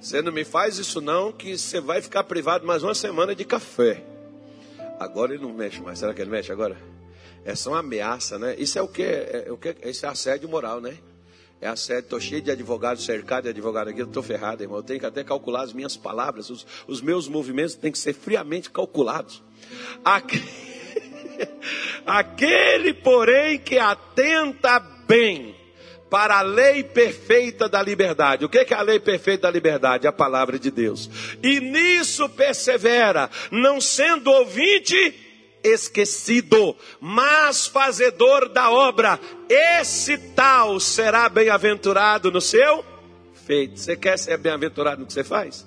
Você 0.00 0.22
não 0.22 0.32
me 0.32 0.44
faz 0.44 0.78
isso 0.78 1.00
não, 1.00 1.32
que 1.32 1.58
você 1.58 1.80
vai 1.80 2.00
ficar 2.00 2.24
privado 2.24 2.66
mais 2.66 2.82
uma 2.82 2.94
semana 2.94 3.34
de 3.34 3.44
café. 3.44 4.02
Agora 4.98 5.34
ele 5.34 5.42
não 5.42 5.52
mexe 5.52 5.80
mais, 5.80 5.98
será 5.98 6.14
que 6.14 6.20
ele 6.20 6.30
mexe 6.30 6.52
agora? 6.52 6.76
Essa 7.44 7.68
é 7.68 7.72
uma 7.72 7.80
ameaça, 7.80 8.38
né? 8.38 8.54
Isso 8.58 8.78
é 8.78 8.82
o 8.82 8.88
que? 8.88 9.02
É, 9.02 9.44
é, 9.46 9.52
o 9.52 9.56
que? 9.56 9.74
Isso 9.84 10.06
é 10.06 10.08
assédio 10.08 10.48
moral, 10.48 10.80
né? 10.80 10.96
É 11.60 11.66
a 11.66 11.74
sede, 11.74 12.00
estou 12.00 12.20
cheio 12.20 12.40
de 12.40 12.52
advogados, 12.52 13.04
cercado 13.04 13.44
de 13.44 13.50
advogado 13.50 13.88
aqui, 13.88 14.00
estou 14.00 14.22
ferrado, 14.22 14.62
irmão. 14.62 14.78
Eu 14.78 14.82
tenho 14.82 15.00
que 15.00 15.06
até 15.06 15.24
calcular 15.24 15.62
as 15.62 15.72
minhas 15.72 15.96
palavras, 15.96 16.50
os, 16.50 16.64
os 16.86 17.00
meus 17.00 17.26
movimentos 17.26 17.74
têm 17.74 17.90
que 17.90 17.98
ser 17.98 18.12
friamente 18.12 18.70
calculados. 18.70 19.42
Aquele, 22.06 22.94
porém, 22.94 23.58
que 23.58 23.76
atenta 23.76 24.78
bem 24.78 25.57
para 26.10 26.38
a 26.38 26.42
lei 26.42 26.82
perfeita 26.82 27.68
da 27.68 27.82
liberdade. 27.82 28.44
O 28.44 28.48
que 28.48 28.58
é 28.58 28.74
a 28.74 28.82
lei 28.82 28.98
perfeita 28.98 29.42
da 29.42 29.50
liberdade? 29.50 30.06
A 30.06 30.12
palavra 30.12 30.58
de 30.58 30.70
Deus. 30.70 31.10
E 31.42 31.60
nisso 31.60 32.28
persevera, 32.30 33.30
não 33.50 33.80
sendo 33.80 34.30
ouvinte 34.30 35.14
esquecido, 35.62 36.76
mas 37.00 37.66
fazedor 37.66 38.48
da 38.48 38.70
obra. 38.70 39.18
Esse 39.48 40.16
tal 40.34 40.78
será 40.80 41.28
bem-aventurado 41.28 42.30
no 42.30 42.40
seu 42.40 42.84
feito. 43.48 43.78
Você 43.78 43.96
quer 43.96 44.18
ser 44.18 44.38
bem-aventurado 44.38 45.00
no 45.00 45.06
que 45.06 45.12
você 45.12 45.24
faz? 45.24 45.66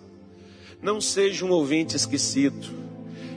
Não 0.81 1.01
seja 1.01 1.45
um 1.45 1.51
ouvinte 1.51 1.95
esquecido. 1.95 2.67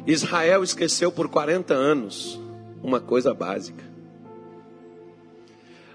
Israel 0.07 0.63
esqueceu 0.63 1.11
por 1.11 1.29
40 1.29 1.73
anos 1.73 2.39
uma 2.83 3.01
coisa 3.01 3.33
básica. 3.33 3.94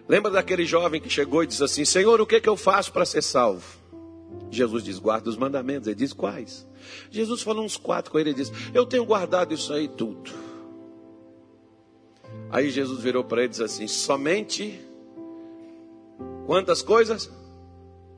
Lembra 0.10 0.32
daquele 0.32 0.66
jovem 0.66 1.00
que 1.00 1.08
chegou 1.08 1.44
e 1.44 1.48
disse 1.48 1.64
assim: 1.64 1.86
Senhor, 1.86 2.20
o 2.20 2.26
que, 2.26 2.38
é 2.38 2.42
que 2.42 2.50
eu 2.50 2.58
faço 2.58 2.92
para 2.92 3.06
ser 3.06 3.22
salvo? 3.22 3.78
Jesus 4.50 4.84
diz: 4.84 4.98
guarda 4.98 5.30
os 5.30 5.38
mandamentos. 5.38 5.88
Ele 5.88 5.96
diz: 5.96 6.12
quais? 6.12 6.68
Jesus 7.12 7.44
falou 7.44 7.64
uns 7.64 7.78
quatro 7.78 8.12
com 8.12 8.18
ele 8.18 8.32
e 8.32 8.34
disse: 8.34 8.52
Eu 8.74 8.88
tenho 8.88 9.06
guardado 9.06 9.54
isso 9.54 9.72
aí 9.72 9.88
tudo. 9.88 10.32
Aí 12.50 12.72
Jesus 12.72 13.00
virou 13.02 13.24
para 13.24 13.42
ele 13.42 13.48
e 13.48 13.50
disse 13.52 13.64
assim: 13.64 13.88
somente 13.88 14.82
quantas 16.48 16.82
coisas? 16.82 17.30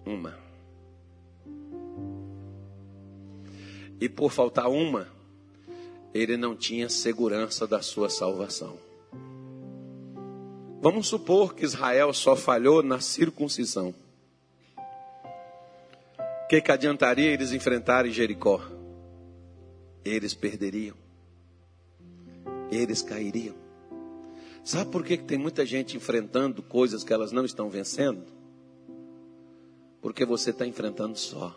Uma. 0.06 0.40
E 4.00 4.08
por 4.08 4.32
faltar 4.32 4.70
uma, 4.70 5.08
ele 6.14 6.38
não 6.38 6.56
tinha 6.56 6.88
segurança 6.88 7.68
da 7.68 7.82
sua 7.82 8.10
salvação. 8.10 8.91
Vamos 10.82 11.08
supor 11.08 11.54
que 11.54 11.64
Israel 11.64 12.12
só 12.12 12.36
falhou 12.36 12.82
na 12.82 13.00
circuncisão. 13.00 13.94
O 14.76 16.48
que, 16.50 16.60
que 16.60 16.72
adiantaria 16.72 17.30
eles 17.30 17.52
enfrentarem 17.52 18.12
Jericó? 18.12 18.60
Eles 20.04 20.34
perderiam. 20.34 20.96
Eles 22.72 23.04
cairiam. 23.04 23.56
Sabe 24.64 24.90
por 24.90 25.06
que 25.06 25.18
tem 25.18 25.38
muita 25.38 25.64
gente 25.68 25.96
enfrentando 25.96 26.64
coisas 26.64 27.04
que 27.04 27.14
elas 27.14 27.32
não 27.32 27.46
estão 27.46 27.70
vencendo? 27.70 28.24
Porque 30.02 30.26
você 30.26 30.50
está 30.50 30.66
enfrentando 30.66 31.16
só. 31.16 31.56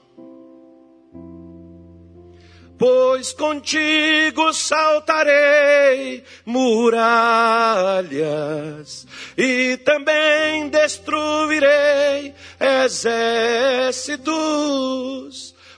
Pois 2.77 3.33
contigo 3.33 4.53
saltarei 4.53 6.25
muralhas 6.45 7.07
e 9.37 9.77
também 9.79 10.68
destruirei 10.68 12.35
exércitos, 12.85 14.35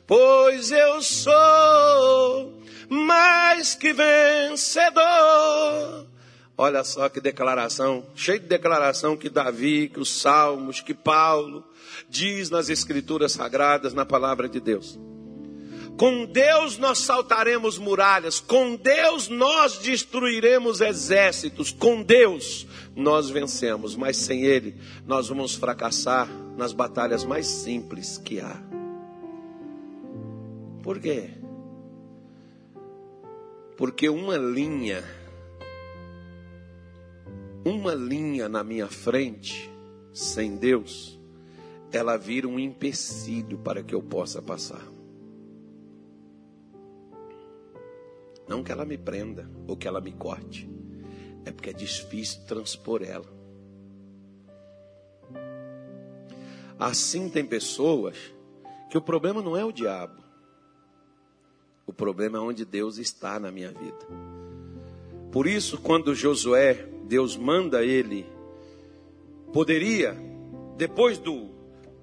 pois 0.06 0.72
eu 0.72 1.02
sou 1.02 2.62
mais 2.88 3.74
que 3.74 3.92
vencedor 3.92 4.96
Olha 6.58 6.82
só 6.82 7.10
que 7.10 7.20
declaração, 7.20 8.06
cheio 8.14 8.40
de 8.40 8.46
declaração 8.46 9.14
que 9.14 9.28
Davi, 9.28 9.90
que 9.90 10.00
os 10.00 10.08
Salmos, 10.08 10.80
que 10.80 10.94
Paulo 10.94 11.62
diz 12.08 12.48
nas 12.48 12.70
Escrituras 12.70 13.32
Sagradas, 13.32 13.92
na 13.92 14.06
palavra 14.06 14.48
de 14.48 14.58
Deus. 14.58 14.98
Com 15.96 16.26
Deus 16.26 16.76
nós 16.76 16.98
saltaremos 16.98 17.78
muralhas, 17.78 18.38
com 18.38 18.76
Deus 18.76 19.28
nós 19.28 19.78
destruiremos 19.78 20.80
exércitos, 20.80 21.70
com 21.72 22.02
Deus 22.02 22.66
nós 22.94 23.30
vencemos, 23.30 23.96
mas 23.96 24.16
sem 24.16 24.44
Ele 24.44 24.76
nós 25.06 25.28
vamos 25.28 25.54
fracassar 25.54 26.28
nas 26.56 26.72
batalhas 26.72 27.24
mais 27.24 27.46
simples 27.46 28.18
que 28.18 28.40
há. 28.40 28.56
Por 30.82 31.00
quê? 31.00 31.30
Porque 33.76 34.08
uma 34.08 34.36
linha 34.36 35.02
uma 37.66 37.94
linha 37.94 38.48
na 38.48 38.62
minha 38.62 38.86
frente, 38.86 39.68
sem 40.12 40.56
Deus, 40.56 41.18
ela 41.90 42.16
vira 42.16 42.46
um 42.46 42.60
empecilho 42.60 43.58
para 43.58 43.82
que 43.82 43.92
eu 43.92 44.00
possa 44.00 44.40
passar. 44.40 44.95
Não 48.48 48.62
que 48.62 48.70
ela 48.70 48.84
me 48.84 48.96
prenda 48.96 49.48
ou 49.66 49.76
que 49.76 49.88
ela 49.88 50.00
me 50.00 50.12
corte, 50.12 50.68
é 51.44 51.50
porque 51.50 51.70
é 51.70 51.72
difícil 51.72 52.42
transpor 52.46 53.02
ela. 53.02 53.26
Assim 56.78 57.28
tem 57.28 57.44
pessoas 57.44 58.16
que 58.90 58.98
o 58.98 59.02
problema 59.02 59.40
não 59.40 59.56
é 59.56 59.64
o 59.64 59.72
diabo, 59.72 60.22
o 61.86 61.92
problema 61.92 62.38
é 62.38 62.40
onde 62.40 62.64
Deus 62.64 62.98
está 62.98 63.38
na 63.38 63.50
minha 63.50 63.70
vida. 63.70 64.06
Por 65.30 65.46
isso, 65.46 65.78
quando 65.78 66.14
Josué 66.14 66.88
Deus 67.04 67.36
manda 67.36 67.84
ele, 67.84 68.26
poderia, 69.52 70.16
depois 70.76 71.18
do. 71.18 71.54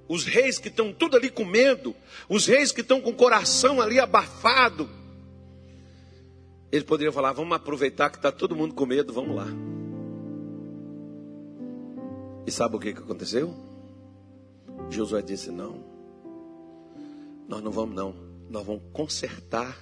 Os 0.07 0.25
reis 0.25 0.59
que 0.59 0.67
estão 0.67 0.93
tudo 0.93 1.15
ali 1.15 1.29
com 1.29 1.45
medo, 1.45 1.95
os 2.27 2.45
reis 2.45 2.71
que 2.71 2.81
estão 2.81 3.01
com 3.01 3.11
o 3.11 3.15
coração 3.15 3.81
ali 3.81 3.99
abafado, 3.99 4.89
Ele 6.73 6.83
poderia 6.83 7.11
falar: 7.11 7.33
vamos 7.33 7.55
aproveitar 7.55 8.09
que 8.09 8.17
está 8.17 8.31
todo 8.31 8.55
mundo 8.55 8.73
com 8.73 8.83
medo, 8.87 9.13
vamos 9.13 9.35
lá. 9.35 9.45
E 12.47 12.51
sabe 12.51 12.75
o 12.75 12.79
que, 12.79 12.91
que 12.91 12.99
aconteceu? 12.99 13.53
Josué 14.89 15.21
disse: 15.21 15.51
não, 15.51 15.83
nós 17.47 17.61
não 17.61 17.71
vamos, 17.71 17.95
não. 17.95 18.15
Nós 18.49 18.65
vamos 18.65 18.81
consertar 18.91 19.77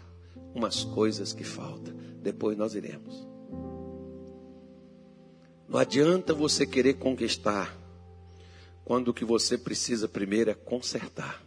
umas 0.54 0.84
coisas 0.84 1.32
que 1.32 1.46
faltam. 1.46 1.94
Depois 2.22 2.58
nós 2.58 2.76
iremos. 2.76 3.26
Não 5.70 5.80
adianta 5.80 6.34
você 6.34 6.66
querer 6.66 6.96
conquistar 6.96 7.74
quando 8.84 9.08
o 9.08 9.14
que 9.14 9.24
você 9.24 9.58
precisa 9.58 10.10
primeiro 10.10 10.52
é 10.52 10.54
consertar. 10.54 11.42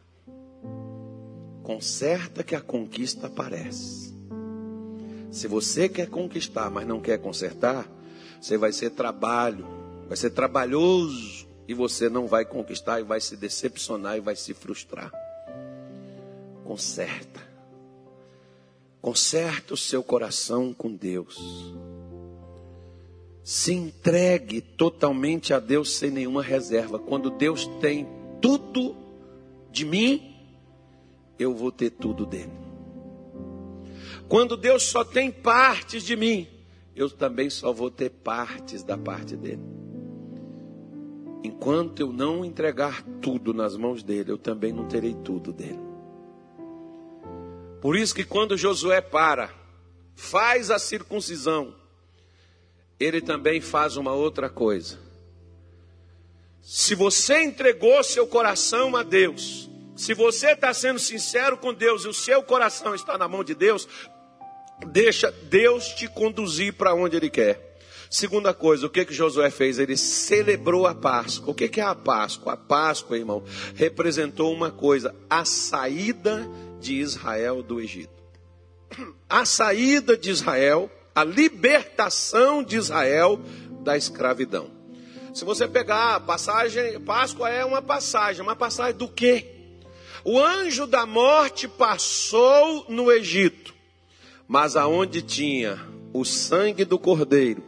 Conserta 1.62 2.42
que 2.42 2.54
a 2.54 2.62
conquista 2.62 3.26
aparece. 3.26 4.13
Se 5.34 5.48
você 5.48 5.88
quer 5.88 6.08
conquistar, 6.08 6.70
mas 6.70 6.86
não 6.86 7.00
quer 7.00 7.18
consertar, 7.18 7.90
você 8.40 8.56
vai 8.56 8.70
ser 8.70 8.90
trabalho, 8.90 9.66
vai 10.06 10.16
ser 10.16 10.30
trabalhoso 10.30 11.48
e 11.66 11.74
você 11.74 12.08
não 12.08 12.28
vai 12.28 12.44
conquistar 12.44 13.00
e 13.00 13.02
vai 13.02 13.20
se 13.20 13.36
decepcionar 13.36 14.16
e 14.16 14.20
vai 14.20 14.36
se 14.36 14.54
frustrar. 14.54 15.10
Conserta. 16.62 17.40
Conserta 19.02 19.74
o 19.74 19.76
seu 19.76 20.04
coração 20.04 20.72
com 20.72 20.94
Deus. 20.94 21.36
Se 23.42 23.72
entregue 23.72 24.60
totalmente 24.60 25.52
a 25.52 25.58
Deus 25.58 25.96
sem 25.96 26.12
nenhuma 26.12 26.44
reserva. 26.44 26.96
Quando 26.96 27.28
Deus 27.28 27.66
tem 27.80 28.06
tudo 28.40 28.96
de 29.72 29.84
mim, 29.84 30.32
eu 31.36 31.52
vou 31.52 31.72
ter 31.72 31.90
tudo 31.90 32.24
dele. 32.24 32.63
Quando 34.28 34.56
Deus 34.56 34.84
só 34.84 35.04
tem 35.04 35.30
partes 35.30 36.02
de 36.02 36.16
mim, 36.16 36.48
eu 36.96 37.10
também 37.10 37.50
só 37.50 37.72
vou 37.72 37.90
ter 37.90 38.10
partes 38.10 38.82
da 38.82 38.96
parte 38.96 39.36
dele. 39.36 39.62
Enquanto 41.42 42.00
eu 42.00 42.12
não 42.12 42.44
entregar 42.44 43.02
tudo 43.20 43.52
nas 43.52 43.76
mãos 43.76 44.02
dele, 44.02 44.32
eu 44.32 44.38
também 44.38 44.72
não 44.72 44.86
terei 44.88 45.14
tudo 45.14 45.52
dele. 45.52 45.80
Por 47.80 47.96
isso 47.96 48.14
que 48.14 48.24
quando 48.24 48.56
Josué 48.56 49.02
para, 49.02 49.50
faz 50.14 50.70
a 50.70 50.78
circuncisão, 50.78 51.74
ele 52.98 53.20
também 53.20 53.60
faz 53.60 53.96
uma 53.98 54.12
outra 54.12 54.48
coisa. 54.48 54.98
Se 56.62 56.94
você 56.94 57.42
entregou 57.42 58.02
seu 58.02 58.26
coração 58.26 58.96
a 58.96 59.02
Deus, 59.02 59.68
se 59.94 60.14
você 60.14 60.52
está 60.52 60.72
sendo 60.72 60.98
sincero 60.98 61.58
com 61.58 61.74
Deus 61.74 62.04
e 62.04 62.08
o 62.08 62.14
seu 62.14 62.42
coração 62.42 62.94
está 62.94 63.18
na 63.18 63.28
mão 63.28 63.44
de 63.44 63.54
Deus, 63.54 63.86
deixa 64.86 65.30
Deus 65.30 65.88
te 65.88 66.08
conduzir 66.08 66.74
para 66.74 66.94
onde 66.94 67.16
Ele 67.16 67.30
quer. 67.30 67.74
Segunda 68.10 68.54
coisa, 68.54 68.86
o 68.86 68.90
que 68.90 69.04
que 69.04 69.12
Josué 69.12 69.50
fez? 69.50 69.78
Ele 69.78 69.96
celebrou 69.96 70.86
a 70.86 70.94
Páscoa. 70.94 71.50
O 71.50 71.54
que 71.54 71.68
que 71.68 71.80
é 71.80 71.84
a 71.84 71.94
Páscoa? 71.94 72.52
A 72.52 72.56
Páscoa, 72.56 73.18
irmão, 73.18 73.42
representou 73.74 74.52
uma 74.52 74.70
coisa: 74.70 75.14
a 75.28 75.44
saída 75.44 76.48
de 76.80 76.94
Israel 76.94 77.62
do 77.62 77.80
Egito. 77.80 78.12
A 79.28 79.44
saída 79.44 80.16
de 80.16 80.30
Israel, 80.30 80.88
a 81.12 81.24
libertação 81.24 82.62
de 82.62 82.76
Israel 82.76 83.40
da 83.82 83.96
escravidão. 83.96 84.70
Se 85.34 85.44
você 85.44 85.66
pegar 85.66 86.14
a 86.14 86.20
passagem, 86.20 87.00
Páscoa 87.00 87.50
é 87.50 87.64
uma 87.64 87.82
passagem, 87.82 88.40
uma 88.40 88.54
passagem 88.54 88.96
do 88.96 89.08
quê? 89.08 89.50
O 90.24 90.38
anjo 90.38 90.86
da 90.86 91.04
morte 91.04 91.66
passou 91.66 92.86
no 92.88 93.10
Egito, 93.10 93.73
mas 94.46 94.76
aonde 94.76 95.22
tinha 95.22 95.78
o 96.12 96.24
sangue 96.24 96.84
do 96.84 96.98
cordeiro, 96.98 97.62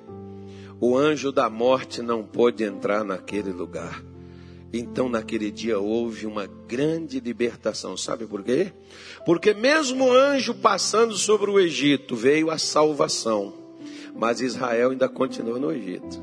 o 0.81 0.97
anjo 0.97 1.33
da 1.33 1.49
morte 1.49 2.03
não 2.03 2.23
pôde 2.23 2.63
entrar 2.63 3.03
naquele 3.03 3.51
lugar. 3.51 4.03
Então, 4.73 5.09
naquele 5.09 5.51
dia 5.51 5.79
houve 5.79 6.27
uma 6.27 6.47
grande 6.47 7.19
libertação. 7.19 7.97
Sabe 7.97 8.27
por 8.27 8.43
quê? 8.43 8.73
Porque, 9.25 9.55
mesmo 9.55 10.05
o 10.05 10.13
anjo 10.13 10.55
passando 10.55 11.15
sobre 11.17 11.51
o 11.51 11.59
Egito, 11.59 12.15
veio 12.15 12.51
a 12.51 12.59
salvação. 12.59 13.55
Mas 14.15 14.41
Israel 14.41 14.91
ainda 14.91 15.09
continua 15.09 15.59
no 15.59 15.73
Egito. 15.73 16.23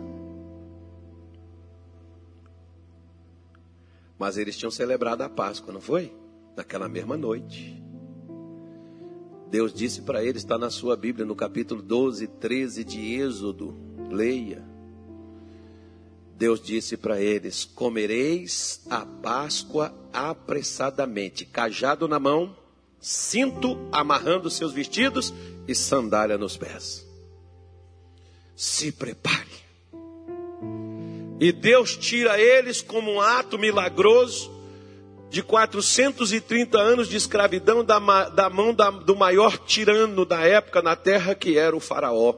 Mas 4.20 4.38
eles 4.38 4.58
tinham 4.58 4.72
celebrado 4.72 5.22
a 5.22 5.30
Páscoa, 5.30 5.74
não 5.74 5.82
foi? 5.82 6.14
Naquela 6.56 6.88
mesma 6.88 7.18
noite. 7.18 7.83
Deus 9.54 9.72
disse 9.72 10.02
para 10.02 10.24
eles, 10.24 10.42
está 10.42 10.58
na 10.58 10.72
sua 10.72 10.98
Bíblia, 10.98 11.28
no 11.28 11.36
capítulo 11.36 11.80
12, 11.80 12.26
13 12.26 12.84
de 12.84 13.22
Êxodo. 13.22 13.78
Leia. 14.10 14.64
Deus 16.36 16.60
disse 16.60 16.98
para 16.98 17.22
eles: 17.22 17.64
Comereis 17.64 18.82
a 18.90 19.06
Páscoa 19.06 19.94
apressadamente, 20.12 21.46
cajado 21.46 22.08
na 22.08 22.20
mão, 22.20 22.58
cinto 23.00 23.78
amarrando 23.92 24.50
seus 24.50 24.74
vestidos 24.74 25.32
e 25.68 25.76
sandália 25.76 26.36
nos 26.36 26.58
pés. 26.58 27.08
Se 28.56 28.92
prepare. 28.92 29.54
E 31.40 31.52
Deus 31.52 31.96
tira 31.96 32.42
eles 32.42 32.82
como 32.82 33.12
um 33.12 33.22
ato 33.22 33.60
milagroso 33.60 34.52
de 35.34 35.42
430 35.42 36.78
anos 36.78 37.08
de 37.08 37.18
escravidão 37.18 37.84
da, 37.84 38.30
da 38.30 38.52
mão 38.52 38.72
da, 38.72 38.92
do 38.92 39.16
maior 39.16 39.58
tirano 39.58 40.28
da 40.28 40.42
época 40.42 40.80
na 40.80 40.96
terra, 40.96 41.34
que 41.34 41.58
era 41.58 41.76
o 41.76 41.80
Faraó. 41.80 42.36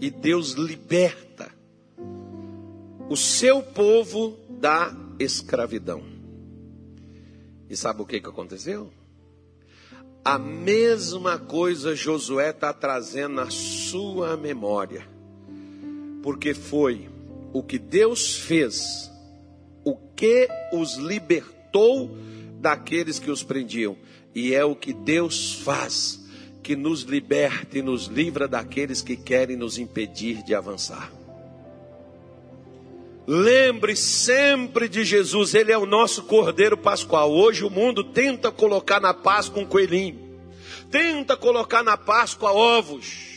E 0.00 0.10
Deus 0.10 0.52
liberta 0.52 1.52
o 3.10 3.14
seu 3.14 3.62
povo 3.62 4.38
da 4.48 4.90
escravidão. 5.18 6.02
E 7.68 7.76
sabe 7.76 8.00
o 8.00 8.06
que, 8.06 8.22
que 8.22 8.28
aconteceu? 8.30 8.90
A 10.24 10.38
mesma 10.38 11.38
coisa 11.38 11.94
Josué 11.94 12.52
está 12.52 12.72
trazendo 12.72 13.34
na 13.34 13.50
sua 13.50 14.34
memória, 14.34 15.06
porque 16.22 16.54
foi 16.54 17.10
o 17.52 17.62
que 17.62 17.78
Deus 17.78 18.34
fez, 18.34 19.12
o 19.84 19.94
que 19.94 20.48
os 20.72 20.94
libertou 20.94 21.55
daqueles 22.58 23.18
que 23.18 23.30
os 23.30 23.42
prendiam, 23.42 23.96
e 24.34 24.54
é 24.54 24.64
o 24.64 24.74
que 24.74 24.92
Deus 24.92 25.54
faz, 25.54 26.24
que 26.62 26.74
nos 26.74 27.02
liberta 27.02 27.78
e 27.78 27.82
nos 27.82 28.06
livra 28.06 28.48
daqueles 28.48 29.00
que 29.00 29.16
querem 29.16 29.56
nos 29.56 29.78
impedir 29.78 30.42
de 30.42 30.54
avançar. 30.54 31.12
Lembre 33.26 33.96
sempre 33.96 34.88
de 34.88 35.04
Jesus, 35.04 35.54
Ele 35.54 35.72
é 35.72 35.78
o 35.78 35.86
nosso 35.86 36.24
Cordeiro 36.24 36.76
Pascual. 36.76 37.32
Hoje 37.32 37.64
o 37.64 37.70
mundo 37.70 38.04
tenta 38.04 38.52
colocar 38.52 39.00
na 39.00 39.12
Páscoa 39.12 39.62
um 39.62 39.66
coelhinho, 39.66 40.18
tenta 40.90 41.36
colocar 41.36 41.82
na 41.82 41.96
Páscoa 41.96 42.52
ovos. 42.52 43.36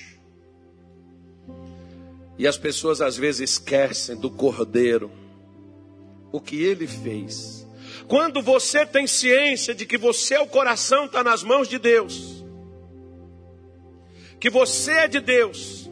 E 2.38 2.48
as 2.48 2.58
pessoas 2.58 3.02
às 3.02 3.18
vezes 3.18 3.52
esquecem 3.52 4.16
do 4.16 4.30
Cordeiro, 4.30 5.12
o 6.32 6.40
que 6.40 6.64
Ele 6.64 6.88
fez. 6.88 7.68
Quando 8.08 8.42
você 8.42 8.86
tem 8.86 9.08
ciência 9.08 9.74
de 9.74 9.86
que 9.86 9.98
você, 9.98 10.38
o 10.38 10.48
coração, 10.48 11.06
está 11.06 11.24
nas 11.24 11.44
mãos 11.44 11.68
de 11.68 11.78
Deus, 11.78 12.46
que 14.40 14.50
você 14.50 14.92
é 14.92 15.08
de 15.08 15.20
Deus, 15.20 15.89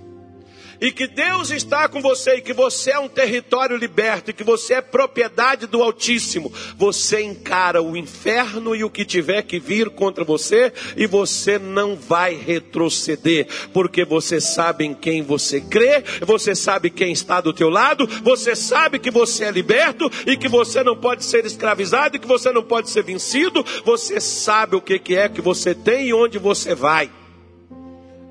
e 0.80 0.91
que 0.91 1.07
Deus 1.07 1.51
está 1.51 1.88
com 1.88 2.01
você 2.01 2.36
e 2.36 2.41
que 2.41 2.53
você 2.53 2.91
é 2.91 2.99
um 2.99 3.07
território 3.07 3.75
liberto 3.78 4.32
e 4.32 4.34
que 4.34 4.43
você 4.43 4.75
é 4.75 4.82
propriedade 4.82 5.67
do 5.67 5.82
Altíssimo, 5.82 6.53
você 6.78 7.21
encara 7.21 7.82
o 7.82 7.97
inferno 7.97 8.75
e 8.75 8.84
o 8.84 8.89
que 8.89 9.05
tiver 9.05 9.41
que 9.43 9.59
vir 9.59 9.89
contra 9.89 10.23
você 10.23 10.71
e 10.95 11.07
você 11.07 11.57
não 11.57 11.95
vai 11.95 12.36
retroceder, 12.36 13.47
porque 13.73 14.05
você 14.05 14.39
sabe 14.39 14.86
em 14.86 14.93
quem 14.93 15.21
você 15.21 15.61
crê, 15.61 16.03
você 16.21 16.55
sabe 16.55 16.89
quem 16.89 17.11
está 17.11 17.41
do 17.41 17.53
teu 17.53 17.69
lado, 17.69 18.07
você 18.23 18.55
sabe 18.55 18.99
que 18.99 19.11
você 19.11 19.45
é 19.45 19.51
liberto 19.51 20.11
e 20.25 20.38
que 20.38 20.47
você 20.47 20.84
não 20.84 20.95
pode 20.95 21.23
ser 21.25 21.45
escravizado 21.45 22.15
e 22.15 22.19
que 22.19 22.28
você 22.28 22.51
não 22.51 22.63
pode 22.63 22.89
ser 22.89 23.03
vencido, 23.03 23.65
você 23.84 24.19
sabe 24.19 24.75
o 24.75 24.82
que 24.82 25.15
é 25.15 25.30
que 25.30 25.41
você 25.41 25.73
tem 25.73 26.07
e 26.07 26.13
onde 26.13 26.38
você 26.38 26.75
vai. 26.75 27.09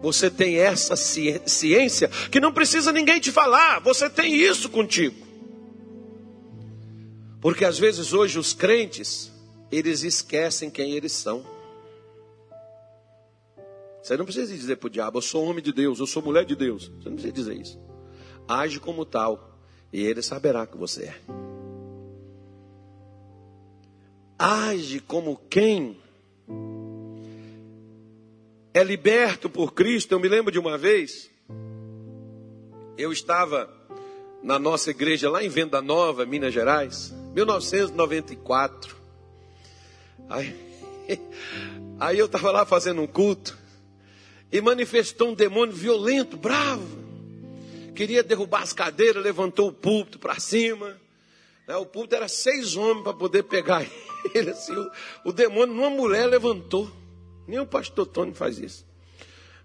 Você 0.07 0.30
tem 0.30 0.59
essa 0.59 0.94
ciência 0.94 2.07
que 2.30 2.38
não 2.38 2.52
precisa 2.52 2.92
ninguém 2.92 3.18
te 3.18 3.32
falar, 3.32 3.80
você 3.80 4.09
tem 4.09 4.36
isso 4.36 4.70
contigo. 4.70 5.16
Porque 7.40 7.64
às 7.64 7.76
vezes 7.76 8.12
hoje 8.12 8.38
os 8.38 8.54
crentes, 8.54 9.32
eles 9.68 10.04
esquecem 10.04 10.70
quem 10.70 10.92
eles 10.92 11.11
são. 11.11 11.44
Você 14.00 14.16
não 14.16 14.24
precisa 14.24 14.54
dizer 14.54 14.76
para 14.76 14.86
o 14.86 14.90
diabo, 14.90 15.18
eu 15.18 15.22
sou 15.22 15.44
homem 15.44 15.61
de 15.61 15.72
Deus, 15.72 15.98
eu 15.98 16.07
sou 16.07 16.22
mulher 16.22 16.44
de 16.44 16.54
Deus. 16.54 16.84
Você 16.84 17.09
não 17.09 17.16
precisa 17.16 17.32
dizer 17.32 17.57
isso. 17.57 17.80
Age 18.46 18.78
como 18.78 19.04
tal, 19.04 19.59
e 19.92 20.00
ele 20.00 20.22
saberá 20.22 20.68
que 20.68 20.76
você 20.76 21.07
é. 21.07 21.20
Age 24.38 25.00
como 25.00 25.36
quem 25.50 25.98
é 28.78 28.84
liberto 28.84 29.48
por 29.48 29.72
Cristo. 29.72 30.12
Eu 30.12 30.20
me 30.20 30.28
lembro 30.28 30.52
de 30.52 30.58
uma 30.58 30.76
vez, 30.76 31.30
eu 32.98 33.10
estava 33.10 33.72
na 34.42 34.58
nossa 34.58 34.90
igreja 34.90 35.30
lá 35.30 35.42
em 35.42 35.48
Venda 35.48 35.80
Nova, 35.80 36.26
Minas 36.26 36.52
Gerais, 36.52 37.14
1994. 37.34 38.94
Aí, 40.28 40.54
aí 41.98 42.18
eu 42.18 42.26
estava 42.26 42.50
lá 42.50 42.66
fazendo 42.66 43.00
um 43.00 43.06
culto 43.06 43.56
e 44.52 44.60
manifestou 44.60 45.30
um 45.30 45.34
demônio 45.34 45.74
violento, 45.74 46.36
bravo. 46.36 47.06
Queria 47.94 48.22
derrubar 48.22 48.62
as 48.62 48.74
cadeiras, 48.74 49.24
levantou 49.24 49.68
o 49.68 49.72
púlpito 49.72 50.18
para 50.18 50.38
cima. 50.38 51.00
Né? 51.66 51.74
O 51.76 51.86
púlpito 51.86 52.14
era 52.14 52.28
seis 52.28 52.76
homens 52.76 53.04
para 53.04 53.14
poder 53.14 53.44
pegar 53.44 53.86
ele. 54.34 54.50
Assim, 54.50 54.74
o, 54.76 54.90
o 55.24 55.32
demônio, 55.32 55.74
numa 55.74 55.88
mulher, 55.88 56.26
levantou. 56.26 57.05
Nem 57.47 57.61
o 57.61 57.66
pastor 57.66 58.07
Tony 58.07 58.34
faz 58.34 58.59
isso. 58.59 58.86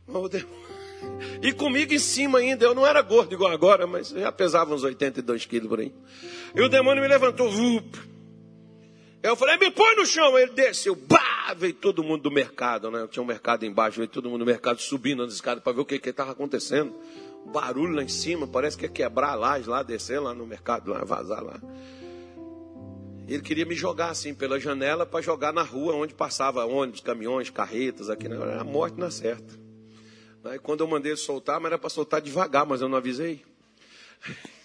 E 1.42 1.52
comigo 1.52 1.94
em 1.94 2.00
cima 2.00 2.38
ainda, 2.38 2.64
eu 2.64 2.76
não 2.76 2.86
era 2.86 3.02
gordo 3.02 3.34
igual 3.34 3.52
agora, 3.52 3.88
mas 3.88 4.10
já 4.10 4.32
pesava 4.32 4.74
uns 4.74 4.84
82 4.84 5.46
quilos 5.46 5.68
por 5.68 5.80
aí. 5.80 5.92
E 6.56 6.62
o 6.62 6.70
demônio 6.70 7.02
me 7.02 7.08
levantou, 7.08 7.50
Eu 9.24 9.36
falei, 9.36 9.58
me 9.58 9.72
põe 9.72 9.96
no 9.96 10.06
chão. 10.06 10.38
Ele 10.38 10.52
desceu, 10.52 10.96
bah, 10.96 11.56
veio 11.58 11.74
todo 11.74 12.04
mundo 12.04 12.24
do 12.24 12.32
mercado, 12.32 12.92
né? 12.92 13.08
Tinha 13.10 13.24
um 13.24 13.26
mercado 13.26 13.66
embaixo, 13.66 13.98
veio 13.98 14.10
todo 14.10 14.30
mundo 14.30 14.40
do 14.40 14.46
mercado 14.46 14.80
subindo 14.80 15.24
nas 15.24 15.34
escadas 15.34 15.64
para 15.64 15.74
ver 15.74 15.82
o 15.82 15.86
que 15.86 15.96
estava 16.08 16.32
acontecendo. 16.32 16.94
Barulho 17.48 17.96
lá 17.96 18.04
em 18.04 18.08
cima, 18.08 18.46
parece 18.48 18.78
que 18.78 18.86
ia 18.86 18.90
quebrar 18.90 19.32
a 19.32 19.36
lá, 19.36 19.84
descer 19.84 20.20
lá 20.20 20.34
no 20.34 20.46
mercado, 20.46 20.92
lá, 20.92 21.04
vazar 21.04 21.44
lá. 21.44 21.60
Ele 23.34 23.42
queria 23.42 23.66
me 23.66 23.76
jogar 23.76 24.10
assim 24.10 24.34
pela 24.34 24.60
janela 24.60 25.06
para 25.06 25.22
jogar 25.22 25.54
na 25.54 25.64
rua 25.64 25.96
onde 25.96 26.14
passava 26.14 26.66
ônibus, 26.66 27.00
caminhões, 27.00 27.50
carretas, 27.50 28.10
aqui 28.10 28.28
na 28.28 28.36
era 28.36 28.60
a 28.60 28.64
morte 28.64 29.00
na 29.00 29.10
certa. 29.10 29.58
Aí 30.44 30.60
quando 30.60 30.82
eu 30.82 30.88
mandei 30.88 31.14
ele 31.14 31.18
soltar, 31.18 31.58
mas 31.60 31.68
era 31.72 31.78
para 31.78 31.90
soltar 31.90 32.22
devagar, 32.22 32.66
mas 32.66 32.82
eu 32.82 32.90
não 32.90 32.98
avisei. 32.98 33.42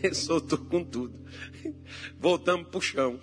Ele 0.00 0.14
soltou 0.14 0.58
com 0.58 0.84
tudo. 0.84 1.18
Voltamos 2.20 2.68
para 2.68 2.78
o 2.78 2.80
chão. 2.80 3.18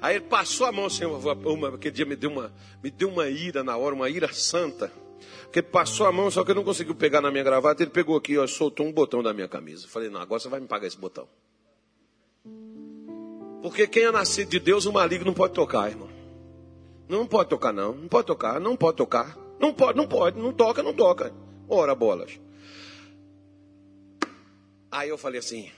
Aí 0.00 0.16
ele 0.16 0.24
passou 0.24 0.66
a 0.66 0.72
mão 0.72 0.86
assim, 0.86 1.04
uma, 1.04 1.68
aquele 1.68 1.94
dia 1.94 2.04
me 2.04 2.16
deu, 2.16 2.30
uma, 2.30 2.52
me 2.82 2.90
deu 2.90 3.08
uma 3.08 3.28
ira 3.28 3.62
na 3.62 3.76
hora, 3.76 3.94
uma 3.94 4.10
ira 4.10 4.32
santa. 4.32 4.92
Porque 5.42 5.62
passou 5.62 6.06
a 6.06 6.12
mão, 6.12 6.28
só 6.28 6.42
que 6.42 6.50
ele 6.50 6.58
não 6.58 6.64
conseguiu 6.64 6.96
pegar 6.96 7.20
na 7.20 7.30
minha 7.30 7.44
gravata, 7.44 7.84
ele 7.84 7.92
pegou 7.92 8.16
aqui, 8.16 8.36
ó, 8.36 8.44
soltou 8.48 8.84
um 8.84 8.92
botão 8.92 9.22
da 9.22 9.32
minha 9.32 9.46
camisa. 9.46 9.86
Falei, 9.86 10.10
não, 10.10 10.20
agora 10.20 10.40
você 10.40 10.48
vai 10.48 10.58
me 10.58 10.66
pagar 10.66 10.88
esse 10.88 10.98
botão. 10.98 11.28
Porque 13.62 13.86
quem 13.86 14.04
é 14.04 14.10
nascido 14.10 14.48
de 14.48 14.58
Deus, 14.58 14.86
o 14.86 14.92
maligno 14.92 15.26
não 15.26 15.34
pode 15.34 15.54
tocar, 15.54 15.90
irmão. 15.90 16.08
Não 17.08 17.26
pode 17.26 17.50
tocar, 17.50 17.72
não. 17.72 17.94
Não 17.94 18.08
pode 18.08 18.26
tocar, 18.26 18.60
não 18.60 18.76
pode 18.76 18.96
tocar. 18.96 19.36
Não 19.58 19.74
pode, 19.74 19.98
não 19.98 20.08
pode, 20.08 20.38
não 20.38 20.52
toca, 20.52 20.82
não 20.82 20.94
toca. 20.94 21.34
Ora, 21.68 21.94
bolas. 21.94 22.40
Aí 24.90 25.08
eu 25.08 25.18
falei 25.18 25.40
assim: 25.40 25.70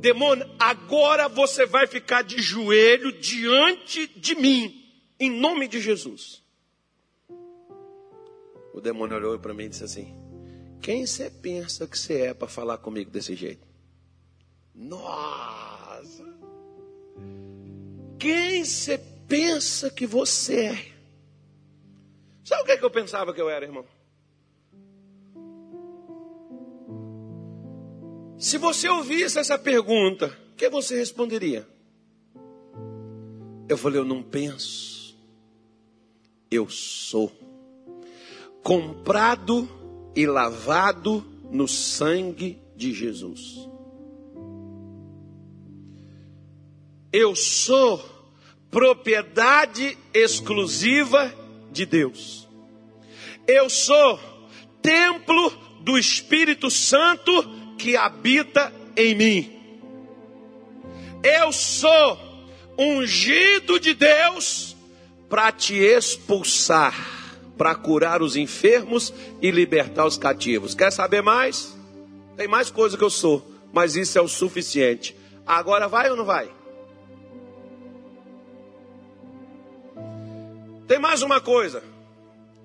Demônio, 0.00 0.50
agora 0.58 1.28
você 1.28 1.64
vai 1.64 1.86
ficar 1.86 2.22
de 2.22 2.42
joelho 2.42 3.12
diante 3.12 4.06
de 4.06 4.34
mim, 4.34 4.84
em 5.18 5.30
nome 5.30 5.68
de 5.68 5.80
Jesus. 5.80 6.42
O 8.74 8.80
demônio 8.80 9.16
olhou 9.16 9.38
para 9.38 9.54
mim 9.54 9.64
e 9.64 9.68
disse 9.68 9.84
assim: 9.84 10.12
Quem 10.82 11.06
você 11.06 11.30
pensa 11.30 11.86
que 11.86 11.98
você 11.98 12.22
é 12.22 12.34
para 12.34 12.48
falar 12.48 12.78
comigo 12.78 13.10
desse 13.10 13.34
jeito? 13.34 13.73
Nossa! 14.74 16.24
Quem 18.18 18.64
você 18.64 18.98
pensa 19.28 19.90
que 19.90 20.06
você 20.06 20.66
é? 20.66 20.94
Sabe 22.44 22.62
o 22.62 22.64
que, 22.66 22.72
é 22.72 22.76
que 22.76 22.84
eu 22.84 22.90
pensava 22.90 23.32
que 23.32 23.40
eu 23.40 23.48
era, 23.48 23.64
irmão? 23.64 23.84
Se 28.36 28.58
você 28.58 28.88
ouvisse 28.88 29.38
essa 29.38 29.58
pergunta, 29.58 30.36
o 30.52 30.56
que 30.56 30.68
você 30.68 30.96
responderia? 30.96 31.66
Eu 33.68 33.78
falei, 33.78 33.98
eu 33.98 34.04
não 34.04 34.22
penso, 34.22 35.16
eu 36.50 36.68
sou 36.68 37.32
comprado 38.62 39.68
e 40.14 40.26
lavado 40.26 41.24
no 41.50 41.66
sangue 41.66 42.60
de 42.76 42.92
Jesus. 42.92 43.68
Eu 47.16 47.36
sou 47.36 48.04
propriedade 48.72 49.96
exclusiva 50.12 51.32
de 51.70 51.86
Deus. 51.86 52.48
Eu 53.46 53.70
sou 53.70 54.18
templo 54.82 55.50
do 55.78 55.96
Espírito 55.96 56.68
Santo 56.72 57.30
que 57.78 57.96
habita 57.96 58.74
em 58.96 59.14
mim. 59.14 59.60
Eu 61.22 61.52
sou 61.52 62.18
ungido 62.76 63.78
de 63.78 63.94
Deus 63.94 64.74
para 65.28 65.52
te 65.52 65.76
expulsar, 65.76 66.96
para 67.56 67.76
curar 67.76 68.22
os 68.22 68.34
enfermos 68.34 69.14
e 69.40 69.52
libertar 69.52 70.04
os 70.04 70.18
cativos. 70.18 70.74
Quer 70.74 70.90
saber 70.90 71.22
mais? 71.22 71.76
Tem 72.36 72.48
mais 72.48 72.70
coisa 72.70 72.98
que 72.98 73.04
eu 73.04 73.10
sou, 73.10 73.48
mas 73.72 73.94
isso 73.94 74.18
é 74.18 74.20
o 74.20 74.26
suficiente. 74.26 75.14
Agora 75.46 75.86
vai 75.86 76.10
ou 76.10 76.16
não 76.16 76.24
vai? 76.24 76.50
Tem 80.86 80.98
mais 80.98 81.22
uma 81.22 81.40
coisa. 81.40 81.82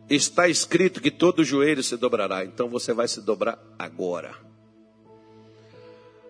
Está 0.10 0.48
escrito 0.48 1.02
que 1.02 1.12
todo 1.12 1.44
joelho 1.44 1.84
se 1.84 1.96
dobrará. 1.96 2.44
Então 2.44 2.68
você 2.68 2.94
vai 2.94 3.08
se 3.08 3.22
dobrar 3.22 3.58
agora. 3.78 4.36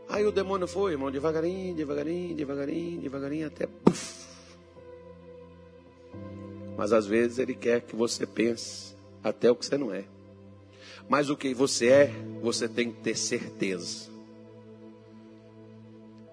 Aí 0.07 0.25
o 0.25 0.31
demônio 0.31 0.67
foi, 0.67 0.93
irmão, 0.93 1.11
devagarinho, 1.11 1.75
devagarinho, 1.75 2.35
devagarinho, 2.35 3.01
devagarinho, 3.01 3.47
até. 3.47 3.67
Puff. 3.67 4.27
Mas 6.75 6.93
às 6.93 7.05
vezes 7.05 7.37
ele 7.39 7.53
quer 7.53 7.81
que 7.81 7.95
você 7.95 8.25
pense 8.25 8.95
até 9.23 9.51
o 9.51 9.55
que 9.55 9.65
você 9.65 9.77
não 9.77 9.93
é. 9.93 10.05
Mas 11.07 11.29
o 11.29 11.37
que 11.37 11.53
você 11.53 11.87
é, 11.87 12.13
você 12.41 12.67
tem 12.67 12.91
que 12.91 13.01
ter 13.01 13.15
certeza. 13.15 14.09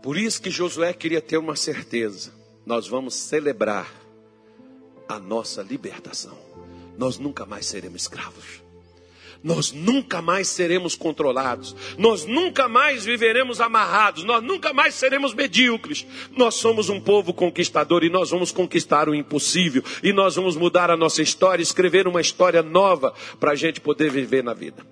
Por 0.02 0.16
isso 0.16 0.40
que 0.40 0.50
Josué 0.50 0.92
queria 0.92 1.20
ter 1.20 1.36
uma 1.36 1.56
certeza. 1.56 2.32
Nós 2.64 2.86
vamos 2.86 3.14
celebrar 3.14 4.05
a 5.08 5.18
nossa 5.18 5.62
libertação. 5.62 6.36
Nós 6.98 7.18
nunca 7.18 7.44
mais 7.44 7.66
seremos 7.66 8.02
escravos. 8.02 8.66
Nós 9.42 9.70
nunca 9.70 10.20
mais 10.20 10.48
seremos 10.48 10.96
controlados. 10.96 11.76
Nós 11.96 12.24
nunca 12.24 12.68
mais 12.68 13.04
viveremos 13.04 13.60
amarrados. 13.60 14.24
Nós 14.24 14.42
nunca 14.42 14.72
mais 14.72 14.94
seremos 14.94 15.34
medíocres. 15.34 16.06
Nós 16.36 16.56
somos 16.56 16.88
um 16.88 17.00
povo 17.00 17.32
conquistador 17.32 18.02
e 18.02 18.10
nós 18.10 18.30
vamos 18.30 18.50
conquistar 18.50 19.08
o 19.08 19.14
impossível. 19.14 19.84
E 20.02 20.12
nós 20.12 20.34
vamos 20.34 20.56
mudar 20.56 20.90
a 20.90 20.96
nossa 20.96 21.22
história, 21.22 21.62
escrever 21.62 22.08
uma 22.08 22.20
história 22.20 22.62
nova 22.62 23.14
para 23.38 23.52
a 23.52 23.54
gente 23.54 23.80
poder 23.80 24.10
viver 24.10 24.42
na 24.42 24.54
vida. 24.54 24.84